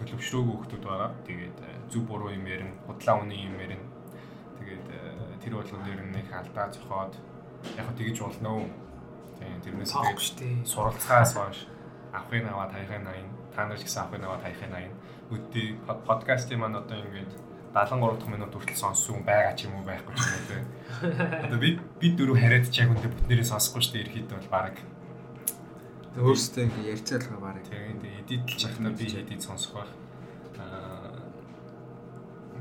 [0.00, 1.12] төлөвшрөөгүй хүмүүс байгаа.
[1.28, 1.58] Тэгээд
[1.92, 3.84] зөв буруу юм ярина, худлаа үний юм ярина.
[4.56, 4.86] Тэгээд
[5.44, 7.12] тэр болгон дээр нэг алдаа зохиод
[7.78, 8.68] яг хөө тэгэж болно?
[9.38, 11.58] Тийм тэрнээс тэгээд суралцахаас хойш
[12.12, 15.68] авахын аваа таяхын 80 та нар ч гэсэн авахын аваа таяхын 80 үдээ
[16.06, 17.32] подкастын маань одоо ингээд
[17.72, 20.64] 73 дахь минут хүртэл сонссон байгаа ч юм уу байхгүй ч юм уу.
[21.48, 24.76] Одоо бид бид дөрөв хараад ч яг үндэ бүтнээрээ сонсохгүй шүү дээ ерхийд бол баг.
[26.12, 27.56] Тэг өөрөөсөө ингэ ярьцаалгаа баг.
[27.64, 29.92] Тийм тэгээ эдитэлж яхна би эдит сонсох байх.
[30.60, 31.02] Аа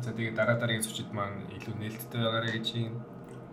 [0.01, 2.95] За тэгээ дараа дараагийн зочид маань илүү нээлттэй байгаарэ гэж юм.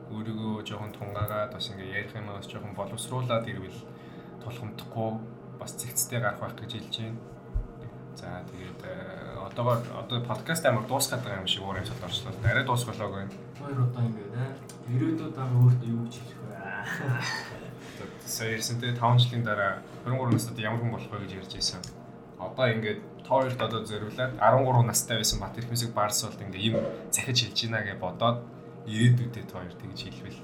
[0.08, 3.80] Өөрийгөө жоохон тунгаагаад бас ингээ ярих юмас жоохон боловсруулад ирвэл
[4.42, 5.10] тулхамдахгүй
[5.60, 7.18] бас цэгцтэй гарах байх гэж хэлж байна.
[8.16, 8.80] За тэгээд
[9.46, 12.32] одоогоор одоо подкаст амар дуусгаад байгаа юм шиг өөр юм цол орчлоо.
[12.42, 13.32] Арай дуусгалааг байна.
[13.60, 14.44] Хоёр удаа ингэ нэ.
[14.90, 16.56] Ирээдүйд дараа өөртөө юу гэж хэлэх вэ?
[18.26, 21.80] Сая ярьсан те 5 жилийн дараа 23 настай ямар хүн болох вэ гэж ярьж байсан.
[22.38, 26.76] Одоо ингээд тооёрт одоо зориулаад 13 настай байсан Бат Эрхмэсэг Барс бол ингээ юм
[27.10, 28.38] захиж хэлж байна гэж бодоод
[28.88, 30.40] ирээдүйдээ тооёр тэгж хэлвэл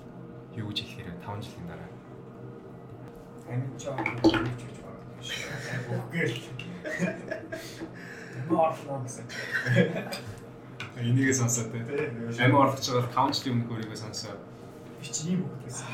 [0.61, 1.90] юу гэж хэлэхээр 5 жилийн дараа.
[3.49, 5.03] Амин юу гэж хэлж байна.
[6.12, 6.36] Үгэл.
[8.49, 9.24] Боорлоо гэсэн.
[11.01, 11.80] Энийгээ сонсоод те.
[12.45, 14.40] Амин орохч байгаа 5 жилийн өмнө өөрийгөө сонсоод
[15.05, 15.86] Би чи ийм үг гэсэн.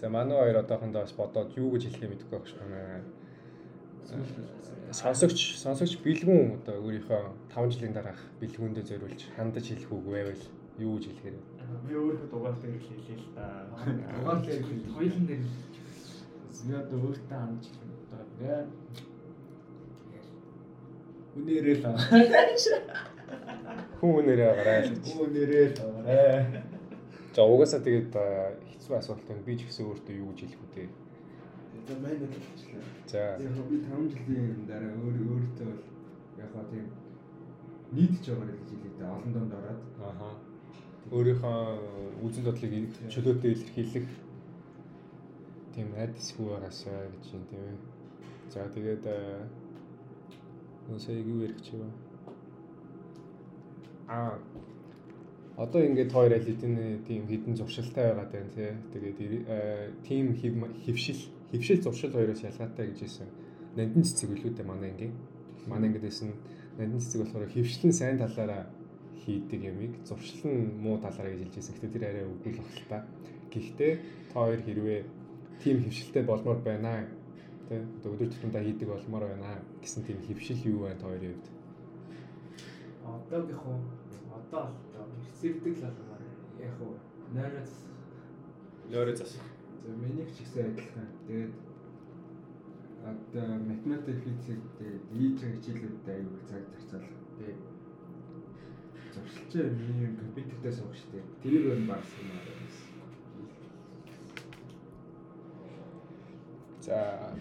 [0.00, 3.00] За манай хоёр одоохондоо бас бодоод юу гэж хэлэхээ мэдэхгүй байх шиг байна.
[4.92, 10.42] Сонсогч сонсогч бэлгүүн одоо өөрийнхөө 5 жилийн дараах бэлгүүндээ зориулж хандаж хэлэх үг байвал
[10.84, 11.42] юу гэж хэлэхээр вэ?
[11.88, 13.46] Би өөрөө дугаар дээр хэлээ л да.
[13.68, 14.94] Дугаар дээр хэлээ.
[14.96, 15.44] Хоёулын дээр
[16.80, 17.64] одоо өөртөө хандж
[18.12, 18.62] одоо яа
[21.38, 21.86] Үнээрээ л.
[24.00, 25.06] Хүн үнээрээ гараа л гэж.
[25.22, 26.66] Үнээрээ л аа.
[27.34, 29.46] За угаасаа тэгээд хэцүү асуулт байна.
[29.46, 30.88] Би ч гэсэн өөртөө юу гэж хэлэх үү?
[31.86, 32.84] За маань л хэлчихлээ.
[33.06, 35.84] За Яг би 5 жилийн дараа өөр өөртөө бол
[36.42, 36.86] яг хаа тийм
[37.94, 39.08] нийтж байгаа гэж хэлээ дээ.
[39.14, 39.80] Олон донд ороод.
[40.02, 40.28] ааха.
[41.08, 42.72] Өөрийнхөө үзэл бодлыг
[43.08, 44.08] чөлөөтэй илэрхийлэх
[45.72, 47.78] тийм айдсгүй байгаасаа гэж юм тийм ээ.
[48.52, 49.04] За тэгээд
[50.88, 51.88] нөөсөө юу ярих чи вэ?
[54.08, 54.36] Аа
[55.56, 58.70] одоо ингээд хоёр элитийн тийм хідэн зуршилтай байгаад байна тий.
[58.92, 59.18] Тэгээд
[60.04, 60.36] тийм
[60.84, 63.28] хөвшил хөвшил зуршил хоёроос ялгаатай гэж хэлсэн.
[63.76, 65.14] Нандин цэцэг үлүүдээ манай ингээд
[65.72, 66.30] манай ингээд хэлсэн
[66.78, 68.68] нандин цэцэг болохоор хөвшлэн сайн талаараа
[69.24, 69.92] хийдэг ямиг.
[70.04, 71.74] Зуршил нь муу талаараа гэж хэлжсэн.
[71.74, 72.98] Гэхдээ тэр арай үгүй л баг л та.
[73.50, 73.92] Гэхдээ
[74.32, 75.00] та хоёр хэрвээ
[75.62, 77.08] тийм хөвшилтэй болмоор байна.
[77.68, 81.46] Тий өдөр тутамдаа хийдэг болмоор байна гэсэн тийм хөвшил юу байна та хоёрын хувьд?
[83.04, 83.78] Одоогийнх уу
[84.38, 84.74] одоо л
[85.24, 86.22] хэрцэрдэг л болмоор
[86.60, 86.94] яг уу
[87.34, 87.74] нойроос
[88.90, 89.36] нойроос
[89.84, 91.08] за миний ч ихсэн адилхан.
[91.26, 91.54] Тэгээд
[93.04, 97.60] одоо математик физик тэгээд ийж хичээлүүд аюул цаг зарцуулах тэгээд
[99.20, 102.58] зуршилчаа миний компьютертэй суух штеп тэрийг өөр багсан юм аа
[106.88, 107.36] За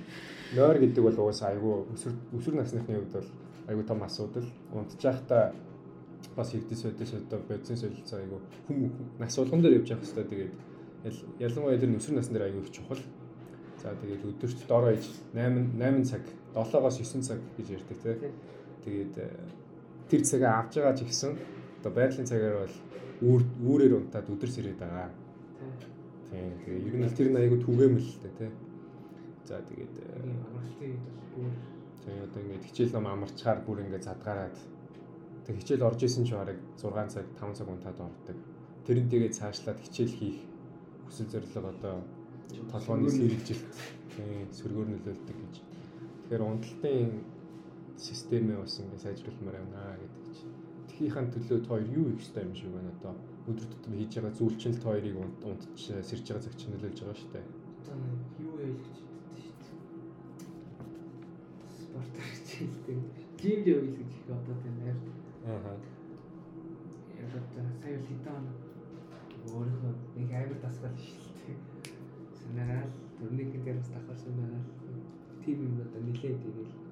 [0.55, 3.30] нойр гэдэг бол угаасаа айгүй өсвөр өсвөр насныхны хувьд бол
[3.71, 4.47] айгүй том асуудал.
[4.75, 5.53] Унтчихта
[6.36, 10.51] бас хийгдэс өдөс өдөө бодис солилцоо айгүй хүм нас болгон дээр явж явах хэрэгтэй.
[11.03, 13.03] Тэгээд ялангуяа тэр өсвөр насны дээр айгүй их чухал.
[13.80, 16.23] За тэгээд өдөрт дороо иж 8 8 цаг
[16.55, 18.32] 7-оос 9 цаг гэж ярьдаг тий.
[18.84, 19.30] Тэгээд э,
[20.09, 21.39] тэр цагаа авч байгаа ч ихсэн
[21.80, 22.75] одоо байгалийн цагаар бол
[23.21, 25.09] үүр үүрээр унтаад өдөрс ирээд байгаа.
[26.30, 26.53] Тийм.
[26.65, 28.51] Тэгээд ер нь тэр айгүй түгээмэл л дээ тий.
[29.47, 29.95] За тэгээд
[30.43, 31.51] амралтын үед бол бүр
[32.03, 34.57] тэгээ одоо ингээд хичээл ном амарчаар бүр ингээд задгаараад
[35.45, 38.38] тэг хичээл орж исэн ч бараг 6 цаг 5 цаг унтаад ордог.
[38.86, 40.39] Тэр нь тэгээд цаашлаад хичээл хийх
[41.07, 41.95] хүсэл зорилго одоо
[42.71, 43.71] толгойн сэргэлжилт
[44.57, 45.55] сөргөөр нөлөөлдөг гэж.
[46.28, 47.11] Тэгэхээр унталтын
[47.97, 50.26] системээ бас ингээд сайжруулмаар байна гэдэг
[50.98, 51.10] чинь.
[51.14, 53.14] Тхийнхаа төлөө хоёр юу их хэвээр юм шиг байна одоо
[53.48, 57.45] өдөр тутам хийж байгаа зүйлчилт хоёрыг унтж сэрж байгаа цаг чинь нөлөөлж байгаа шүү дээ.
[57.82, 57.98] Одоо
[58.41, 58.88] юу ялгч
[61.86, 63.00] спортоор хичээлдэг.
[63.39, 64.98] Жимд явъя гэж их одоо тийм найр.
[65.45, 65.78] Аа.
[67.22, 68.43] Яг одоо сая хитан
[69.54, 71.58] өөрөө нэг амар тасгал шилдэг.
[72.41, 74.64] Санаарал төрнийхэн дээр бас давхарсан байгаа.
[75.45, 76.87] Тим юм одоо нилээд ирэл.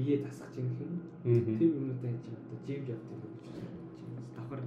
[0.00, 0.92] Бие тасгах юм юм.
[1.58, 3.44] Тим юмнуудаа хийж одоо жимд явд юм гэж.
[4.36, 4.60] Давхар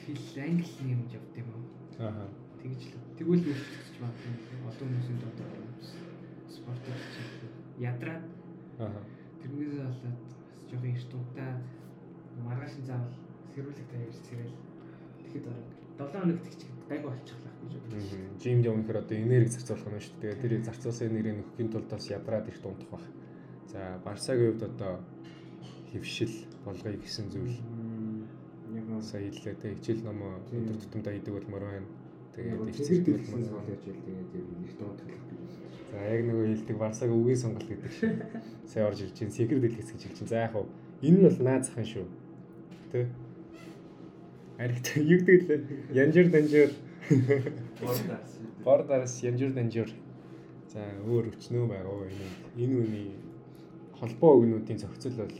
[0.00, 1.64] хэл англи юм явд юм уу?
[2.00, 2.28] Аа.
[2.62, 4.16] Тэгж л тэгвэл үйлчлэгч байна.
[4.64, 5.50] Одоо хүмүүсийн дотор
[6.48, 7.04] спорт хийж
[7.78, 8.24] ядраад
[8.80, 9.04] аа
[9.44, 11.60] тэрнээс болоод бас жоохон эрт удаад
[12.46, 13.14] маргааш заавал
[13.52, 14.54] сэрүүлэг тавьж сэрэл
[15.20, 18.00] тэгэхэд орог 7 хоног тэгчих гайг болчихлаа гэж бодсон.
[18.40, 20.40] Жимд явнахэр одоо энерги зарцуулах нь шүү дээ.
[20.40, 23.06] Тэр зарцуулсан энергийг нөхөхийн тулд бас ядраад их дундах бах.
[23.72, 25.00] За Барсагийн хувьд одоо
[25.92, 26.34] хөвшил
[26.64, 27.58] болгоё гэсэн зүйл.
[29.00, 30.18] Сая хэллээ те хичээл ном
[30.50, 31.88] өдөр тутамдаа хийдэг болмоор байна.
[32.34, 34.32] Тэгээд их зэрэг болмоор яаж ял тэгээд
[34.66, 35.22] их дундах гэж.
[35.90, 38.12] За яг нөгөө хэлдэг Барсаг үгийн сонголт гэдэг шиг.
[38.70, 40.30] Сая орж ирж чинь секрет дэлгэц гэж хэлж чинь.
[40.30, 40.66] За яг хав
[41.02, 42.06] энэ нь бол наацхан шүү.
[42.90, 43.06] Тэ?
[44.58, 45.60] Аригт юу гэдэг лээ?
[45.94, 46.70] Янжир данжир.
[48.64, 49.90] Бордарс янжир данжир.
[50.74, 52.26] За өөр өчнөө байгаа энэ.
[52.58, 53.10] Энэ үний
[54.04, 55.32] холбоо өгнүүдийн зохицол бол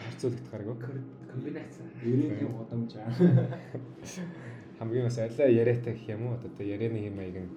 [0.00, 0.80] харьцуулагдах гараг.
[1.28, 1.74] Комбинац.
[2.00, 2.48] Ерөнхий
[2.96, 3.12] аа.
[4.78, 6.40] Хамгийн бас алай яриатай гэх юм уу?
[6.40, 7.52] Одоо ярианы хэм маяг нь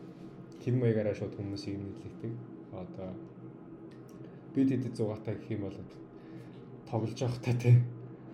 [0.59, 2.33] хэм маягаараа шууд хүмүүсийг нийлэгдэг.
[2.75, 3.09] Одоо
[4.53, 5.77] бид хэд зугаатай гэх юм бол
[6.89, 7.75] тоглож явахдаа тий.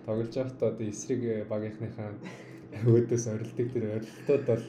[0.05, 2.17] Тоглож явахдаа одоо эсрэг багийнхныхаа
[2.81, 4.65] өөдөөс орилдог тэр орилтууд бол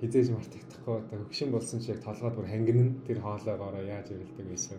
[0.00, 4.78] хизээж мартагдахгүй одоо хөгшин болсон шиг толгойд бүр хангин тэр хоолойгоороо яаж ирэлдэг байсан.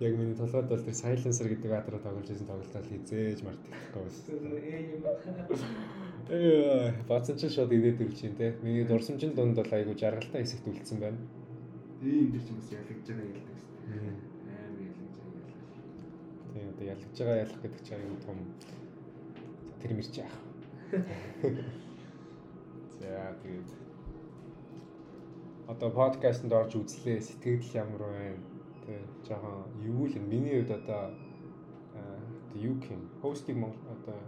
[0.00, 4.24] Яг миний толгойд бол тэр silencer гэдэг адраа тоглож байсан тоглолтод хизээж мартагдахгүй байсан.
[6.28, 8.58] Ээ бацсан ч шууд идээд үлчин те.
[8.62, 11.18] Миний дурсамжийн дунд бол айгу жаргалтай хэсэгт үлдсэн байна
[12.04, 14.12] ийм дэр ч бас ялгаж байгаа ялдаг шүү дээ.
[14.60, 15.72] Амар ялгаж байгаа ялгаж.
[16.52, 18.38] Тийм одоо ялгаж байгаа ялах гэдэг чинь юм том
[19.80, 20.36] тэр мэрч яах.
[23.00, 23.08] За
[23.40, 23.70] тэгээд
[25.72, 28.44] одоо подкастэнд орж үзлээ сэтгэл ямар байна.
[28.86, 31.10] Тэг жоохон юу л миний хувьд одоо одоо
[32.54, 34.18] юу юм хостинг Монгол одоо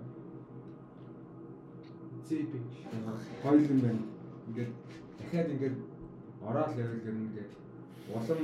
[2.28, 2.60] зэби
[3.42, 4.02] хоёр юм байна.
[4.48, 4.72] Ингээд
[5.18, 5.76] дахиад ингээд
[6.42, 7.52] ороод level гэрнэ гэдэг
[8.14, 8.40] улам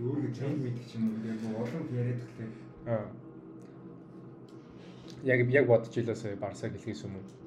[0.00, 2.48] өөргө чанга мэдэх ч юм уу яг улам яриад тахлаа.
[2.86, 3.06] Аа.
[5.24, 7.45] Яг яг бодож илээс барсаг хэлхийс юм уу?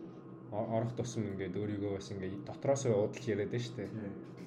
[0.52, 3.90] Орох тусам ингээд өөрийгөө бас ингээд дотроос уудалж яриад шүү дээ.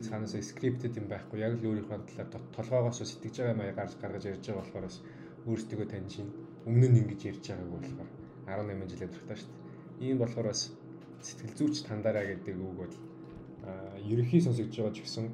[0.03, 1.39] Цаанаас скриптед юм байхгүй.
[1.47, 4.99] Яг л өөрийнхөө талаар толгоогоос сэтгэж байгаа маяг гарч гаргаж ярьж байгаа болохоор бас
[5.47, 6.31] өөртөө таньж чинь
[6.67, 8.11] өмнө нь ингэж ярьж байгааг болохоор
[8.51, 10.07] 18 жилээр дуртай шүү дээ.
[10.11, 10.61] Ийм болохоор бас
[11.23, 12.95] сэтгэл зүйч тандараа гэдэг үг бол
[14.11, 15.27] ерөнхий сонсогдож байгаа ч гэсэн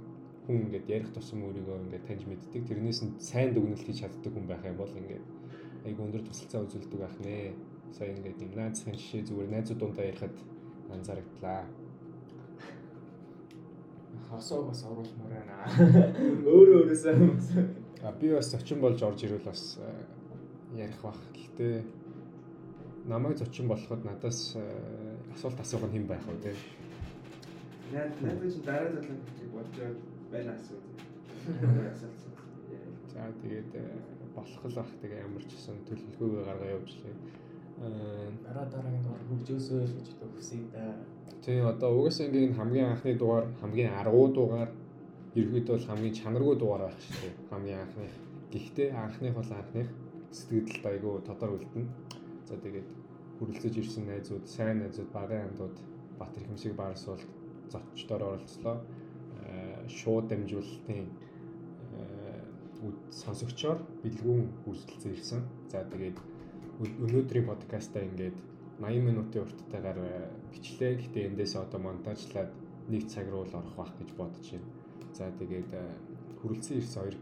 [0.45, 2.63] хүн ингээд ярих тусам өөрийгөө ингээд таньж мэддэг.
[2.69, 5.25] Тэрнээс нь сайн дүгнэлт хийж чаддаг хүн байх юм бол ингээд
[5.89, 7.57] айгу өндөр тусалцаа үзүүлдэг байх нэ.
[7.97, 10.37] Сая ингээд юм найзын жишээ зүгээр найзуудтай ярихад
[10.95, 11.65] анзаарагдлаа.
[14.29, 15.57] Хосоо бас оруулмаар байна.
[16.47, 21.19] Өөрөө өөрөөсөө А би бас зочин болж орж ирвэл бас э, ярих бах.
[21.35, 21.83] Гэхдээ
[23.07, 26.55] намайг зочин болоход надаас э, асуулт асуух нь хэн байх вэ те?
[27.91, 29.99] Яа, надад ч дараа талын хүчийг бодож
[30.31, 30.79] байна асуу.
[33.11, 33.83] За тэгээд э,
[34.37, 37.15] болох л бах тэгээ ямар ч гэсэн төлөвлөгөөгөө гаргаа явуулжлаа.
[37.85, 40.85] Аа дараа дараагийн дугаар хөгжөөсөө л гэж хүсэе да.
[41.45, 44.71] тий одоо угаасаа ингээд хамгийн анхны дугаар хамгийн 10 дугаар
[45.41, 47.35] ерөөдөө бол хамгийн чанаргүй дугаар байх шүү дээ.
[47.51, 48.15] Хамгийн анхных.
[48.53, 49.89] Гэхдээ анхных бол анхных
[50.39, 51.89] сэтгэлд айгүй тодор үлдэнэ.
[52.49, 52.89] За тэгээд
[53.39, 55.77] хүрэлцэж ирсэн найзууд, сайн найзууд, багын хамтууд
[56.19, 57.23] Батэр хэмсэг баарс бол
[57.71, 58.77] зочдоор оролцлоо.
[59.87, 61.07] Шууд дамжуулалтын
[63.11, 65.41] сонсогчоор бэлгүүн хүрэлцэн ирсэн.
[65.71, 66.19] За тэгээд
[66.79, 68.39] өнөөдрийн подкастаа ингээд
[68.79, 69.99] 80 минутын урттайгаар
[70.55, 71.03] бичлээ.
[71.03, 72.55] Гэтэ эндээс одоо монтажлаад
[72.87, 74.71] нэг цаг руу л орох байх гэж бодож байна.
[75.11, 75.71] За тэгээд
[76.39, 77.17] хүрэлцэн ирсэн хоёр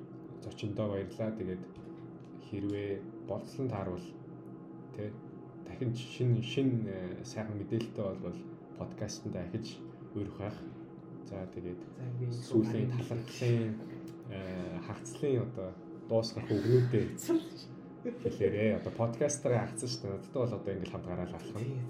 [0.44, 1.30] зочиндоо баярлаа.
[1.40, 1.62] Тэгээд
[2.52, 2.90] хэрвээ
[3.24, 4.06] болцлон таарвал
[4.92, 5.12] тэ
[5.64, 6.70] дахин шин шин
[7.24, 8.40] сайхан мэдээлэлтэй болвол
[8.76, 9.80] подкастт дахиж
[10.12, 10.58] өрөх байх.
[11.32, 11.80] За тэгээд
[12.44, 13.72] сүүлийн талархлын
[14.84, 15.72] хагцлын одоо
[16.12, 17.04] дуусгах өгнүүдээ
[18.22, 18.76] хэлээрээ.
[18.78, 20.12] Одоо подкастаараа хагцсан шүү дээ.
[20.14, 21.80] Надад бол одоо ингээл хамт гараад алах нь.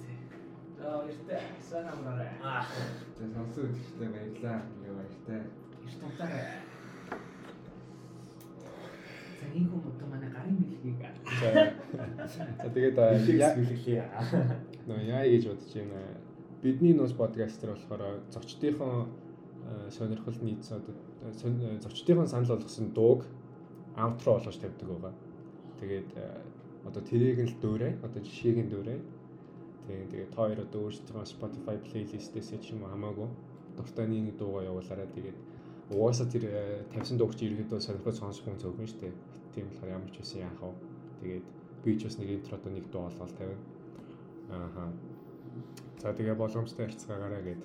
[0.76, 1.40] За баяртай.
[1.60, 2.30] Сайн амраарай.
[2.42, 2.64] Аа.
[3.18, 4.58] За сонсоо үзэгчтэй баярлаа.
[4.76, 5.40] Ингээ баяртай.
[5.86, 6.44] Эрт тутаарай.
[9.40, 11.00] За энэ хүмүүс одоо манай гарын бэлгийг
[12.62, 14.04] За тэгээд бэлгэлээ.
[14.88, 16.00] нөө яа гэж бодож байна.
[16.62, 19.12] Бидний нус подкастер болохоор зочдынхон
[19.90, 20.94] сонирхол нийц одоо
[21.84, 23.24] зочдынхон санал болгосон дууг
[23.96, 25.14] аутро болгож тавьдаг байгаа.
[25.80, 26.10] Тэгээд
[26.86, 27.92] одоо тэрийг л дөөрэй.
[28.06, 29.00] Одоо жишээг нь дөөрэй.
[29.86, 33.28] Тэгээд тэгээд та хоёр одоо өөрсдөө Spotify playlist-ээс ч юм уу хамаагүй
[33.76, 35.08] дуртай нэг дуугаа явуулаарай.
[35.14, 35.38] Тэгээд
[35.92, 36.44] угаасаа тэр
[36.90, 39.14] тавьсан дууг чи ерөөдөө сонирхож сонсох хүн зөвхөн шүү дээ.
[39.54, 40.72] Тийм болохоор ямар ч байсан яах вэ?
[41.20, 41.46] Тэгээд
[41.84, 43.62] би ч бас нэг интрото нэг дуу олгол тавина.
[44.50, 44.84] Ааха.
[46.02, 47.62] За тэгээ боломжтой харьцаагаараа гээд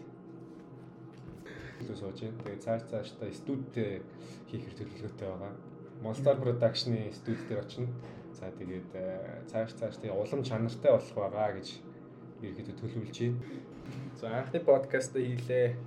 [1.95, 2.37] сууж байна.
[2.43, 4.03] Тэгээ цааш цааш та студид
[4.51, 5.53] хийхэр төлөвлөгөөтэй байгаа.
[6.01, 7.87] Monster Production-ы студид дээр очино.
[8.33, 8.89] За тэгээд
[9.53, 11.77] цааш цааш тэгээ улам чанартай болох байгаа гэж
[12.41, 13.37] ерөөдөө төлөвлөж байна.
[14.17, 15.77] За анхны подкаст хийлээ.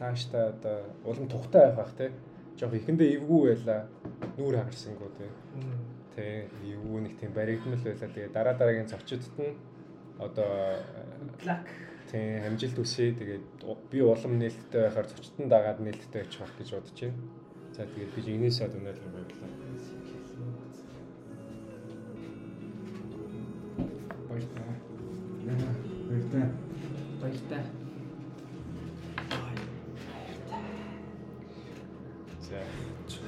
[0.00, 2.12] Цааш та одоо улам тухтай байх бах те.
[2.56, 3.84] Жог ихэндээ эвгүй байла.
[4.40, 5.28] Нүүр хагарсангүй те.
[6.16, 8.08] Тэ эвгүй нэг тийм баригдмал байла.
[8.08, 9.60] Тэгээ дараа дараагийн зочдод нь
[10.16, 10.80] одоо
[11.44, 11.68] Black
[12.10, 13.12] Тийм амжилт хүсье.
[13.12, 13.44] Тэгээд
[13.90, 17.18] би улам нээлттэй байхаар зочдод дагаад нээлттэй очих гэж бодож байна.
[17.76, 19.52] За тэгээд би Инээсээ өнөөдөр баярлалаа.
[24.28, 24.64] Баяртай.
[26.08, 26.46] Баяртай.
[27.20, 27.62] баяртай.
[32.48, 32.58] За.
[33.10, 33.20] 좋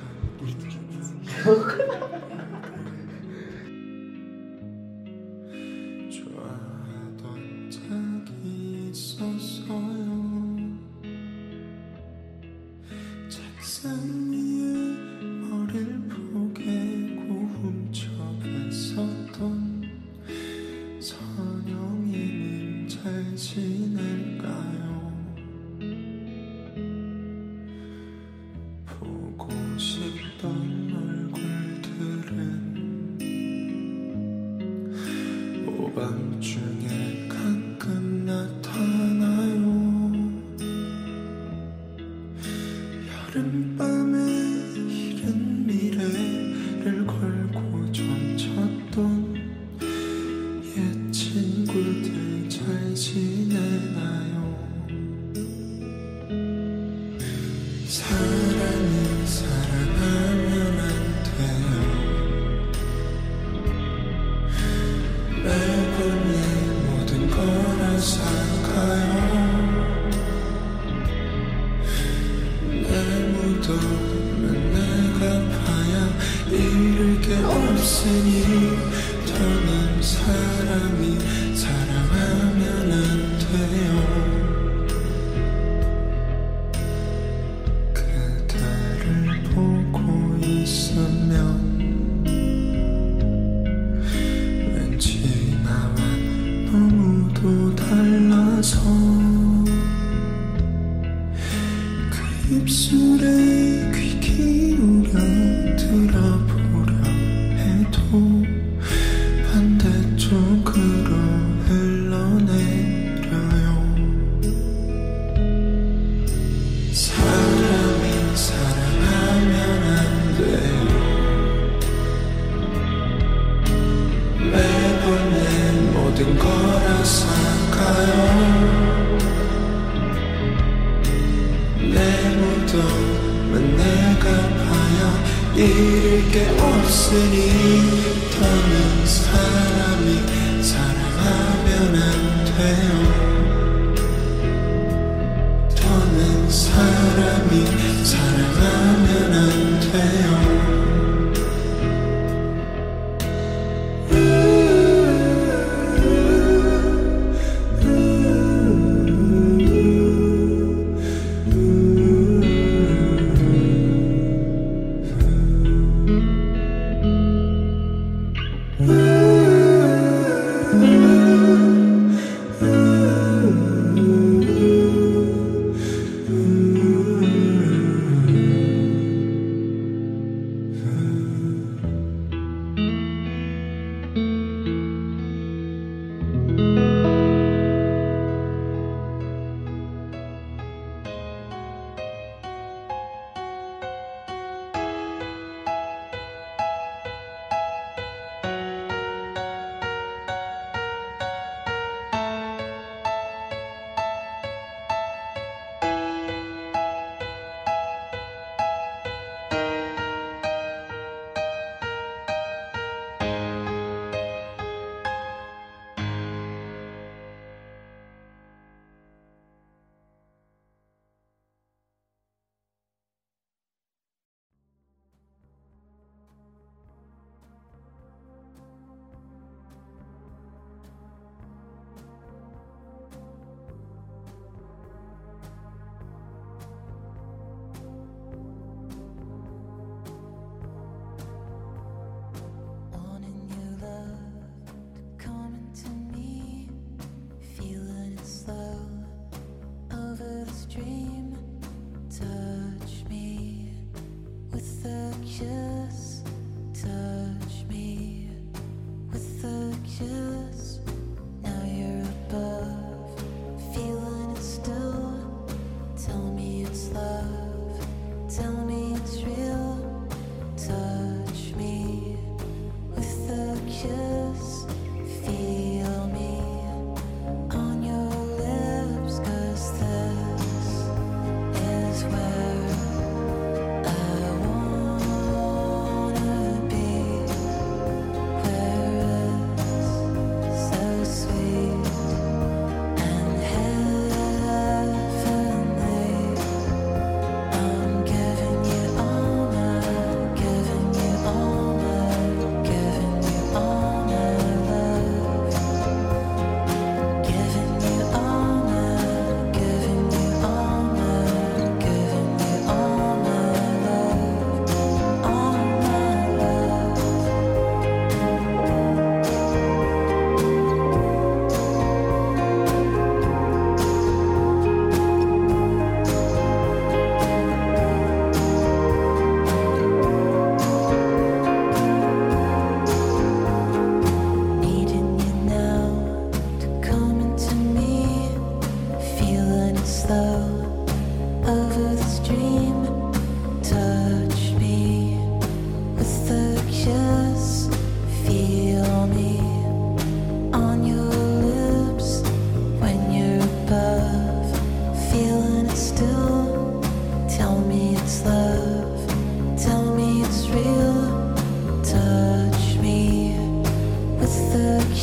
[53.00, 53.37] Chỉ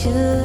[0.06, 0.44] should